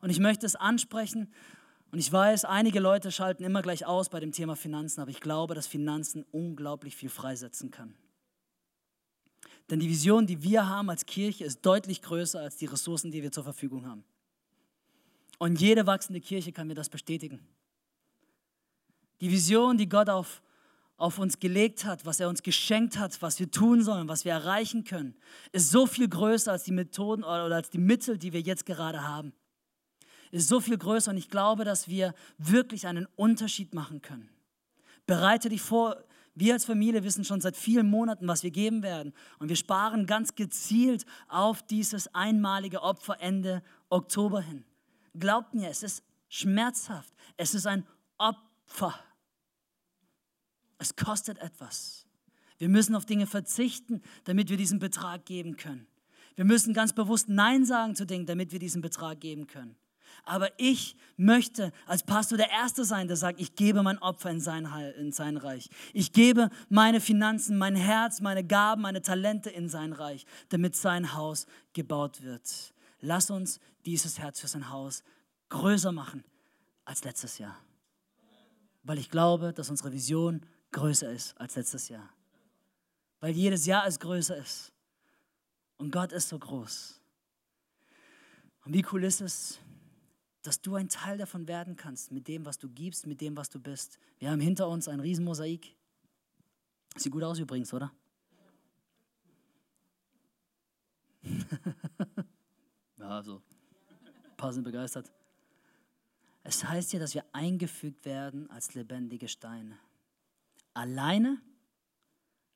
Und 0.00 0.10
ich 0.10 0.18
möchte 0.18 0.46
es 0.46 0.56
ansprechen 0.56 1.32
und 1.92 2.00
ich 2.00 2.10
weiß, 2.10 2.44
einige 2.44 2.80
Leute 2.80 3.12
schalten 3.12 3.44
immer 3.44 3.62
gleich 3.62 3.86
aus 3.86 4.08
bei 4.08 4.18
dem 4.18 4.32
Thema 4.32 4.56
Finanzen, 4.56 5.00
aber 5.00 5.12
ich 5.12 5.20
glaube, 5.20 5.54
dass 5.54 5.68
Finanzen 5.68 6.24
unglaublich 6.32 6.96
viel 6.96 7.08
freisetzen 7.08 7.70
kann. 7.70 7.94
Denn 9.70 9.80
die 9.80 9.88
Vision, 9.88 10.26
die 10.26 10.42
wir 10.42 10.68
haben 10.68 10.90
als 10.90 11.06
Kirche, 11.06 11.44
ist 11.44 11.64
deutlich 11.64 12.02
größer 12.02 12.40
als 12.40 12.56
die 12.56 12.66
Ressourcen, 12.66 13.10
die 13.10 13.22
wir 13.22 13.32
zur 13.32 13.44
Verfügung 13.44 13.86
haben. 13.86 14.04
Und 15.38 15.60
jede 15.60 15.86
wachsende 15.86 16.20
Kirche 16.20 16.52
kann 16.52 16.66
mir 16.66 16.74
das 16.74 16.88
bestätigen. 16.88 17.46
Die 19.20 19.30
Vision, 19.30 19.78
die 19.78 19.88
Gott 19.88 20.10
auf, 20.10 20.42
auf 20.96 21.18
uns 21.18 21.40
gelegt 21.40 21.84
hat, 21.84 22.04
was 22.04 22.20
er 22.20 22.28
uns 22.28 22.42
geschenkt 22.42 22.98
hat, 22.98 23.20
was 23.22 23.40
wir 23.40 23.50
tun 23.50 23.82
sollen, 23.82 24.08
was 24.08 24.24
wir 24.24 24.32
erreichen 24.32 24.84
können, 24.84 25.16
ist 25.52 25.70
so 25.70 25.86
viel 25.86 26.08
größer 26.08 26.52
als 26.52 26.64
die 26.64 26.72
Methoden 26.72 27.24
oder 27.24 27.54
als 27.54 27.70
die 27.70 27.78
Mittel, 27.78 28.18
die 28.18 28.32
wir 28.32 28.40
jetzt 28.40 28.66
gerade 28.66 29.02
haben. 29.02 29.32
Ist 30.30 30.48
so 30.48 30.60
viel 30.60 30.76
größer 30.76 31.10
und 31.10 31.16
ich 31.16 31.30
glaube, 31.30 31.64
dass 31.64 31.88
wir 31.88 32.14
wirklich 32.38 32.86
einen 32.86 33.06
Unterschied 33.16 33.72
machen 33.72 34.02
können. 34.02 34.28
Bereite 35.06 35.48
dich 35.48 35.62
vor, 35.62 36.02
wir 36.34 36.54
als 36.54 36.64
Familie 36.64 37.04
wissen 37.04 37.24
schon 37.24 37.40
seit 37.40 37.56
vielen 37.56 37.88
Monaten, 37.88 38.26
was 38.26 38.42
wir 38.42 38.50
geben 38.50 38.82
werden. 38.82 39.12
Und 39.38 39.48
wir 39.48 39.56
sparen 39.56 40.06
ganz 40.06 40.34
gezielt 40.34 41.06
auf 41.28 41.62
dieses 41.62 42.12
einmalige 42.14 42.82
Opfer 42.82 43.20
Ende 43.20 43.62
Oktober 43.88 44.40
hin. 44.40 44.64
Glaubt 45.14 45.54
mir, 45.54 45.68
es 45.68 45.82
ist 45.84 46.02
schmerzhaft. 46.28 47.14
Es 47.36 47.54
ist 47.54 47.66
ein 47.66 47.86
Opfer. 48.18 48.98
Es 50.78 50.96
kostet 50.96 51.38
etwas. 51.38 52.06
Wir 52.58 52.68
müssen 52.68 52.96
auf 52.96 53.06
Dinge 53.06 53.26
verzichten, 53.26 54.02
damit 54.24 54.50
wir 54.50 54.56
diesen 54.56 54.80
Betrag 54.80 55.24
geben 55.26 55.56
können. 55.56 55.86
Wir 56.34 56.44
müssen 56.44 56.74
ganz 56.74 56.92
bewusst 56.92 57.28
Nein 57.28 57.64
sagen 57.64 57.94
zu 57.94 58.06
Dingen, 58.06 58.26
damit 58.26 58.50
wir 58.50 58.58
diesen 58.58 58.82
Betrag 58.82 59.20
geben 59.20 59.46
können. 59.46 59.76
Aber 60.24 60.48
ich 60.58 60.96
möchte 61.16 61.72
als 61.86 62.02
Pastor 62.02 62.38
der 62.38 62.50
Erste 62.50 62.84
sein, 62.84 63.08
der 63.08 63.16
sagt, 63.16 63.40
ich 63.40 63.54
gebe 63.54 63.82
mein 63.82 63.98
Opfer 63.98 64.30
in 64.30 64.40
sein, 64.40 64.66
in 64.98 65.12
sein 65.12 65.36
Reich. 65.36 65.68
Ich 65.92 66.12
gebe 66.12 66.50
meine 66.68 67.00
Finanzen, 67.00 67.56
mein 67.58 67.76
Herz, 67.76 68.20
meine 68.20 68.44
Gaben, 68.44 68.82
meine 68.82 69.02
Talente 69.02 69.50
in 69.50 69.68
sein 69.68 69.92
Reich, 69.92 70.26
damit 70.48 70.76
sein 70.76 71.14
Haus 71.14 71.46
gebaut 71.72 72.22
wird. 72.22 72.74
Lass 73.00 73.30
uns 73.30 73.60
dieses 73.84 74.18
Herz 74.18 74.40
für 74.40 74.48
sein 74.48 74.70
Haus 74.70 75.02
größer 75.50 75.92
machen 75.92 76.24
als 76.84 77.04
letztes 77.04 77.38
Jahr. 77.38 77.56
Weil 78.82 78.98
ich 78.98 79.10
glaube, 79.10 79.52
dass 79.52 79.70
unsere 79.70 79.92
Vision 79.92 80.44
größer 80.72 81.10
ist 81.10 81.38
als 81.40 81.56
letztes 81.56 81.88
Jahr. 81.88 82.08
Weil 83.20 83.32
jedes 83.32 83.66
Jahr 83.66 83.86
es 83.86 83.98
größer 83.98 84.36
ist. 84.36 84.72
Und 85.76 85.90
Gott 85.90 86.12
ist 86.12 86.28
so 86.28 86.38
groß. 86.38 87.00
Und 88.64 88.72
wie 88.74 88.84
cool 88.92 89.04
ist 89.04 89.20
es, 89.20 89.58
dass 90.44 90.60
du 90.60 90.74
ein 90.74 90.88
Teil 90.90 91.16
davon 91.16 91.48
werden 91.48 91.74
kannst, 91.74 92.12
mit 92.12 92.28
dem, 92.28 92.44
was 92.44 92.58
du 92.58 92.68
gibst, 92.68 93.06
mit 93.06 93.22
dem, 93.22 93.34
was 93.34 93.48
du 93.48 93.58
bist. 93.58 93.98
Wir 94.18 94.30
haben 94.30 94.40
hinter 94.40 94.68
uns 94.68 94.88
ein 94.88 95.00
Riesenmosaik. 95.00 95.74
Sieht 96.96 97.10
gut 97.10 97.22
aus 97.22 97.38
übrigens, 97.38 97.72
oder? 97.72 97.90
ja, 102.98 103.08
also, 103.08 103.42
ein 104.02 104.36
paar 104.36 104.52
sind 104.52 104.64
begeistert. 104.64 105.10
Es 106.42 106.62
heißt 106.62 106.92
ja, 106.92 106.98
dass 106.98 107.14
wir 107.14 107.24
eingefügt 107.32 108.04
werden 108.04 108.50
als 108.50 108.74
lebendige 108.74 109.28
Steine. 109.28 109.78
Alleine, 110.74 111.40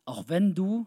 auch 0.05 0.28
wenn 0.28 0.55
du 0.55 0.86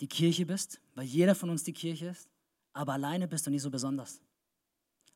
die 0.00 0.08
Kirche 0.08 0.46
bist, 0.46 0.80
weil 0.94 1.06
jeder 1.06 1.34
von 1.34 1.50
uns 1.50 1.64
die 1.64 1.72
Kirche 1.72 2.06
ist, 2.06 2.28
aber 2.72 2.92
alleine 2.92 3.26
bist 3.26 3.48
du 3.48 3.50
nicht 3.50 3.62
so 3.62 3.70
besonders. 3.70 4.22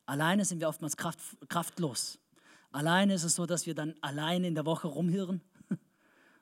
Alleine 0.05 0.45
sind 0.45 0.59
wir 0.59 0.69
oftmals 0.69 0.97
kraft, 0.97 1.19
kraftlos. 1.49 2.19
Alleine 2.71 3.13
ist 3.13 3.23
es 3.23 3.35
so, 3.35 3.45
dass 3.45 3.65
wir 3.65 3.73
dann 3.73 3.95
alleine 4.01 4.47
in 4.47 4.55
der 4.55 4.65
Woche 4.65 4.87
rumhirren. 4.87 5.41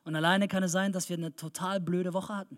Und 0.03 0.16
alleine 0.16 0.47
kann 0.47 0.64
es 0.64 0.72
sein, 0.72 0.91
dass 0.91 1.09
wir 1.09 1.18
eine 1.18 1.36
total 1.36 1.80
blöde 1.80 2.14
Woche 2.14 2.36
hatten. 2.36 2.57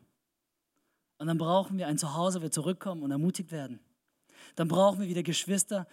Und 1.18 1.28
dann 1.28 1.38
brauchen 1.38 1.78
wir 1.78 1.88
ein 1.88 1.98
Zuhause, 1.98 2.40
wo 2.40 2.44
wir 2.44 2.52
zurückkommen 2.52 3.02
und 3.02 3.12
ermutigt 3.12 3.52
werden. 3.52 3.80
Dann 4.56 4.68
brauchen 4.68 5.00
wir 5.00 5.08
wieder 5.08 5.24
Geschwister, 5.24 5.88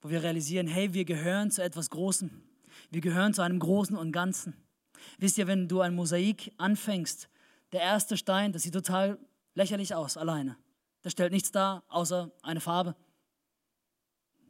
wo 0.00 0.10
wir 0.10 0.22
realisieren, 0.22 0.68
hey, 0.68 0.94
wir 0.94 1.04
gehören 1.04 1.50
zu 1.50 1.62
etwas 1.62 1.90
Großem. 1.90 2.30
Wir 2.90 3.00
gehören 3.00 3.34
zu 3.34 3.42
einem 3.42 3.58
Großen 3.58 3.96
und 3.96 4.12
Ganzen. 4.12 4.54
Wisst 5.18 5.38
ihr, 5.38 5.46
wenn 5.46 5.68
du 5.68 5.80
ein 5.80 5.94
Mosaik 5.94 6.52
anfängst, 6.58 7.28
der 7.72 7.80
erste 7.80 8.16
Stein, 8.16 8.52
das 8.52 8.62
sieht 8.62 8.74
total 8.74 9.18
lächerlich 9.54 9.94
aus, 9.94 10.16
alleine. 10.16 10.56
Der 11.04 11.10
stellt 11.10 11.32
nichts 11.32 11.50
dar, 11.50 11.84
außer 11.88 12.30
eine 12.42 12.60
Farbe. 12.60 12.94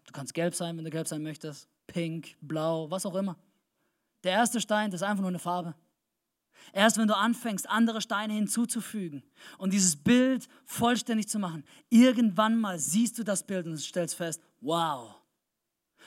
Du 0.09 0.13
kannst 0.15 0.33
gelb 0.33 0.55
sein, 0.55 0.75
wenn 0.79 0.85
du 0.85 0.91
gelb 0.91 1.07
sein 1.07 1.23
möchtest, 1.23 1.69
pink, 1.87 2.35
blau, 2.41 2.91
was 2.91 3.05
auch 3.05 3.15
immer. 3.15 3.37
Der 4.25 4.33
erste 4.33 4.59
Stein, 4.59 4.91
das 4.91 5.03
ist 5.03 5.07
einfach 5.07 5.21
nur 5.21 5.29
eine 5.29 5.39
Farbe. 5.39 5.75
Erst 6.73 6.97
wenn 6.97 7.09
du 7.09 7.15
anfängst, 7.15 7.69
andere 7.69 8.01
Steine 8.01 8.33
hinzuzufügen 8.33 9.23
und 9.59 9.75
dieses 9.75 9.97
Bild 9.97 10.49
vollständig 10.65 11.29
zu 11.29 11.39
machen, 11.39 11.63
irgendwann 11.91 12.59
mal 12.59 12.79
siehst 12.79 13.19
du 13.19 13.23
das 13.23 13.47
Bild 13.47 13.67
und 13.67 13.77
stellst 13.77 14.15
fest, 14.15 14.41
wow. 14.63 15.15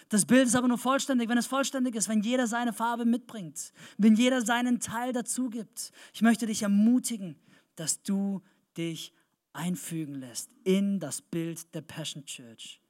Das 0.09 0.25
Bild 0.25 0.47
ist 0.47 0.55
aber 0.55 0.67
nur 0.67 0.79
vollständig, 0.79 1.29
wenn 1.29 1.37
es 1.37 1.45
vollständig 1.45 1.93
ist, 1.93 2.09
wenn 2.09 2.21
jeder 2.21 2.47
seine 2.47 2.73
Farbe 2.73 3.05
mitbringt, 3.05 3.71
wenn 3.99 4.15
jeder 4.15 4.41
seinen 4.41 4.79
Teil 4.79 5.13
dazu 5.13 5.51
gibt. 5.51 5.91
Ich 6.11 6.23
möchte 6.23 6.47
dich 6.47 6.63
ermutigen, 6.63 7.39
dass 7.75 8.01
du 8.01 8.41
dich 8.75 9.13
einfügen 9.53 10.15
lässt 10.15 10.49
in 10.63 10.99
das 10.99 11.21
Bild 11.21 11.71
der 11.75 11.81
Passion 11.81 12.25
Church. 12.25 12.80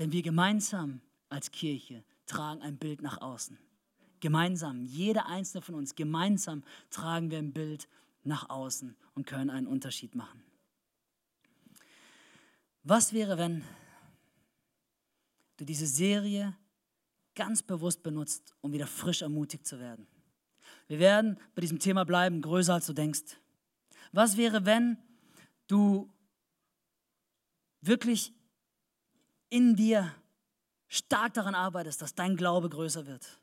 Denn 0.00 0.12
wir 0.12 0.22
gemeinsam 0.22 1.02
als 1.28 1.50
Kirche 1.50 2.02
tragen 2.24 2.62
ein 2.62 2.78
Bild 2.78 3.02
nach 3.02 3.20
außen. 3.20 3.58
Gemeinsam, 4.20 4.80
jeder 4.80 5.26
einzelne 5.26 5.60
von 5.60 5.74
uns, 5.74 5.94
gemeinsam 5.94 6.64
tragen 6.88 7.30
wir 7.30 7.36
ein 7.36 7.52
Bild 7.52 7.86
nach 8.24 8.48
außen 8.48 8.96
und 9.14 9.26
können 9.26 9.50
einen 9.50 9.66
Unterschied 9.66 10.14
machen. 10.14 10.42
Was 12.82 13.12
wäre, 13.12 13.36
wenn 13.36 13.62
du 15.58 15.66
diese 15.66 15.86
Serie 15.86 16.56
ganz 17.34 17.62
bewusst 17.62 18.02
benutzt, 18.02 18.54
um 18.62 18.72
wieder 18.72 18.86
frisch 18.86 19.20
ermutigt 19.20 19.66
zu 19.66 19.78
werden? 19.80 20.06
Wir 20.88 20.98
werden 20.98 21.38
bei 21.54 21.60
diesem 21.60 21.78
Thema 21.78 22.04
bleiben, 22.04 22.40
größer 22.40 22.72
als 22.72 22.86
du 22.86 22.94
denkst. 22.94 23.36
Was 24.12 24.38
wäre, 24.38 24.64
wenn 24.64 24.96
du 25.66 26.10
wirklich 27.82 28.32
in 29.50 29.76
dir 29.76 30.14
stark 30.88 31.34
daran 31.34 31.54
arbeitest, 31.54 32.00
dass 32.02 32.14
dein 32.14 32.36
Glaube 32.36 32.68
größer 32.68 33.06
wird? 33.06 33.38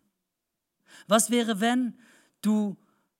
Was 1.07 1.29
wäre, 1.29 1.59
wenn 1.59 1.97
du 2.41 2.75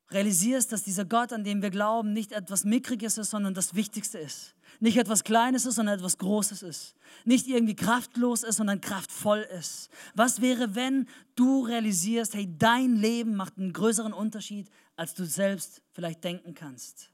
realisierst, 0.09 0.71
dass 0.71 0.83
dieser 0.83 1.05
Gott, 1.05 1.33
an 1.33 1.43
dem 1.43 1.61
wir 1.61 1.69
glauben, 1.69 2.13
nicht 2.13 2.31
etwas 2.31 2.63
Mickriges 2.63 3.17
ist, 3.17 3.31
sondern 3.31 3.53
das 3.53 3.75
Wichtigste 3.75 4.17
ist. 4.17 4.55
Nicht 4.79 4.97
etwas 4.97 5.23
Kleines 5.23 5.65
ist, 5.65 5.75
sondern 5.75 5.95
etwas 5.95 6.17
Großes 6.17 6.63
ist. 6.63 6.95
Nicht 7.25 7.47
irgendwie 7.47 7.75
kraftlos 7.75 8.43
ist, 8.43 8.57
sondern 8.57 8.79
kraftvoll 8.79 9.45
ist. 9.57 9.89
Was 10.13 10.41
wäre, 10.41 10.75
wenn 10.75 11.07
du 11.35 11.65
realisierst, 11.65 12.35
hey, 12.35 12.47
dein 12.57 12.95
Leben 12.95 13.35
macht 13.35 13.57
einen 13.57 13.73
größeren 13.73 14.13
Unterschied, 14.13 14.69
als 14.95 15.13
du 15.13 15.25
selbst 15.25 15.81
vielleicht 15.91 16.23
denken 16.23 16.53
kannst. 16.53 17.11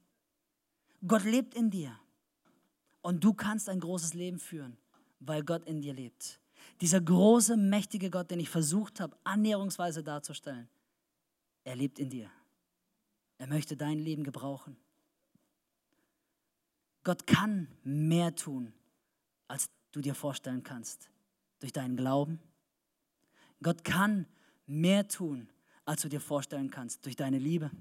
Gott 1.06 1.24
lebt 1.24 1.54
in 1.54 1.70
dir. 1.70 1.98
Und 3.02 3.24
du 3.24 3.34
kannst 3.34 3.68
ein 3.68 3.82
großes 3.82 4.14
Leben 4.14 4.40
führen, 4.40 4.78
weil 5.26 5.44
Gott 5.44 5.66
in 5.66 5.82
dir 5.82 5.94
lebt. 5.94 6.40
Dieser 6.82 7.02
große, 7.02 7.58
mächtige 7.58 8.10
Gott, 8.10 8.32
den 8.32 8.40
ich 8.40 8.50
versucht 8.50 9.00
habe, 9.00 9.18
annäherungsweise 9.24 10.04
darzustellen, 10.04 10.68
er 11.64 11.76
lebt 11.76 12.00
in 12.00 12.10
dir. 12.10 12.30
Er 13.38 13.48
möchte 13.48 13.76
dein 13.78 14.00
Leben 14.00 14.24
gebrauchen. 14.24 14.78
Gott 17.04 17.28
kann 17.28 17.68
mehr 17.84 18.36
tun, 18.36 18.74
als 19.48 19.70
du 19.92 20.02
dir 20.02 20.16
vorstellen 20.16 20.64
kannst, 20.64 21.10
durch 21.60 21.74
deinen 21.74 21.98
Glauben. 21.98 22.40
Gott 23.62 23.84
kann 23.84 24.26
mehr 24.66 25.08
tun, 25.08 25.50
als 25.86 26.02
du 26.02 26.10
dir 26.10 26.22
vorstellen 26.22 26.70
kannst, 26.70 27.06
durch 27.06 27.16
deine 27.16 27.40
Liebe. 27.40 27.72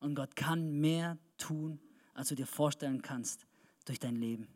Und 0.00 0.14
Gott 0.14 0.36
kann 0.36 0.80
mehr 0.80 1.18
tun, 1.36 1.80
als 2.14 2.28
du 2.28 2.34
dir 2.34 2.46
vorstellen 2.46 3.02
kannst, 3.02 3.46
durch 3.84 3.98
dein 3.98 4.16
Leben. 4.16 4.48